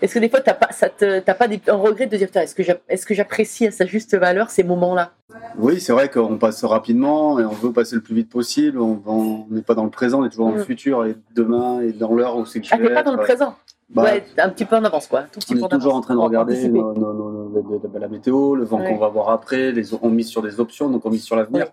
est-ce 0.02 0.14
que 0.14 0.18
des 0.18 0.28
fois 0.28 0.40
t'as 0.40 0.54
pas, 0.54 0.72
ça 0.72 0.88
te, 0.88 1.20
t'as 1.20 1.34
pas 1.34 1.48
des, 1.48 1.60
un 1.68 1.74
regret 1.76 2.06
de 2.06 2.16
dire, 2.16 2.28
est-ce 2.34 3.06
que 3.06 3.14
j'apprécie 3.14 3.66
à 3.66 3.70
sa 3.70 3.86
juste 3.86 4.16
valeur 4.16 4.50
ces 4.50 4.62
moments-là? 4.64 5.12
Oui, 5.58 5.80
c'est 5.80 5.92
vrai 5.92 6.08
qu'on 6.10 6.38
passe 6.38 6.64
rapidement 6.64 7.38
et 7.40 7.44
on 7.44 7.50
veut 7.52 7.72
passer 7.72 7.94
le 7.96 8.02
plus 8.02 8.14
vite 8.14 8.30
possible. 8.30 8.78
On 8.80 9.46
n'est 9.50 9.62
pas 9.62 9.74
dans 9.74 9.84
le 9.84 9.90
présent, 9.90 10.20
on 10.22 10.24
est 10.24 10.30
toujours 10.30 10.46
dans 10.48 10.54
le 10.54 10.60
Mm. 10.62 10.64
futur 10.66 11.04
et 11.04 11.16
demain 11.34 11.80
et 11.80 11.92
dans 11.92 12.14
l'heure 12.14 12.36
où 12.36 12.46
c'est 12.46 12.60
que 12.60 12.66
je 12.66 12.70
Ah, 12.72 12.76
t'es 12.78 12.82
vais 12.84 12.94
pas 12.94 13.02
dans 13.02 13.12
le 13.12 13.18
présent. 13.22 13.54
Bah, 13.88 14.02
ouais, 14.02 14.24
un 14.38 14.48
petit 14.48 14.64
peu 14.64 14.76
en 14.76 14.84
avance, 14.84 15.06
quoi. 15.06 15.20
un 15.20 15.22
Tout 15.24 15.38
petit 15.40 15.54
on 15.62 15.66
est 15.66 15.70
toujours 15.70 15.94
en 15.94 16.00
train 16.00 16.14
de 16.14 16.20
regarder 16.20 16.68
nos- 16.68 16.92
nos- 16.92 17.12
nos- 17.12 17.98
la- 18.00 18.08
météo, 18.08 18.56
le 18.56 18.64
vent 18.64 18.80
Ouais. 18.80 18.88
qu'on 18.88 18.96
va 18.98 19.08
voir 19.08 19.30
après. 19.30 19.70
Les, 19.72 19.94
on 19.94 20.08
mise 20.10 20.26
sur 20.28 20.42
des 20.42 20.58
options, 20.58 20.90
donc 20.90 21.06
on 21.06 21.10
mise 21.10 21.22
sur 21.22 21.36
l'avenir. 21.36 21.66
Ouais. 21.66 21.72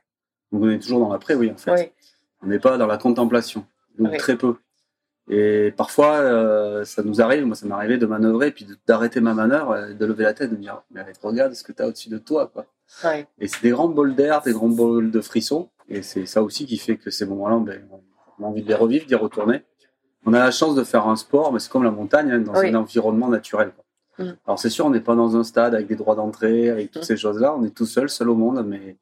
Donc 0.51 0.61
on 0.63 0.69
est 0.69 0.77
toujours 0.79 0.99
dans 0.99 1.11
l'après, 1.11 1.33
oui, 1.33 1.51
en 1.51 1.57
fait. 1.57 1.91
On 2.43 2.47
n'est 2.47 2.59
pas 2.59 2.77
dans 2.77 2.85
la 2.87 2.97
contemplation, 2.97 3.65
Ouais. 3.97 4.17
très 4.17 4.35
peu. 4.35 4.55
Et 5.29 5.73
parfois, 5.77 6.15
euh, 6.17 6.83
ça 6.83 7.01
nous 7.01 7.21
arrive, 7.21 7.45
moi 7.45 7.55
ça 7.55 7.65
m'est 7.65 7.73
arrivé 7.73 7.97
de 7.97 8.05
manœuvrer, 8.05 8.51
puis 8.51 8.67
d'arrêter 8.87 9.21
ma 9.21 9.33
manœuvre, 9.33 9.77
et 9.89 9.93
de 9.93 10.05
lever 10.05 10.23
la 10.23 10.33
tête, 10.33 10.51
de 10.51 10.55
me 10.57 10.61
dire, 10.61 10.81
mais 10.91 11.01
regarde 11.21 11.53
ce 11.53 11.63
que 11.63 11.71
tu 11.71 11.81
as 11.81 11.87
au-dessus 11.87 12.09
de 12.09 12.17
toi. 12.17 12.49
Quoi. 12.53 12.65
Ouais. 13.05 13.25
Et 13.39 13.47
c'est 13.47 13.61
des 13.61 13.69
grands 13.69 13.87
bols 13.87 14.15
d'air, 14.15 14.41
des 14.41 14.51
grands 14.51 14.67
bols 14.69 15.11
de 15.11 15.21
frissons. 15.21 15.69
Et 15.87 16.01
c'est 16.01 16.25
ça 16.25 16.43
aussi 16.43 16.65
qui 16.65 16.77
fait 16.77 16.97
que 16.97 17.09
ces 17.09 17.25
moments-là, 17.25 17.57
ben, 17.59 17.81
on 18.39 18.43
a 18.43 18.47
envie 18.47 18.63
de 18.63 18.67
les 18.67 18.73
revivre, 18.75 19.05
d'y 19.05 19.15
retourner. 19.15 19.63
On 20.25 20.33
a 20.33 20.39
la 20.39 20.51
chance 20.51 20.75
de 20.75 20.83
faire 20.83 21.07
un 21.07 21.15
sport, 21.15 21.51
mais 21.53 21.59
c'est 21.59 21.71
comme 21.71 21.83
la 21.83 21.91
montagne, 21.91 22.31
hein, 22.31 22.39
dans 22.39 22.53
Oui. 22.57 22.69
un 22.69 22.75
environnement 22.75 23.27
naturel. 23.29 23.71
quoi. 23.71 24.25
Mm. 24.25 24.33
Alors 24.45 24.59
c'est 24.59 24.69
sûr, 24.69 24.85
on 24.85 24.89
n'est 24.89 25.01
pas 25.01 25.15
dans 25.15 25.35
un 25.37 25.43
stade 25.43 25.73
avec 25.73 25.87
des 25.87 25.95
droits 25.95 26.15
d'entrée, 26.15 26.69
avec 26.69 26.91
toutes 26.91 27.01
Mm. 27.03 27.05
ces 27.05 27.17
choses-là. 27.17 27.55
On 27.57 27.63
est 27.63 27.71
tout 27.75 27.85
seul, 27.85 28.09
seul 28.09 28.29
au 28.29 28.35
monde, 28.35 28.63
mais 28.65 28.97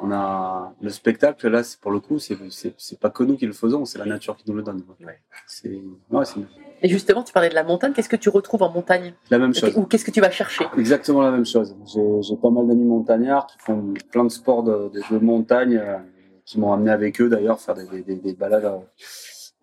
on 0.00 0.10
a 0.12 0.74
le 0.80 0.90
spectacle 0.90 1.48
là. 1.48 1.62
C'est 1.62 1.80
pour 1.80 1.90
le 1.90 2.00
coup, 2.00 2.18
c'est 2.18 2.36
c'est 2.50 2.74
c'est 2.78 2.98
pas 3.00 3.10
que 3.10 3.22
nous 3.24 3.36
qui 3.36 3.46
le 3.46 3.52
faisons, 3.52 3.84
c'est 3.84 3.98
la 3.98 4.06
nature 4.06 4.36
qui 4.36 4.44
nous 4.50 4.56
le 4.56 4.62
donne. 4.62 4.82
Ouais. 5.04 5.18
C'est 5.46 5.80
ouais, 6.10 6.24
c'est 6.24 6.40
Et 6.82 6.88
justement, 6.88 7.22
tu 7.24 7.32
parlais 7.32 7.48
de 7.48 7.54
la 7.54 7.64
montagne. 7.64 7.92
Qu'est-ce 7.92 8.08
que 8.08 8.16
tu 8.16 8.28
retrouves 8.28 8.62
en 8.62 8.70
montagne? 8.70 9.14
La 9.30 9.38
même 9.38 9.54
chose. 9.54 9.72
Ou 9.76 9.84
qu'est-ce 9.84 10.04
que 10.04 10.10
tu 10.10 10.20
vas 10.20 10.30
chercher? 10.30 10.64
Exactement 10.76 11.22
la 11.22 11.30
même 11.30 11.46
chose. 11.46 11.74
J'ai 11.92 12.22
j'ai 12.22 12.36
pas 12.36 12.50
mal 12.50 12.66
d'amis 12.68 12.84
montagnards 12.84 13.46
qui 13.46 13.58
font 13.58 13.94
plein 14.12 14.24
de 14.24 14.28
sports 14.30 14.62
de, 14.62 14.90
de, 14.94 15.00
de 15.10 15.18
montagne, 15.24 15.76
euh, 15.76 15.98
qui 16.44 16.58
m'ont 16.60 16.72
amené 16.72 16.90
avec 16.90 17.20
eux 17.20 17.28
d'ailleurs 17.28 17.60
faire 17.60 17.74
des, 17.74 17.86
des, 17.88 18.02
des, 18.02 18.16
des 18.16 18.32
balades. 18.34 18.64
euh, 18.64 18.78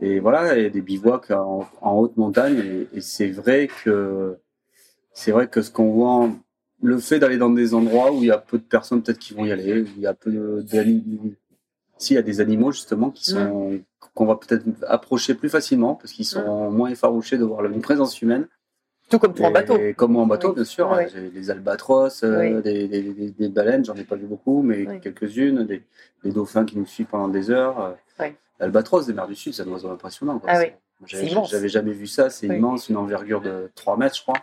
et 0.02 0.19
voilà, 0.19 0.58
et 0.58 0.69
des 0.69 0.82
bivouacs 0.82 1.32
en, 1.32 1.65
en 1.82 1.93
haute 1.93 2.17
montagne. 2.17 2.58
Et, 2.93 2.98
et 2.98 3.02
c'est 3.02 3.30
vrai 3.30 3.69
que 3.84 4.38
c'est 5.13 5.32
vrai 5.32 5.48
que 5.48 5.62
ce 5.62 5.71
qu'on 5.71 5.91
voit, 5.91 6.10
en- 6.12 6.36
le 6.86 6.98
fait 7.00 7.19
d'aller 7.19 7.38
dans 7.38 7.50
des 7.50 7.74
endroits 7.74 8.12
où 8.12 8.21
il 8.24 8.28
y 8.28 8.32
a 8.32 8.38
peu 8.38 8.58
de 8.58 8.63
personnes 8.63 9.02
peut-être 9.02 9.19
qui 9.19 9.34
vont 9.34 9.45
y 9.45 9.52
aller, 9.52 9.82
où 9.82 9.88
il 9.98 10.02
y 10.02 10.08
a 10.08 10.13
peu 10.13 10.63
d'animaux. 10.63 11.34
S'il 11.98 12.15
y 12.15 12.19
a 12.19 12.21
des 12.21 12.41
animaux 12.41 12.71
justement 12.71 13.10
qui 13.10 13.26
sont 13.26 13.80
qu'on 14.13 14.26
va 14.26 14.36
peut-être 14.36 14.63
approcher 14.88 15.34
plus 15.36 15.50
facilement 15.50 15.95
parce 15.95 16.13
qu'ils 16.13 16.26
sont 16.26 16.71
moins 16.71 16.89
effarouchés 16.89 17.38
de 17.38 17.43
voir 17.43 17.65
une 17.65 17.82
présence 17.82 18.21
humaine. 18.21 18.48
Tout 19.10 19.19
comme 19.19 19.34
en 19.41 19.50
Et- 19.50 19.54
bateau. 19.54 19.78
Comme 19.95 20.13
moi 20.13 20.24
en 20.24 20.26
bateau, 20.26 20.50
Oui. 20.50 20.56
bien 20.56 20.63
sûr. 20.63 20.89
Oui. 20.98 21.04
J'ai 21.13 21.30
des 21.30 21.52
albatros, 21.52 22.24
euh, 22.24 22.62
des, 22.62 22.88
des, 22.88 23.02
des, 23.13 23.30
des 23.32 23.50
baleines, 23.50 23.86
j'en 23.86 23.93
ai 23.95 24.04
pas 24.04 24.15
vu 24.15 24.26
beaucoup, 24.26 24.62
mais 24.63 25.00
quelques-unes, 25.00 25.63
des, 25.65 25.84
dauphins 26.32 26.65
qui 26.65 26.78
nous 26.78 26.86
suivent 26.88 27.06
pendant 27.08 27.28
des 27.28 27.52
heures. 27.52 27.80
euh. 28.19 28.30
L'albatros 28.60 29.06
des 29.06 29.13
mers 29.13 29.28
du 29.28 29.36
Sud, 29.36 29.54
c'est 29.54 29.63
un 29.63 29.67
oiseau 29.67 29.89
impressionnant. 29.89 30.41
Ah 30.48 30.58
oui. 30.60 30.67
J'avais 31.06 31.26
C'est 31.26 31.32
immense. 31.34 31.52
j'avais 31.52 31.67
jamais 31.69 31.91
vu 31.91 32.08
ça, 32.08 32.30
c'est 32.30 32.48
immense, 32.48 32.88
une 32.89 32.95
envergure 32.98 33.41
de 33.41 33.69
3 33.76 33.98
mètres, 33.98 34.15
je 34.15 34.21
crois. 34.21 34.38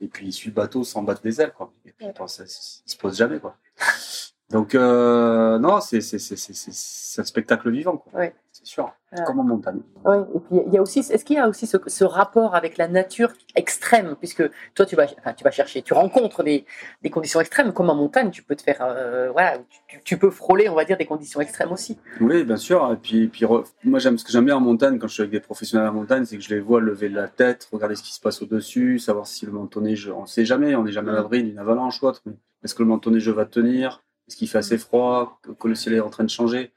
Et 0.00 0.08
puis 0.08 0.26
il 0.28 0.32
suit 0.32 0.48
le 0.50 0.54
bateau 0.54 0.82
sans 0.84 1.02
battre 1.02 1.22
des 1.22 1.40
ailes, 1.40 1.52
quoi. 1.52 1.72
Et 1.84 1.92
puis 1.92 2.06
Ouais. 2.06 2.14
ça, 2.26 2.44
il 2.44 2.90
se 2.90 2.96
pose 2.96 3.16
jamais, 3.16 3.38
quoi. 3.38 3.56
Donc, 4.50 4.74
euh, 4.74 5.58
non, 5.58 5.80
c'est 5.80 6.00
c'est- 6.00 6.18
c'est- 6.18 6.36
c'est- 6.36 6.54
c'est- 6.54 6.72
c'est 6.74 7.20
un 7.20 7.24
spectacle 7.24 7.70
vivant, 7.70 7.96
quoi. 7.98 8.12
Ouais. 8.20 8.34
C'est 8.62 8.72
sûr. 8.72 8.92
Ouais. 9.12 9.24
Comme 9.26 9.40
en 9.40 9.44
montagne. 9.44 9.80
Oui, 10.04 10.18
et 10.34 10.38
puis 10.38 10.60
il 10.66 10.72
y 10.72 10.78
a 10.78 10.82
aussi, 10.82 11.00
est-ce 11.00 11.24
qu'il 11.24 11.36
y 11.36 11.38
a 11.38 11.48
aussi 11.48 11.66
ce, 11.66 11.78
ce 11.86 12.04
rapport 12.04 12.54
avec 12.54 12.76
la 12.76 12.88
nature 12.88 13.32
extrême, 13.56 14.16
puisque 14.18 14.42
toi 14.74 14.86
tu 14.86 14.96
vas, 14.96 15.06
enfin, 15.18 15.32
tu 15.32 15.44
vas 15.44 15.50
chercher, 15.50 15.82
tu 15.82 15.94
rencontres 15.94 16.42
des, 16.42 16.66
des 17.02 17.10
conditions 17.10 17.40
extrêmes, 17.40 17.72
comme 17.72 17.90
en 17.90 17.94
montagne, 17.94 18.30
tu 18.30 18.42
peux 18.42 18.54
te 18.54 18.62
faire, 18.62 18.78
euh, 18.82 19.30
voilà, 19.32 19.58
tu, 19.88 20.00
tu 20.04 20.18
peux 20.18 20.30
frôler, 20.30 20.68
on 20.68 20.74
va 20.74 20.84
dire, 20.84 20.96
des 20.98 21.06
conditions 21.06 21.40
extrêmes 21.40 21.72
aussi. 21.72 21.98
Oui, 22.20 22.44
bien 22.44 22.56
sûr. 22.58 22.92
Et 22.92 22.96
puis, 22.96 23.28
puis 23.28 23.46
moi, 23.82 23.98
j'aime 23.98 24.18
ce 24.18 24.24
que 24.24 24.30
j'aime 24.30 24.44
bien 24.44 24.56
en 24.56 24.60
montagne 24.60 24.98
quand 24.98 25.08
je 25.08 25.14
suis 25.14 25.22
avec 25.22 25.32
des 25.32 25.40
professionnels 25.40 25.88
en 25.88 25.94
montagne, 25.94 26.24
c'est 26.26 26.36
que 26.36 26.42
je 26.42 26.50
les 26.50 26.60
vois 26.60 26.80
lever 26.80 27.08
la 27.08 27.28
tête, 27.28 27.66
regarder 27.72 27.96
ce 27.96 28.02
qui 28.02 28.12
se 28.12 28.20
passe 28.20 28.42
au-dessus, 28.42 28.98
savoir 28.98 29.26
si 29.26 29.46
le 29.46 29.52
manteau 29.52 29.80
neigeux, 29.80 30.12
on 30.12 30.22
ne 30.22 30.26
sait 30.26 30.44
jamais, 30.44 30.74
on 30.76 30.84
n'est 30.84 30.92
jamais 30.92 31.10
à 31.10 31.14
l'abri 31.14 31.42
d'une 31.42 31.58
avalanche 31.58 32.02
ou 32.02 32.06
autre, 32.06 32.20
mais 32.26 32.34
est-ce 32.62 32.74
que 32.74 32.82
le 32.82 32.88
manteau 32.88 33.10
neigeux 33.10 33.32
va 33.32 33.46
tenir? 33.46 34.02
Est-ce 34.28 34.36
qu'il 34.36 34.48
fait 34.48 34.58
assez 34.58 34.78
froid? 34.78 35.40
Que 35.58 35.66
le 35.66 35.74
ciel 35.74 35.94
est 35.94 36.00
en 36.00 36.10
train 36.10 36.24
de 36.24 36.30
changer? 36.30 36.72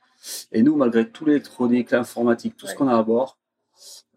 Et 0.52 0.64
nous, 0.64 0.76
malgré 0.76 1.10
tout 1.10 1.26
l'électronique, 1.26 1.92
l'informatique, 1.92 2.56
tout 2.58 2.68
ce 2.68 2.76
qu'on 2.76 2.88
a 2.88 2.98
à 2.98 3.04
bord, 3.04 3.38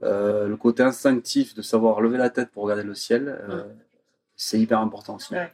euh, 0.02 0.46
le 0.46 0.56
côté 0.56 0.82
instinctif 0.82 1.54
de 1.54 1.62
savoir 1.62 2.00
lever 2.00 2.18
la 2.18 2.30
tête 2.30 2.50
pour 2.50 2.64
regarder 2.64 2.82
le 2.82 2.94
ciel, 2.94 3.38
euh, 3.48 3.64
c'est 4.36 4.58
hyper 4.58 4.80
important 4.80 5.16
aussi. 5.16 5.34
Ouais. 5.34 5.52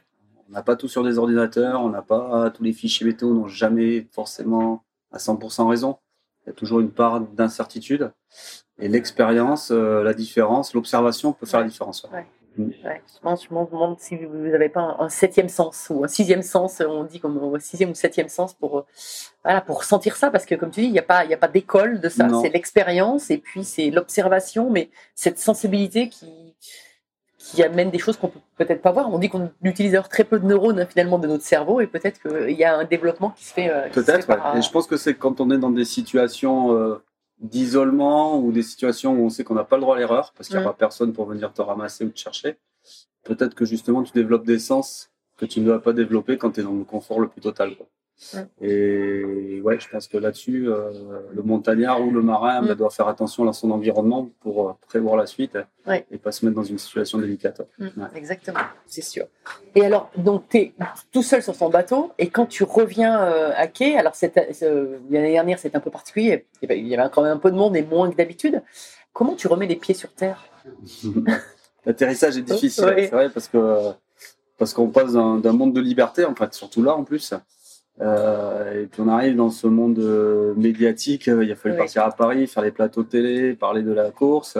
On 0.49 0.51
n'a 0.51 0.61
pas 0.61 0.75
tout 0.75 0.87
sur 0.87 1.03
des 1.03 1.17
ordinateurs, 1.17 1.81
on 1.81 1.89
n'a 1.89 2.01
pas 2.01 2.49
tous 2.51 2.63
les 2.63 2.73
fichiers 2.73 3.07
météo 3.07 3.33
n'ont 3.33 3.47
jamais 3.47 4.07
forcément 4.11 4.83
à 5.11 5.17
100% 5.17 5.67
raison. 5.67 5.97
Il 6.45 6.49
y 6.49 6.51
a 6.51 6.53
toujours 6.53 6.81
une 6.81 6.91
part 6.91 7.21
d'incertitude. 7.21 8.11
Et 8.79 8.89
l'expérience, 8.89 9.71
euh, 9.71 10.03
la 10.03 10.13
différence, 10.13 10.73
l'observation 10.73 11.31
peut 11.31 11.45
faire 11.45 11.61
la 11.61 11.67
différence. 11.67 12.05
Ouais. 12.57 12.65
Ouais, 12.83 13.01
je 13.13 13.19
pense- 13.21 13.43
je 13.49 13.53
me 13.53 13.65
demande 13.65 13.99
si 13.99 14.15
vous 14.17 14.35
n'avez 14.47 14.69
pas 14.69 14.81
un, 14.81 15.05
un 15.05 15.09
septième 15.09 15.49
sens 15.49 15.87
ou 15.89 16.03
un 16.03 16.07
sixième 16.07 16.41
sens, 16.43 16.81
on 16.87 17.03
dit 17.03 17.19
comme 17.19 17.37
un 17.55 17.59
sixième 17.59 17.91
ou 17.91 17.95
septième 17.95 18.29
sens 18.29 18.53
pour, 18.53 18.79
euh, 18.79 18.85
voilà, 19.43 19.61
pour 19.61 19.83
sentir 19.83 20.15
ça, 20.15 20.29
parce 20.31 20.45
que 20.45 20.55
comme 20.55 20.71
tu 20.71 20.81
dis, 20.81 20.87
il 20.87 20.91
n'y 20.93 20.99
a 20.99 21.03
pas, 21.03 21.23
il 21.25 21.31
y 21.31 21.33
a 21.33 21.37
pas 21.37 21.47
d'école 21.47 21.99
de 21.99 22.09
ça, 22.09 22.27
c'est 22.41 22.49
l'expérience 22.49 23.29
et 23.31 23.37
puis 23.37 23.63
c'est 23.63 23.89
l'observation, 23.89 24.69
mais 24.69 24.89
cette 25.15 25.39
sensibilité 25.39 26.09
qui, 26.09 26.55
qui 27.37 27.61
amène 27.61 27.89
des 27.91 27.99
choses 27.99 28.15
qu'on 28.17 28.29
peut 28.29 28.39
peut-être 28.57 28.81
pas 28.81 28.91
voir. 28.91 29.11
On 29.13 29.19
dit 29.19 29.27
qu'on 29.29 29.51
utilise 29.63 29.93
alors 29.95 30.07
très 30.07 30.23
peu 30.23 30.39
de 30.39 30.45
neurones 30.45 30.79
hein, 30.79 30.85
finalement 30.85 31.19
de 31.19 31.27
notre 31.27 31.43
cerveau 31.43 31.81
et 31.81 31.87
peut-être 31.87 32.21
qu'il 32.21 32.55
y 32.57 32.63
a 32.63 32.77
un 32.77 32.85
développement 32.85 33.31
qui 33.31 33.43
se 33.45 33.53
fait. 33.53 33.69
euh, 33.69 33.89
Peut-être, 33.89 34.25
par-. 34.27 34.55
Et 34.57 34.61
je 34.61 34.69
pense 34.71 34.87
que 34.87 34.95
c'est 34.95 35.13
quand 35.15 35.41
on 35.41 35.51
est 35.51 35.57
dans 35.57 35.69
des 35.71 35.83
situations 35.85 36.73
euh, 36.73 37.03
d'isolement 37.43 38.39
ou 38.39 38.51
des 38.51 38.63
situations 38.63 39.13
où 39.13 39.25
on 39.25 39.29
sait 39.29 39.43
qu'on 39.43 39.53
n'a 39.53 39.65
pas 39.65 39.75
le 39.75 39.81
droit 39.81 39.95
à 39.95 39.99
l'erreur 39.99 40.33
parce 40.35 40.47
qu'il 40.47 40.57
n'y 40.57 40.63
aura 40.63 40.75
personne 40.75 41.13
pour 41.13 41.25
venir 41.25 41.53
te 41.53 41.61
ramasser 41.61 42.05
ou 42.05 42.09
te 42.09 42.17
chercher. 42.17 42.57
Peut-être 43.23 43.53
que 43.53 43.65
justement 43.65 44.01
tu 44.01 44.13
développes 44.13 44.45
des 44.45 44.59
sens 44.59 45.11
que 45.37 45.45
tu 45.45 45.59
ne 45.59 45.65
dois 45.65 45.81
pas 45.81 45.93
développer 45.93 46.37
quand 46.37 46.51
tu 46.51 46.61
es 46.61 46.63
dans 46.63 46.73
le 46.73 46.85
confort 46.85 47.19
le 47.19 47.27
plus 47.27 47.41
total. 47.41 47.75
quoi. 47.75 47.87
Et 48.61 49.61
ouais, 49.63 49.79
je 49.79 49.87
pense 49.89 50.07
que 50.07 50.17
là-dessus, 50.17 50.69
euh, 50.69 50.91
le 51.33 51.41
montagnard 51.43 52.01
ou 52.01 52.11
le 52.11 52.21
marin 52.21 52.61
Mm. 52.61 52.67
bah, 52.67 52.75
doit 52.75 52.89
faire 52.89 53.07
attention 53.07 53.47
à 53.47 53.53
son 53.53 53.71
environnement 53.71 54.29
pour 54.41 54.69
euh, 54.69 54.73
prévoir 54.87 55.15
la 55.17 55.25
suite 55.25 55.57
Ouais. 55.87 56.05
et 56.11 56.17
pas 56.17 56.31
se 56.31 56.45
mettre 56.45 56.55
dans 56.55 56.63
une 56.63 56.77
situation 56.77 57.17
délicate. 57.17 57.61
Mm, 57.79 57.83
Ouais. 57.97 58.07
Exactement, 58.15 58.59
c'est 58.87 59.03
sûr. 59.03 59.25
Et 59.75 59.85
alors, 59.85 60.09
donc, 60.17 60.43
tu 60.49 60.57
es 60.57 60.73
tout 61.11 61.23
seul 61.23 61.41
sur 61.43 61.57
ton 61.57 61.69
bateau, 61.69 62.11
et 62.17 62.29
quand 62.29 62.45
tu 62.45 62.63
reviens 62.63 63.21
euh, 63.23 63.51
à 63.55 63.67
quai, 63.67 63.97
alors 63.97 64.13
l'année 65.09 65.31
dernière 65.31 65.59
c'était 65.59 65.77
un 65.77 65.81
peu 65.81 65.91
particulier, 65.91 66.45
il 66.61 66.87
y 66.87 66.95
avait- 66.95 67.09
quand 67.11 67.21
même 67.23 67.33
un 67.33 67.37
peu 67.37 67.51
de 67.51 67.57
monde 67.57 67.75
et 67.75 67.83
moins 67.83 68.09
que 68.09 68.15
d'habitude. 68.15 68.61
Comment 69.11 69.35
tu 69.35 69.47
remets 69.47 69.67
les 69.67 69.75
pieds 69.75 69.93
sur 69.95 70.11
terre? 70.13 70.43
L'atterrissage 71.85 72.37
est 72.37 72.41
difficile, 72.41 72.85
Ouais. 72.85 73.03
c'est 73.07 73.11
vrai, 73.15 73.29
parce 73.29 73.47
que 73.47 73.91
parce 74.57 74.73
qu'on 74.73 74.87
passe 74.89 75.11
d'un 75.13 75.51
monde 75.51 75.73
de 75.73 75.81
liberté, 75.81 76.23
en 76.23 76.35
fait, 76.35 76.53
surtout 76.53 76.81
là 76.83 76.95
en 76.95 77.03
plus. 77.03 77.33
Euh, 78.01 78.83
et 78.83 78.85
puis 78.87 79.01
on 79.01 79.07
arrive 79.07 79.35
dans 79.35 79.49
ce 79.49 79.67
monde 79.67 79.99
euh, 79.99 80.53
médiatique. 80.55 81.27
Il 81.27 81.51
a 81.51 81.55
fallu 81.55 81.75
partir 81.77 82.03
à 82.03 82.11
Paris, 82.11 82.47
faire 82.47 82.63
les 82.63 82.71
plateaux 82.71 83.03
télé, 83.03 83.53
parler 83.53 83.83
de 83.83 83.91
la 83.91 84.11
course. 84.11 84.57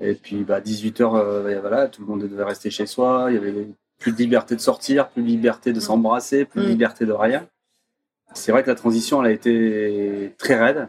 Et 0.00 0.14
puis 0.14 0.44
bah, 0.44 0.60
18 0.60 1.00
heures, 1.00 1.14
euh, 1.14 1.58
voilà, 1.60 1.88
tout 1.88 2.02
le 2.02 2.08
monde 2.08 2.22
devait 2.28 2.44
rester 2.44 2.70
chez 2.70 2.86
soi. 2.86 3.26
Il 3.30 3.34
y 3.34 3.38
avait 3.38 3.68
plus 3.98 4.12
de 4.12 4.18
liberté 4.18 4.54
de 4.56 4.60
sortir, 4.60 5.08
plus 5.08 5.22
de 5.22 5.28
liberté 5.28 5.72
de 5.72 5.80
s'embrasser, 5.80 6.44
plus 6.44 6.60
de 6.62 6.66
Mm. 6.66 6.70
liberté 6.70 7.06
de 7.06 7.12
rien. 7.12 7.46
C'est 8.34 8.52
vrai 8.52 8.62
que 8.62 8.68
la 8.68 8.74
transition, 8.74 9.22
elle 9.22 9.30
a 9.30 9.32
été 9.32 10.34
très 10.36 10.56
raide. 10.62 10.88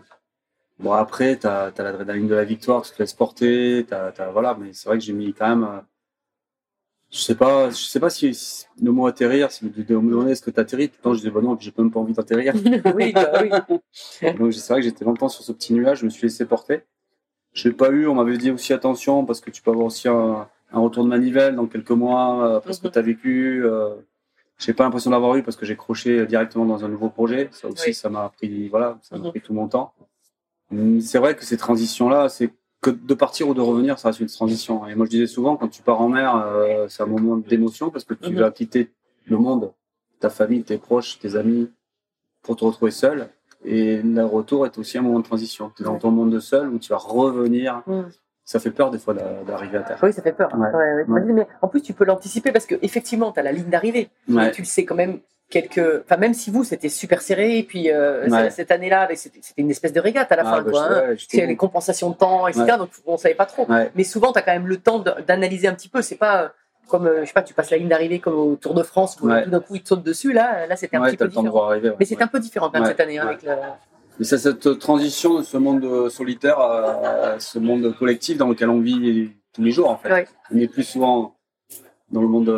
Bon, 0.79 0.91
après, 0.91 1.37
tu 1.37 1.47
as, 1.47 1.71
l'adrénaline 1.77 2.27
de 2.27 2.35
la 2.35 2.43
victoire, 2.43 2.81
tu 2.81 2.91
te 2.91 2.99
laisses 3.01 3.13
porter, 3.13 3.85
t'as- 3.87 4.11
t'as- 4.11 4.29
voilà, 4.31 4.57
mais 4.59 4.73
c'est 4.73 4.89
vrai 4.89 4.97
que 4.97 5.03
j'ai 5.03 5.13
mis 5.13 5.33
quand 5.33 5.55
même. 5.55 5.81
Je 7.11 7.19
sais 7.19 7.35
pas, 7.35 7.69
je 7.69 7.75
sais 7.75 7.99
pas 7.99 8.09
si, 8.09 8.33
si 8.33 8.65
le 8.81 8.91
mot 8.91 9.07
atterrir, 9.07 9.51
si 9.51 9.65
de 9.69 9.95
me 9.95 10.09
demander 10.11 10.31
est-ce 10.31 10.41
que 10.41 10.51
tu 10.51 10.59
atterris, 10.59 10.89
tout 10.89 10.95
le 10.99 11.03
temps 11.03 11.13
je 11.13 11.19
disais 11.19 11.31
bah 11.31 11.41
non, 11.41 11.57
j'ai 11.59 11.73
même 11.77 11.91
pas 11.91 11.99
envie 11.99 12.13
d'atterrir. 12.13 12.53
Oui, 12.95 13.13
bah 13.13 13.31
oui. 13.41 13.49
Donc 14.37 14.53
c'est 14.53 14.73
vrai 14.73 14.81
que 14.81 14.85
j'étais 14.85 15.05
longtemps 15.05 15.29
sur 15.29 15.43
ce 15.43 15.51
petit 15.51 15.73
nuage, 15.73 15.99
je 15.99 16.05
me 16.05 16.09
suis 16.09 16.23
laissé 16.23 16.45
porter. 16.45 16.81
Je 17.53 17.67
n'ai 17.69 17.73
pas 17.73 17.89
eu, 17.89 18.07
on 18.07 18.15
m'avait 18.15 18.37
dit 18.37 18.51
aussi 18.51 18.73
attention 18.73 19.25
parce 19.25 19.41
que 19.41 19.49
tu 19.49 19.61
peux 19.61 19.71
avoir 19.71 19.85
aussi 19.87 20.07
un, 20.07 20.47
un 20.71 20.79
retour 20.79 21.03
de 21.05 21.09
manivelle 21.09 21.55
dans 21.55 21.65
quelques 21.65 21.91
mois 21.91 22.45
euh, 22.45 22.59
parce 22.59 22.79
que 22.79 22.87
Mhm. 22.87 22.91
tu 22.93 22.99
as 22.99 23.01
vécu. 23.01 23.65
Euh, 23.65 23.95
j'ai 24.59 24.73
pas 24.73 24.83
l'impression 24.83 25.11
d'avoir 25.11 25.35
eu 25.35 25.43
parce 25.43 25.55
que 25.55 25.65
j'ai 25.65 25.75
croché 25.75 26.25
directement 26.25 26.65
dans 26.65 26.83
un 26.83 26.87
nouveau 26.89 27.09
projet. 27.09 27.49
Ça 27.51 27.67
aussi, 27.67 27.89
Oui. 27.89 27.93
ça 27.93 28.09
m'a 28.09 28.29
pris, 28.35 28.67
voilà, 28.69 28.97
ça 29.01 29.15
m'a 29.17 29.23
Mhm. 29.25 29.29
pris 29.31 29.41
tout 29.41 29.53
mon 29.53 29.67
temps. 29.67 29.93
Hum, 30.71 30.99
C'est 30.99 31.19
vrai 31.19 31.35
que 31.35 31.45
ces 31.45 31.57
transitions-là, 31.57 32.27
c'est 32.29 32.49
que 32.81 32.89
de 32.91 33.13
partir 33.13 33.47
ou 33.49 33.53
de 33.53 33.61
revenir, 33.61 33.97
ça 33.99 34.09
reste 34.09 34.19
une 34.19 34.27
transition. 34.27 34.87
Et 34.87 34.95
moi, 34.95 35.05
je 35.05 35.11
disais 35.11 35.27
souvent, 35.27 35.57
quand 35.57 35.67
tu 35.67 35.81
pars 35.81 35.99
en 36.01 36.09
mer, 36.09 36.35
euh, 36.35 36.87
c'est 36.89 37.03
un 37.03 37.07
moment 37.07 37.37
d'émotion 37.37 37.89
parce 37.89 38.03
que 38.03 38.13
tu 38.13 38.29
Mhm. 38.31 38.39
vas 38.39 38.51
quitter 38.51 38.91
le 39.25 39.37
monde, 39.37 39.71
ta 40.19 40.29
famille, 40.29 40.63
tes 40.63 40.77
proches, 40.77 41.19
tes 41.19 41.35
amis, 41.35 41.69
pour 42.43 42.55
te 42.55 42.63
retrouver 42.63 42.91
seul. 42.91 43.29
Et 43.65 44.01
le 44.01 44.23
retour 44.23 44.65
est 44.65 44.77
aussi 44.77 44.97
un 44.97 45.01
moment 45.01 45.19
de 45.19 45.25
transition. 45.25 45.71
Tu 45.75 45.81
es 45.81 45.85
dans 45.85 45.97
ton 45.97 46.11
monde 46.11 46.29
de 46.31 46.39
seul 46.39 46.69
où 46.69 46.77
tu 46.77 46.89
vas 46.89 46.97
revenir. 46.97 47.81
Mm. 47.87 48.01
Ça 48.45 48.59
fait 48.59 48.71
peur 48.71 48.91
des 48.91 48.99
fois 48.99 49.13
d'a- 49.13 49.43
d'arriver 49.43 49.79
à 49.79 49.81
terre. 49.81 49.99
Oui, 50.01 50.13
ça 50.13 50.21
fait 50.21 50.31
peur. 50.31 50.49
Ouais. 50.55 50.67
Ouais, 50.69 51.03
ouais. 51.09 51.33
Mais 51.33 51.47
en 51.61 51.67
plus, 51.67 51.81
tu 51.81 51.93
peux 51.93 52.05
l'anticiper 52.05 52.51
parce 52.53 52.65
que 52.65 52.75
effectivement, 52.81 53.31
tu 53.33 53.39
as 53.39 53.43
la 53.43 53.51
ligne 53.51 53.69
d'arrivée. 53.69 54.09
Ouais. 54.29 54.51
Tu 54.51 54.61
le 54.61 54.67
sais 54.67 54.85
quand 54.85 54.95
même 54.95 55.19
quelques. 55.49 56.01
Enfin, 56.03 56.17
même 56.17 56.33
si 56.33 56.51
vous, 56.51 56.63
c'était 56.63 56.89
super 56.89 57.21
serré, 57.21 57.57
et 57.59 57.63
puis 57.63 57.89
euh, 57.91 58.27
Ouais. 58.29 58.49
cette 58.49 58.71
année-là, 58.71 59.01
avec- 59.01 59.17
c'était 59.17 59.39
une 59.57 59.69
espèce 59.71 59.93
de 59.93 59.99
régate 59.99 60.31
à 60.31 60.35
la 60.35 60.43
Ah, 60.45 60.51
fin, 60.57 60.61
bah, 60.61 60.71
quoi. 60.71 60.81
hein. 60.83 61.15
ouais, 61.33 61.45
les 61.45 61.55
compensations 61.55 62.09
de 62.09 62.15
temps, 62.15 62.47
etc. 62.47 62.63
Ouais. 62.63 62.77
Donc 62.77 62.89
on 63.05 63.17
savait 63.17 63.35
pas 63.35 63.45
trop. 63.45 63.67
Mais 63.95 64.03
souvent, 64.03 64.31
tu 64.33 64.39
as 64.39 64.41
quand 64.41 64.53
même 64.53 64.67
le 64.67 64.77
temps 64.77 64.99
d'analyser 64.99 65.67
un 65.67 65.73
petit 65.73 65.89
peu. 65.89 66.01
C'est 66.01 66.15
pas 66.15 66.43
euh, 66.43 66.47
comme, 66.89 67.07
euh, 67.07 67.21
je 67.21 67.27
sais 67.27 67.33
pas, 67.33 67.41
tu 67.43 67.53
passes 67.53 67.69
la 67.71 67.77
ligne 67.77 67.89
d'arrivée 67.89 68.19
comme 68.19 68.35
au 68.37 68.55
Tour 68.55 68.73
de 68.73 68.83
France 68.83 69.17
où 69.21 69.29
tout 69.29 69.49
d'un 69.49 69.59
coup, 69.59 69.75
ils 69.75 69.83
te 69.83 69.89
sautent 69.89 70.03
dessus. 70.03 70.31
Là, 70.33 70.67
là 70.67 70.75
c'était 70.75 70.97
un 70.97 71.03
petit 71.03 71.17
peu 71.17 71.27
différent. 71.27 71.67
arriver. 71.69 71.91
Mais 71.99 72.05
c'est 72.05 72.21
un 72.21 72.27
peu 72.27 72.39
différent 72.39 72.67
quand 72.67 72.73
même 72.73 72.83
Ouais. 72.83 72.89
cette 72.89 72.99
année. 72.99 73.19
hein, 73.19 73.27
avec 73.27 73.45
Mais 74.19 74.25
c'est 74.25 74.37
cette 74.39 74.79
transition 74.79 75.37
de 75.39 75.43
ce 75.43 75.57
monde 75.57 76.09
solitaire 76.09 76.59
à 76.59 77.35
ce 77.39 77.59
monde 77.59 77.95
collectif 77.97 78.37
dans 78.37 78.47
lequel 78.49 78.69
on 78.69 78.79
vit 78.79 79.31
tous 79.53 79.61
les 79.63 79.71
jours, 79.71 79.89
en 79.89 79.97
fait. 79.97 80.27
On 80.53 80.57
est 80.57 80.67
plus 80.67 80.83
souvent 80.83 81.35
dans 82.11 82.21
le 82.21 82.27
monde 82.27 82.49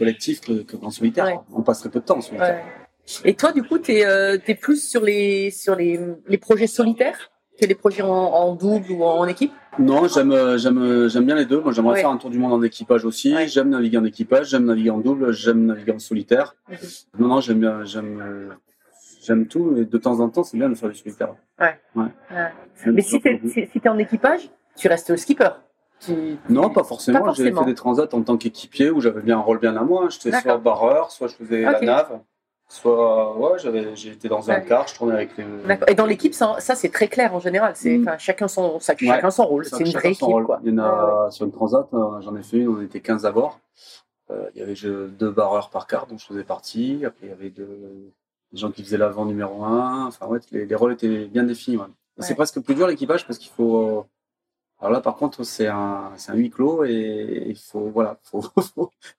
collectif 0.00 0.40
que, 0.40 0.54
que 0.68 0.76
en 0.82 0.90
solitaire. 0.90 1.26
Ouais. 1.26 1.38
On 1.58 1.62
passe 1.62 1.80
très 1.80 1.90
peu 1.94 2.00
de 2.00 2.04
temps 2.04 2.18
en 2.18 2.26
solitaire. 2.28 2.56
Ouais. 2.56 3.30
Et 3.30 3.34
toi, 3.34 3.50
du 3.52 3.62
coup, 3.62 3.78
tu 3.78 3.92
es, 3.92 4.54
plus 4.66 4.80
sur 4.92 5.02
les, 5.10 5.50
sur 5.50 5.74
les, 5.80 5.98
les 6.32 6.38
projets 6.38 6.66
solitaires 6.78 7.20
que 7.60 7.66
les 7.66 7.74
projets 7.74 8.02
en, 8.02 8.08
en 8.08 8.54
double 8.54 8.90
ou 8.92 9.04
en 9.04 9.26
équipe? 9.26 9.52
Non, 9.78 10.06
j'aime, 10.08 10.32
euh, 10.32 10.58
euh, 10.58 11.20
bien 11.20 11.34
les 11.34 11.44
deux. 11.46 11.60
Moi, 11.60 11.72
j'aimerais 11.72 11.94
Ouais. 11.94 12.00
faire 12.00 12.10
un 12.10 12.16
tour 12.16 12.30
du 12.30 12.38
monde 12.38 12.52
en 12.52 12.62
équipage 12.62 13.04
aussi. 13.04 13.34
Ouais. 13.34 13.48
J'aime 13.48 13.70
naviguer 13.70 13.98
en 13.98 14.04
équipage, 14.04 14.48
j'aime 14.50 14.64
naviguer 14.64 14.90
en 14.90 14.98
double, 14.98 15.32
j'aime 15.32 15.66
naviguer 15.66 15.92
en 15.92 15.98
solitaire. 15.98 16.54
Mhm. 16.68 16.76
Non, 17.18 17.28
non, 17.28 17.40
j'aime 17.40 17.60
bien, 17.60 17.84
j'aime, 17.84 18.20
euh, 18.20 18.54
j'aime 19.22 19.46
tout. 19.46 19.76
Et 19.76 19.84
de 19.84 19.98
temps 19.98 20.20
en 20.20 20.28
temps, 20.28 20.44
c'est 20.44 20.56
bien 20.56 20.68
de 20.68 20.74
faire 20.74 20.88
du 20.88 20.96
solitaire. 20.96 21.34
Ouais. 21.60 21.78
Ouais. 21.96 22.08
Mais 22.86 23.02
si 23.02 23.20
tu 23.20 23.28
es, 23.28 23.66
si, 23.72 23.80
t'es 23.80 23.88
en 23.88 23.98
équipage, 23.98 24.48
tu 24.76 24.88
restes 24.88 25.14
skipper. 25.16 25.50
Tu- 26.00 26.38
Non, 26.48 26.70
pas 26.70 26.82
forcément. 26.84 27.20
Pas 27.20 27.32
J'ai 27.32 27.44
forcément. 27.44 27.60
fait 27.64 27.66
des 27.70 27.74
transats 27.74 28.08
en 28.12 28.22
tant 28.22 28.36
qu'équipier 28.36 28.90
où 28.90 29.00
j'avais 29.00 29.20
bien 29.22 29.36
un 29.38 29.42
rôle 29.42 29.58
bien 29.58 29.76
à 29.76 29.82
moi. 29.82 30.08
J'étais 30.08 30.32
soit 30.40 30.56
barreur, 30.58 31.10
soit 31.10 31.28
je 31.28 31.34
faisais 31.34 31.66
Ok. 31.66 31.72
la 31.72 31.80
nave, 31.80 32.20
soit 32.68 33.36
ouais, 33.36 33.58
j'avais, 33.58 33.94
j'ai 33.96 34.12
été 34.12 34.28
dans 34.28 34.50
un 34.50 34.60
car, 34.60 34.88
je 34.88 34.94
tournais 34.94 35.14
avec 35.14 35.36
les. 35.36 35.44
D'accord. 35.66 35.88
Et 35.90 35.94
dans 35.94 36.06
l'équipe, 36.06 36.32
ça, 36.34 36.56
ça, 36.60 36.74
c'est 36.74 36.88
très 36.88 37.08
clair 37.08 37.34
en 37.34 37.40
général. 37.40 37.72
C'est 37.76 37.98
Mm. 37.98 38.16
chacun 38.18 38.48
son, 38.48 38.80
ça- 38.80 38.94
Ouais. 38.94 39.06
chacun 39.08 39.30
son 39.30 39.44
rôle. 39.44 39.64
C'est 39.66 39.80
une 39.84 39.92
vraie 39.92 40.12
équipe, 40.12 40.26
quoi. 40.46 40.60
Il 40.64 40.72
y 40.74 40.80
en 40.80 40.82
Ouais, 40.82 41.26
a 41.26 41.30
sur 41.30 41.44
une 41.46 41.52
transat, 41.52 41.86
euh, 41.92 42.20
j'en 42.22 42.34
ai 42.36 42.42
fait 42.42 42.58
une, 42.58 42.68
on 42.68 42.80
était 42.80 43.00
15 43.00 43.26
à 43.26 43.32
bord. 43.32 43.60
Euh, 44.30 44.48
il 44.54 44.60
y 44.60 44.62
avait 44.62 44.74
deux 45.08 45.30
barreurs 45.30 45.70
par 45.70 45.86
car, 45.86 46.06
dont 46.06 46.16
je 46.16 46.24
faisais 46.24 46.44
partie. 46.44 47.04
Après, 47.04 47.26
il 47.26 47.28
y 47.30 47.32
avait 47.32 47.50
deux, 47.50 47.66
des 48.52 48.58
gens 48.58 48.70
qui 48.70 48.82
faisaient 48.84 48.96
l'avant 48.96 49.24
numéro 49.26 49.64
un. 49.64 50.06
Enfin, 50.06 50.26
ouais, 50.28 50.38
les, 50.52 50.64
les 50.66 50.74
rôles 50.76 50.92
étaient 50.92 51.26
bien 51.26 51.42
définis. 51.42 51.78
C'est 52.20 52.34
presque 52.34 52.60
plus 52.60 52.74
dur 52.74 52.86
l'équipage 52.86 53.26
parce 53.26 53.38
qu'il 53.38 53.50
faut. 53.50 53.76
euh, 53.76 54.02
Alors 54.80 54.92
là, 54.92 55.00
par 55.00 55.16
contre, 55.16 55.44
c'est 55.44 55.66
un, 55.66 56.10
c'est 56.16 56.32
un 56.32 56.36
huis 56.36 56.50
clos 56.50 56.84
et 56.84 57.44
il 57.48 57.56
faut, 57.58 57.90
voilà, 57.92 58.18
faut, 58.22 58.42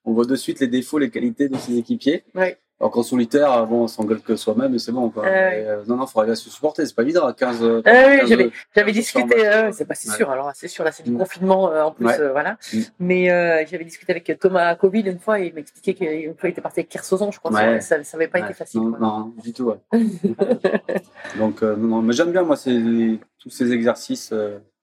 on 0.04 0.12
voit 0.12 0.24
de 0.24 0.34
suite 0.36 0.60
les 0.60 0.66
défauts, 0.68 0.98
les 0.98 1.10
qualités 1.10 1.48
de 1.48 1.56
ses 1.56 1.76
équipiers. 1.78 2.24
Ouais. 2.34 2.58
Alors 2.80 2.90
qu'en 2.90 3.04
solitaire, 3.04 3.64
bon, 3.68 3.82
on 3.84 3.86
s'engueule 3.86 4.20
que 4.20 4.34
soi-même 4.34 4.74
et 4.74 4.80
c'est 4.80 4.90
bon, 4.90 5.08
quoi. 5.08 5.22
Mais, 5.22 5.64
euh, 5.68 5.84
non, 5.86 5.94
non, 5.94 6.06
faut 6.08 6.18
arriver 6.18 6.32
à 6.32 6.34
se 6.34 6.50
supporter, 6.50 6.84
c'est 6.84 6.96
pas 6.96 7.02
évident 7.04 7.24
à 7.24 7.32
15. 7.32 7.62
euh, 7.62 7.80
Ah 7.84 8.06
oui, 8.08 8.18
15, 8.18 8.28
j'avais, 8.28 8.50
j'avais 8.74 8.90
15 8.90 8.94
discuté, 9.00 9.36
c'est 9.70 9.84
pas 9.84 9.94
Ouais. 9.94 10.16
sûr, 10.16 10.28
alors 10.30 10.50
c'est 10.52 10.66
sûr, 10.66 10.82
là 10.82 10.90
c'est 10.90 11.04
du 11.04 11.12
Mm. 11.12 11.18
confinement 11.18 11.70
euh, 11.70 11.84
en 11.84 11.92
plus, 11.92 12.06
Ouais. 12.06 12.18
euh, 12.20 12.32
voilà. 12.32 12.58
Mm. 12.74 12.78
Mais 12.98 13.30
euh, 13.30 13.64
j'avais 13.70 13.84
discuté 13.84 14.10
avec 14.10 14.36
Thomas 14.40 14.74
Covid 14.74 15.02
une 15.02 15.20
fois 15.20 15.38
et 15.38 15.46
il 15.46 15.54
m'expliquait 15.54 15.94
qu'une 15.94 16.34
fois 16.36 16.48
il 16.48 16.52
était 16.52 16.60
parti 16.60 16.80
avec 16.80 16.88
Kersozon, 16.88 17.30
je 17.30 17.38
crois, 17.38 17.52
Ouais. 17.52 17.80
ça, 17.80 18.02
ça 18.02 18.16
avait 18.16 18.26
pas 18.26 18.40
été 18.40 18.52
facile. 18.52 18.80
Non, 18.80 18.90
quoi. 18.90 18.98
non, 18.98 19.32
du 19.40 19.52
tout. 19.52 19.72
Donc, 21.38 21.62
non, 21.62 21.76
non, 21.76 22.02
mais 22.02 22.12
j'aime 22.14 22.32
bien, 22.32 22.42
moi, 22.42 22.56
ces- 22.56 23.20
tous 23.38 23.50
ces 23.50 23.70
exercices 23.72 24.32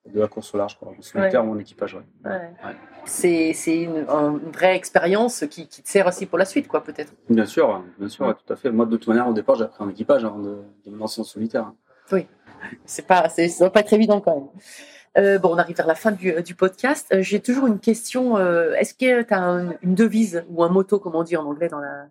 de 0.05 0.19
la 0.19 0.27
course 0.27 0.53
au 0.55 0.57
large, 0.57 0.77
quoi. 0.79 0.93
En 0.97 1.01
solitaire 1.01 1.45
ou 1.45 1.51
en 1.51 1.59
équipage, 1.59 1.93
ouais. 1.95 2.01
Ouais. 2.25 2.31
Ouais. 2.31 2.75
C'est, 3.05 3.53
c'est 3.53 3.81
une, 3.83 4.05
un- 4.09 4.39
une 4.43 4.51
vraie 4.51 4.75
expérience 4.75 5.43
qui, 5.49 5.67
qui 5.67 5.81
te 5.83 5.89
sert 5.89 6.07
aussi 6.07 6.25
pour 6.25 6.37
la 6.37 6.45
suite, 6.45 6.67
quoi, 6.67 6.83
peut-être. 6.83 7.13
Bien 7.29 7.45
sûr, 7.45 7.69
ouais, 7.69 7.75
bien 7.99 8.09
sûr, 8.09 8.25
Ouais. 8.25 8.31
ouais, 8.31 8.37
tout 8.45 8.53
à 8.53 8.55
fait. 8.55 8.71
Moi, 8.71 8.85
de 8.85 8.97
toute 8.97 9.07
manière, 9.07 9.27
au 9.27 9.33
départ, 9.33 9.55
j'ai 9.55 9.63
appris 9.65 9.83
en 9.83 9.89
équipage 9.89 10.23
avant 10.25 10.39
de, 10.39 10.57
de 10.85 10.91
me 10.91 10.97
lancer 10.97 11.21
en 11.21 11.25
solitaire. 11.25 11.71
C'est 12.85 13.07
pas, 13.07 13.29
c'est, 13.29 13.47
ça 13.47 13.63
doit 13.65 13.71
pas 13.71 13.79
être 13.81 13.93
évident 13.93 14.19
quand 14.19 14.35
même. 14.35 14.47
Euh, 15.17 15.39
bon, 15.39 15.53
on 15.53 15.57
arrive 15.57 15.75
vers 15.77 15.87
la 15.87 15.95
fin 15.95 16.11
du, 16.11 16.33
du 16.43 16.55
podcast. 16.55 17.07
Euh, 17.13 17.21
j'ai 17.21 17.39
toujours 17.39 17.67
une 17.67 17.79
question. 17.79 18.37
euh, 18.37 18.73
est-ce 18.73 18.93
que 18.93 19.21
tu 19.21 19.33
as 19.33 19.77
une 19.81 19.95
devise 19.95 20.43
ou 20.49 20.63
un 20.63 20.69
motto, 20.69 20.99
comme 20.99 21.15
on 21.15 21.23
dit 21.23 21.37
en 21.37 21.45
anglais, 21.45 21.67
dans 21.69 21.79
la, 21.79 22.07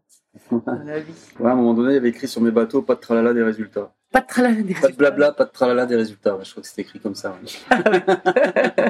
dans 0.51 0.85
la 0.85 1.01
vie? 1.01 1.13
Ouais, 1.39 1.51
à 1.51 1.53
un 1.53 1.57
moment 1.57 1.75
donné, 1.75 1.93
il 1.93 1.95
y 1.95 1.99
avait 1.99 2.09
écrit 2.09 2.29
sur 2.29 2.41
mes 2.41 2.51
bateaux 2.51 2.81
pas 2.83 2.95
de 2.95 3.01
tralala 3.01 3.35
des 3.35 3.43
résultats. 3.43 3.93
Pas 4.11 4.21
de 4.21 4.27
tralala 4.27 4.55
des 4.55 4.63
Pas 4.63 4.69
de 4.69 4.75
résultats. 4.87 4.97
blabla, 4.97 5.33
pas 5.33 5.45
de 5.45 5.51
tralala 5.51 5.85
des 5.87 5.97
résultats. 5.97 6.39
Je 6.43 6.51
crois 6.51 6.63
que 6.63 6.69
c'était 6.69 6.83
écrit 6.83 6.99
comme 6.99 7.15
ça. 7.15 7.31
ouais. 7.71 7.77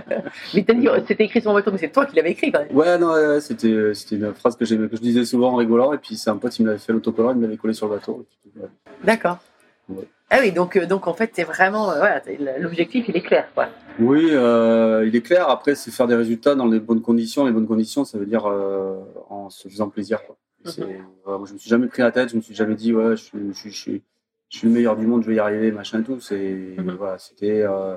mais 0.55 0.64
t'as 0.64 0.75
dit, 0.75 0.89
oh, 0.89 0.95
c'était 1.07 1.25
écrit 1.25 1.41
sur 1.41 1.51
mon 1.51 1.57
bateau, 1.57 1.73
mais 1.73 1.79
c'est 1.79 1.91
toi 1.91 2.07
qui 2.07 2.14
l'avais 2.16 2.31
écrit 2.31 2.53
quand 2.53 2.61
même. 2.61 2.75
Ouais, 2.77 2.99
non, 2.99 3.12
ouais, 3.12 3.27
ouais, 3.27 3.41
c'était, 3.41 3.95
c'était 3.95 4.16
une 4.16 4.33
phrase 4.35 4.57
que, 4.57 4.64
que 4.64 4.97
je 4.97 5.01
disais 5.03 5.25
souvent 5.25 5.53
en 5.53 5.57
rigolant, 5.57 5.93
et 5.93 5.99
puis 5.99 6.16
c'est 6.16 6.31
un 6.31 6.37
pote 6.37 6.53
qui 6.53 6.62
me 6.62 6.69
l'avait 6.69 6.79
fait 6.79 6.93
l'autocollant, 6.93 7.31
il 7.33 7.37
me 7.39 7.43
l'avait 7.43 7.57
collé 7.57 7.75
sur 7.75 7.89
le 7.89 7.95
bateau. 7.97 8.25
Et 8.45 8.51
puis, 8.51 8.61
ouais. 8.62 8.69
D'accord. 9.05 9.39
Ah 10.31 10.39
oui, 10.41 10.53
donc, 10.53 10.77
euh, 10.77 10.85
donc 10.87 11.07
en 11.09 11.14
fait, 11.14 11.31
c'est 11.35 11.45
vraiment. 11.45 11.91
euh, 11.91 11.99
voilà, 11.99 12.23
l'objectif, 12.59 13.07
il 13.09 13.16
est 13.16 13.23
clair, 13.23 13.49
quoi. 13.55 13.69
Oui, 13.99 14.29
euh, 14.31 15.05
il 15.07 15.16
est 15.16 15.23
clair. 15.23 15.49
Après, 15.49 15.75
c'est 15.75 15.91
faire 15.91 16.07
des 16.07 16.14
résultats 16.14 16.55
dans 16.55 16.66
les 16.66 16.79
bonnes 16.81 17.01
conditions. 17.01 17.47
Les 17.47 17.53
bonnes 17.53 17.66
conditions, 17.66 18.05
ça 18.05 18.19
veut 18.19 18.27
dire 18.27 18.45
euh, 18.47 18.99
en 19.31 19.49
se 19.49 19.66
faisant 19.69 19.89
plaisir. 19.89 20.23
Quoi. 20.27 20.37
C'est- 20.66 20.83
voilà, 21.25 21.39
moi, 21.39 21.49
je 21.49 21.55
me 21.55 21.59
suis 21.59 21.71
jamais 21.71 21.87
pris 21.87 22.03
la 22.03 22.12
tête. 22.12 22.29
Je 22.31 22.37
me 22.37 22.43
suis 22.43 22.55
jamais 22.55 22.75
dit, 22.75 22.93
ouais, 22.93 23.12
je 23.16 23.23
suis, 23.23 23.39
je 23.49 23.59
suis, 23.59 23.71
je 23.73 23.77
suis, 23.81 24.03
je 24.49 24.59
suis 24.59 24.68
le 24.68 24.74
meilleur 24.74 24.96
du 24.96 25.07
monde, 25.07 25.22
je 25.22 25.28
vais 25.28 25.36
y 25.36 25.38
arriver, 25.38 25.70
machin 25.72 26.01
et 26.01 26.05
tout. 26.05 26.20
C'est 26.20 26.74
Mhm. 26.78 26.96
voilà, 26.96 27.18
c'était. 27.18 27.62
euh, 27.62 27.96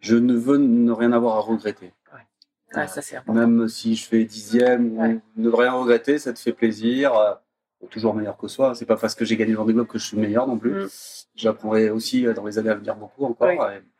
je 0.00 0.16
ne 0.16 0.34
veux 0.34 0.56
ne 0.58 0.90
rien 0.92 1.12
avoir 1.12 1.36
à 1.36 1.40
regretter. 1.40 1.92
Ça, 2.74 2.86
c'est 3.02 3.16
important. 3.16 3.38
Même 3.38 3.68
si 3.68 3.94
je 3.96 4.06
fais 4.08 4.24
dixième 4.24 4.98
Ouais. 4.98 5.14
ou 5.36 5.42
ne 5.42 5.50
rien 5.50 5.72
regretter, 5.72 6.18
ça 6.18 6.32
te 6.32 6.38
fait 6.38 6.52
plaisir. 6.54 7.14
euh, 7.14 7.34
toujours 7.90 8.14
meilleur 8.14 8.36
que 8.38 8.46
soi. 8.48 8.74
C'est 8.76 8.86
pas 8.86 8.96
parce 8.96 9.14
que 9.16 9.24
j'ai 9.24 9.36
gagné 9.36 9.50
le 9.50 9.56
Vendée 9.58 9.72
Globe 9.74 9.88
que 9.88 9.98
je 9.98 10.06
suis 10.06 10.16
meilleur 10.16 10.46
non 10.46 10.56
plus. 10.56 10.84
Mm. 10.84 10.88
J'apprendrai 11.34 11.90
aussi 11.90 12.26
euh, 12.26 12.32
dans 12.32 12.46
les 12.46 12.56
années 12.58 12.70
à 12.70 12.74
venir 12.76 12.94
beaucoup 12.96 13.24
encore. 13.26 13.48
Oui. 13.48 13.56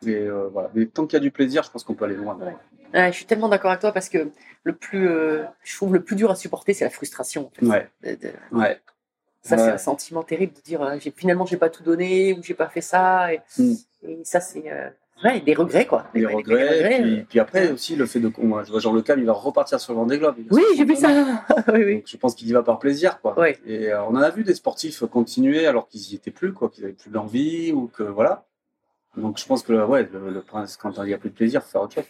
Et, 0.06 0.12
et, 0.12 0.16
euh, 0.28 0.48
voilà. 0.52 0.70
Mais 0.72 0.86
tant 0.86 1.04
qu'il 1.06 1.14
y 1.14 1.16
a 1.16 1.20
du 1.20 1.32
plaisir, 1.32 1.64
je 1.64 1.70
pense 1.70 1.82
qu'on 1.84 1.94
peut 1.94 2.04
aller 2.04 2.14
loin. 2.16 2.38
Ouais. 2.38 2.54
Ouais, 2.94 3.08
je 3.10 3.16
suis 3.16 3.26
tellement 3.26 3.48
d'accord 3.48 3.70
avec 3.72 3.80
toi 3.80 3.90
parce 3.92 4.08
que 4.08 4.30
le 4.62 4.72
plus, 4.74 5.08
euh, 5.08 5.42
je 5.64 5.76
trouve 5.76 5.92
le 5.94 6.02
plus 6.02 6.14
dur 6.16 6.30
à 6.30 6.36
supporter, 6.36 6.72
c'est 6.74 6.84
la 6.84 6.90
frustration. 6.90 7.48
en 7.48 7.50
fait. 7.50 7.66
Ouais. 7.66 7.90
De- 8.04 8.14
de- 8.28 8.56
Ouais. 8.58 8.80
Ça, 9.42 9.58
c'est 9.58 9.70
un 9.70 9.78
sentiment 9.78 10.22
terrible 10.22 10.52
de 10.54 10.60
dire 10.60 10.82
euh, 10.82 10.98
finalement, 11.16 11.44
j'ai 11.46 11.56
pas 11.56 11.68
tout 11.70 11.82
donné 11.82 12.32
ou 12.32 12.42
j'ai 12.42 12.54
pas 12.54 12.68
fait 12.68 12.80
ça. 12.80 13.32
Et, 13.32 13.40
Mm. 13.58 13.72
et 14.08 14.18
ça, 14.24 14.40
c'est 14.40 14.64
euh, 14.70 14.88
ouais, 15.24 15.40
des 15.40 15.54
regrets, 15.54 15.86
quoi. 15.86 16.06
des 16.14 16.20
Des- 16.20 16.26
regrets. 16.26 16.56
des 16.68 16.74
regrets, 16.84 17.00
puis, 17.02 17.18
euh. 17.18 17.24
puis 17.28 17.40
après 17.40 17.70
aussi 17.72 17.96
le 17.96 18.06
fait 18.06 18.20
de 18.20 18.30
moi, 18.38 18.62
je 18.64 18.70
vois 18.70 18.80
Jean 18.80 18.92
Le 18.92 19.02
Cam, 19.02 19.18
il 19.18 19.26
va 19.26 19.32
repartir 19.32 19.78
sur 19.80 19.92
le 19.92 19.98
Vendée 19.98 20.18
Globe. 20.18 20.36
Oui, 20.50 20.62
j'ai 20.76 20.84
vu 20.84 20.94
ça. 20.96 21.08
oui, 21.72 21.84
oui. 21.84 21.94
Donc, 21.96 22.04
je 22.06 22.16
pense 22.16 22.34
qu'il 22.34 22.48
y 22.48 22.52
va 22.52 22.62
par 22.62 22.78
plaisir, 22.78 23.20
quoi. 23.20 23.34
Et 23.66 23.88
euh, 23.92 24.02
on 24.04 24.10
en 24.16 24.22
a 24.22 24.30
vu 24.30 24.44
des 24.44 24.54
sportifs 24.54 25.04
continuer 25.04 25.66
alors 25.66 25.88
qu'ils 25.88 26.12
y 26.12 26.14
étaient 26.14 26.30
plus, 26.30 26.52
quoi, 26.52 26.68
qu'ils 26.70 26.84
avaient 26.84 26.92
plus 26.92 27.10
d'envie 27.10 27.72
ou 27.72 27.88
que 27.88 28.02
voilà. 28.04 28.44
Donc 29.16 29.38
je 29.38 29.46
pense 29.46 29.62
que 29.62 29.72
ouais, 29.84 30.08
le, 30.12 30.30
le 30.30 30.40
prince, 30.40 30.76
quand 30.76 30.90
il 31.02 31.10
y 31.10 31.14
a 31.14 31.18
plus 31.18 31.30
de 31.30 31.34
plaisir, 31.34 31.62
faire 31.62 31.82
autre 31.82 31.94
chose. 31.94 32.04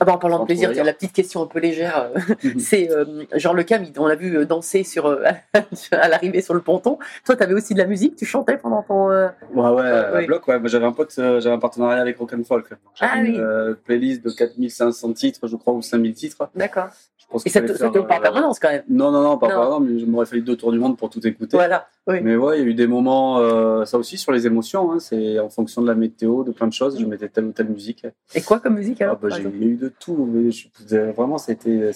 Ah 0.00 0.04
bah, 0.04 0.12
en 0.14 0.18
parlant 0.18 0.40
de 0.40 0.44
plaisir, 0.46 0.72
la 0.74 0.92
petite 0.92 1.12
question 1.12 1.40
un 1.42 1.46
peu 1.46 1.60
légère. 1.60 2.10
euh, 2.16 2.48
c'est 2.58 2.90
euh, 2.90 3.22
genre 3.36 3.54
le 3.54 3.62
Cam, 3.62 3.84
on 3.96 4.06
l'a 4.08 4.16
vu 4.16 4.36
euh, 4.36 4.44
danser 4.44 4.82
sur 4.82 5.06
euh, 5.06 5.22
à 5.92 6.08
l'arrivée 6.08 6.42
sur 6.42 6.52
le 6.52 6.60
ponton. 6.60 6.98
Toi, 7.24 7.36
tu 7.36 7.42
avais 7.44 7.54
aussi 7.54 7.74
de 7.74 7.78
la 7.78 7.86
musique, 7.86 8.16
tu 8.16 8.24
chantais 8.26 8.56
pendant 8.58 8.82
ton. 8.82 9.10
euh, 9.10 9.28
Ouais, 9.54 9.70
ouais, 9.70 9.88
à 9.88 10.16
oui. 10.16 10.26
bloc, 10.26 10.46
ouais. 10.48 10.58
Moi, 10.58 10.68
j'avais 10.68 10.84
un 10.86 10.92
pote, 10.92 11.12
j'avais 11.16 11.48
un 11.52 11.58
partenariat 11.60 12.00
avec 12.02 12.18
Rock'n'Folk. 12.18 12.70
Ah 13.00 13.18
une 13.18 13.36
oui. 13.40 13.74
playlist 13.84 14.24
de 14.24 14.30
4500 14.30 15.12
titres, 15.12 15.46
je 15.46 15.56
crois, 15.56 15.72
ou 15.72 15.80
5000 15.80 16.12
titres. 16.12 16.50
D'accord. 16.56 16.88
Je 17.16 17.46
Et 17.46 17.48
ça 17.48 17.60
fallait 17.60 17.72
te, 17.72 17.78
te 17.78 17.98
pas 18.00 18.16
en 18.16 18.20
permanence 18.20 18.58
quand 18.58 18.68
même. 18.70 18.82
Non, 18.88 19.10
non, 19.10 19.22
non, 19.22 19.38
pas 19.38 19.48
par 19.48 19.62
exemple, 19.64 19.86
mais 19.90 20.00
il 20.02 20.10
m'aurait 20.10 20.26
fallu 20.26 20.42
deux 20.42 20.56
tours 20.56 20.72
du 20.72 20.78
monde 20.78 20.96
pour 20.98 21.08
tout 21.08 21.24
écouter. 21.26 21.56
Voilà. 21.56 21.88
Oui. 22.06 22.20
Mais 22.20 22.36
ouais, 22.36 22.58
il 22.58 22.64
y 22.64 22.66
a 22.66 22.68
eu 22.68 22.74
des 22.74 22.86
moments, 22.86 23.38
ça 23.86 23.96
aussi 23.96 24.18
sur 24.18 24.30
les 24.32 24.46
émotions, 24.46 24.92
hein, 24.92 24.98
c'est 24.98 25.38
en 25.38 25.48
fonction 25.48 25.80
de 25.82 25.86
la 25.86 25.94
météo, 25.94 26.33
de 26.42 26.50
plein 26.50 26.66
de 26.66 26.72
choses, 26.72 26.98
je 26.98 27.04
mettais 27.06 27.28
telle 27.28 27.44
ou 27.44 27.52
telle 27.52 27.68
musique. 27.68 28.04
Et 28.34 28.42
quoi 28.42 28.58
comme 28.58 28.74
musique 28.74 29.00
Ah, 29.02 29.04
alors 29.04 29.18
bah, 29.18 29.28
j'ai 29.30 29.42
eu 29.44 29.76
de 29.76 29.88
tout, 29.88 30.26
mais 30.26 30.50
je- 30.50 30.66
vraiment 31.12 31.38
c'était, 31.38 31.92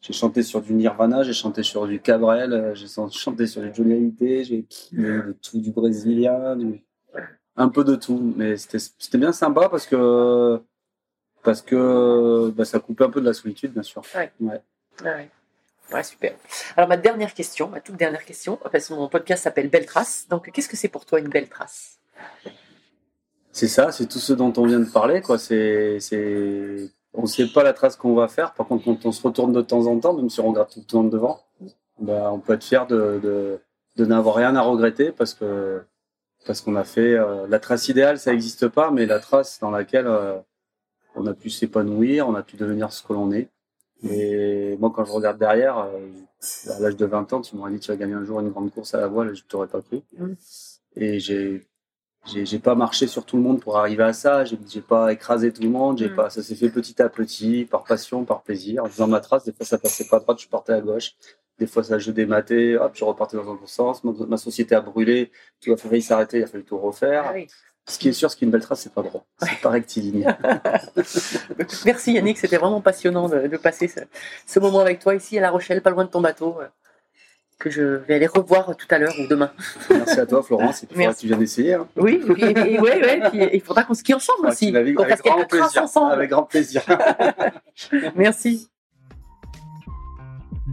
j'ai 0.00 0.12
chanté 0.14 0.42
sur 0.42 0.62
du 0.62 0.72
Nirvana, 0.72 1.24
j'ai 1.24 1.32
chanté 1.34 1.62
sur 1.62 1.86
du 1.86 2.00
Cabrel, 2.00 2.52
euh, 2.52 2.74
j'ai 2.74 2.86
chanté 3.12 3.46
sur 3.46 3.60
du 3.60 3.74
Johnny 3.74 3.92
Hallyday, 3.92 4.44
j'ai 4.44 4.64
de, 4.92 5.02
de 5.02 5.36
tout 5.42 5.60
du 5.60 5.70
brésilien, 5.72 6.56
du- 6.56 6.82
un 7.56 7.68
peu 7.68 7.82
de 7.84 7.96
tout, 7.96 8.32
mais 8.36 8.56
c'était, 8.56 9.18
bien 9.18 9.32
sympa 9.32 9.68
parce 9.68 9.84
que 9.86 10.60
parce 11.42 11.60
que 11.62 12.50
bah, 12.50 12.64
ça 12.64 12.78
coupait 12.78 13.04
un 13.04 13.10
peu 13.10 13.20
de 13.20 13.26
la 13.26 13.32
solitude, 13.34 13.72
bien 13.72 13.82
sûr. 13.82 14.02
Ouais. 14.14 14.30
Ouais. 14.40 14.60
Ouais. 15.04 15.28
Ouais, 15.92 16.02
super. 16.02 16.34
Alors, 16.76 16.86
ma 16.88 16.98
dernière 16.98 17.32
question, 17.32 17.68
ma 17.68 17.80
toute 17.80 17.96
dernière 17.96 18.24
question, 18.24 18.58
parce 18.70 18.88
que 18.88 18.92
mon 18.94 19.08
podcast 19.08 19.44
s'appelle 19.44 19.70
Belle 19.70 19.86
Trace. 19.86 20.26
Donc, 20.28 20.50
qu'est-ce 20.52 20.68
que 20.68 20.76
c'est 20.76 20.88
pour 20.88 21.06
toi 21.06 21.18
une 21.18 21.28
belle 21.30 21.48
trace 21.48 21.98
C'est 23.52 23.68
ça, 23.68 23.92
c'est 23.92 24.06
tout 24.06 24.18
ce 24.18 24.32
dont 24.32 24.52
on 24.56 24.66
vient 24.66 24.80
de 24.80 24.90
parler, 24.90 25.20
quoi. 25.20 25.38
C'est, 25.38 25.98
c'est, 26.00 26.90
on 27.12 27.26
sait 27.26 27.46
pas 27.46 27.62
la 27.62 27.72
trace 27.72 27.96
qu'on 27.96 28.14
va 28.14 28.28
faire. 28.28 28.54
Par 28.54 28.66
contre, 28.66 28.84
quand 28.84 29.06
on 29.06 29.12
se 29.12 29.22
retourne 29.22 29.52
de 29.52 29.62
temps 29.62 29.86
en 29.86 29.98
temps, 29.98 30.14
même 30.14 30.30
si 30.30 30.40
on 30.40 30.48
regarde 30.48 30.70
tout 30.70 30.80
le 30.80 30.84
temps 30.84 31.04
devant, 31.04 31.40
bah, 31.98 32.30
on 32.32 32.38
peut 32.38 32.54
être 32.54 32.64
fier 32.64 32.86
de, 32.86 33.18
de, 33.22 33.60
de 33.96 34.04
n'avoir 34.04 34.36
rien 34.36 34.54
à 34.54 34.62
regretter 34.62 35.10
parce 35.10 35.34
que, 35.34 35.82
parce 36.46 36.60
qu'on 36.60 36.76
a 36.76 36.84
fait, 36.84 37.14
euh, 37.14 37.46
la 37.48 37.58
trace 37.58 37.88
idéale, 37.88 38.18
ça 38.18 38.30
n'existe 38.30 38.68
pas, 38.68 38.90
mais 38.90 39.06
la 39.06 39.18
trace 39.18 39.58
dans 39.60 39.70
laquelle 39.70 40.06
euh, 40.06 40.38
on 41.16 41.26
a 41.26 41.34
pu 41.34 41.50
s'épanouir, 41.50 42.28
on 42.28 42.34
a 42.34 42.42
pu 42.42 42.56
devenir 42.56 42.92
ce 42.92 43.02
que 43.02 43.12
l'on 43.12 43.32
est. 43.32 43.48
Et 44.08 44.76
moi, 44.78 44.92
quand 44.94 45.04
je 45.04 45.10
regarde 45.10 45.38
derrière, 45.38 45.78
euh, 45.78 46.08
à 46.68 46.78
l'âge 46.78 46.96
de 46.96 47.06
20 47.06 47.32
ans, 47.32 47.40
tu 47.40 47.56
m'aurais 47.56 47.72
dit 47.72 47.80
tu 47.80 47.90
vas 47.90 47.96
gagner 47.96 48.14
un 48.14 48.24
jour 48.24 48.38
une 48.38 48.50
grande 48.50 48.70
course 48.70 48.94
à 48.94 49.00
la 49.00 49.08
voile, 49.08 49.34
je 49.34 49.42
t'aurais 49.44 49.66
pas 49.66 49.80
cru. 49.82 50.02
Mm. 50.16 50.32
Et 50.96 51.18
j'ai, 51.18 51.66
j'ai, 52.26 52.58
pas 52.58 52.74
marché 52.74 53.06
sur 53.06 53.24
tout 53.24 53.36
le 53.36 53.42
monde 53.42 53.60
pour 53.60 53.78
arriver 53.78 54.02
à 54.04 54.12
ça. 54.12 54.44
J'ai, 54.44 54.80
pas 54.80 55.12
écrasé 55.12 55.52
tout 55.52 55.62
le 55.62 55.70
monde. 55.70 55.98
J'ai 55.98 56.10
Mm. 56.10 56.14
pas, 56.16 56.30
ça 56.30 56.42
s'est 56.42 56.54
fait 56.54 56.68
petit 56.68 57.00
à 57.00 57.08
petit, 57.08 57.64
par 57.64 57.84
passion, 57.84 58.24
par 58.24 58.42
plaisir. 58.42 58.84
En 58.84 58.88
faisant 58.88 59.06
ma 59.06 59.20
trace, 59.20 59.44
des 59.44 59.52
fois 59.52 59.64
ça 59.64 59.78
passait 59.78 60.06
pas 60.06 60.18
à 60.18 60.20
droite, 60.20 60.40
je 60.40 60.48
partais 60.48 60.72
à 60.72 60.80
gauche. 60.80 61.14
Des 61.58 61.66
fois 61.66 61.82
ça 61.82 61.98
je 61.98 62.10
dématais, 62.12 62.76
hop, 62.76 62.92
je 62.94 63.04
repartais 63.04 63.36
dans 63.36 63.44
un 63.44 63.54
autre 63.54 63.68
sens. 63.68 64.04
Ma, 64.04 64.12
ma 64.26 64.36
société 64.36 64.74
a 64.74 64.80
brûlé, 64.80 65.30
tu 65.60 65.70
vois, 65.70 65.76
failli 65.78 66.02
s'arrêter, 66.02 66.38
il 66.38 66.42
a 66.44 66.46
fallu 66.46 66.64
tout 66.64 66.78
refaire. 66.78 67.24
Ah 67.28 67.32
oui. 67.34 67.46
Ce 67.86 67.98
qui 67.98 68.10
est 68.10 68.12
sûr, 68.12 68.30
ce 68.30 68.36
qui 68.36 68.44
est 68.44 68.46
une 68.46 68.52
belle 68.52 68.60
trace, 68.60 68.82
c'est 68.82 68.92
pas 68.92 69.02
droit. 69.02 69.24
C'est 69.40 69.60
pas 69.62 69.70
rectiligne. 69.70 70.26
Merci 71.86 72.12
Yannick, 72.12 72.36
c'était 72.36 72.58
vraiment 72.58 72.82
passionnant 72.82 73.30
de, 73.30 73.46
de 73.46 73.56
passer 73.56 73.88
ce, 73.88 74.00
ce 74.46 74.58
moment 74.60 74.80
avec 74.80 74.98
toi 74.98 75.14
ici 75.14 75.38
à 75.38 75.40
La 75.40 75.50
Rochelle, 75.50 75.80
pas 75.80 75.88
loin 75.90 76.04
de 76.04 76.10
ton 76.10 76.20
bateau, 76.20 76.58
que 77.58 77.70
je 77.70 77.82
vais 77.82 78.14
aller 78.14 78.26
revoir 78.26 78.76
tout 78.76 78.86
à 78.90 78.98
l'heure 78.98 79.14
ou 79.18 79.26
demain. 79.26 79.50
Merci 79.90 80.20
à 80.20 80.26
toi, 80.26 80.42
Florence. 80.42 80.84
Et 80.84 80.86
puis, 80.86 80.96
faudra 80.96 81.12
que 81.14 81.18
tu 81.18 81.26
viennes 81.26 81.42
essayer. 81.42 81.74
Hein. 81.74 81.86
Oui, 81.96 82.20
et, 82.22 82.32
puis- 82.32 82.42
et- 82.44 82.80
ouais, 82.80 83.00
ouais, 83.02 83.20
puis 83.30 83.40
il 83.52 83.60
faudra 83.60 83.82
qu'on 83.82 83.94
skie 83.94 84.14
ensemble 84.14 84.46
aussi, 84.48 84.74
avec 84.76 84.96
fasse 84.96 85.20
quelques 85.22 85.34
grand 85.36 85.44
traces 85.44 85.60
plaisir. 85.72 85.82
ensemble. 85.82 86.12
Avec 86.12 86.30
grand 86.30 86.42
plaisir. 86.44 86.82
Merci. 88.16 88.68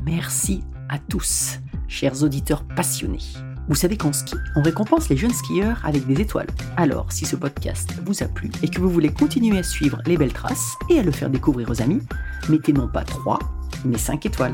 Merci 0.06 0.64
à 0.90 1.00
tous, 1.00 1.60
chers 1.88 2.22
auditeurs 2.24 2.64
passionnés. 2.76 3.18
Vous 3.68 3.74
savez 3.76 3.98
qu'en 3.98 4.14
ski, 4.14 4.36
on 4.56 4.62
récompense 4.62 5.10
les 5.10 5.18
jeunes 5.18 5.34
skieurs 5.34 5.82
avec 5.84 6.06
des 6.06 6.22
étoiles. 6.22 6.46
Alors, 6.78 7.12
si 7.12 7.26
ce 7.26 7.36
podcast 7.36 7.90
vous 8.06 8.22
a 8.22 8.28
plu 8.28 8.52
et 8.62 8.68
que 8.70 8.80
vous 8.80 8.90
voulez 8.92 9.12
continuer 9.12 9.58
à 9.58 9.64
suivre 9.64 10.00
les 10.06 10.18
belles 10.18 10.34
traces 10.34 10.76
et 10.92 11.00
à 11.00 11.02
le 11.04 11.10
faire 11.12 11.32
découvrir 11.32 11.72
aux 11.72 11.82
amis, 11.82 12.02
mettez 12.48 12.74
non 12.74 12.88
pas 12.88 13.04
3, 13.04 13.40
mais 13.86 13.98
5 13.98 14.24
étoiles. 14.28 14.54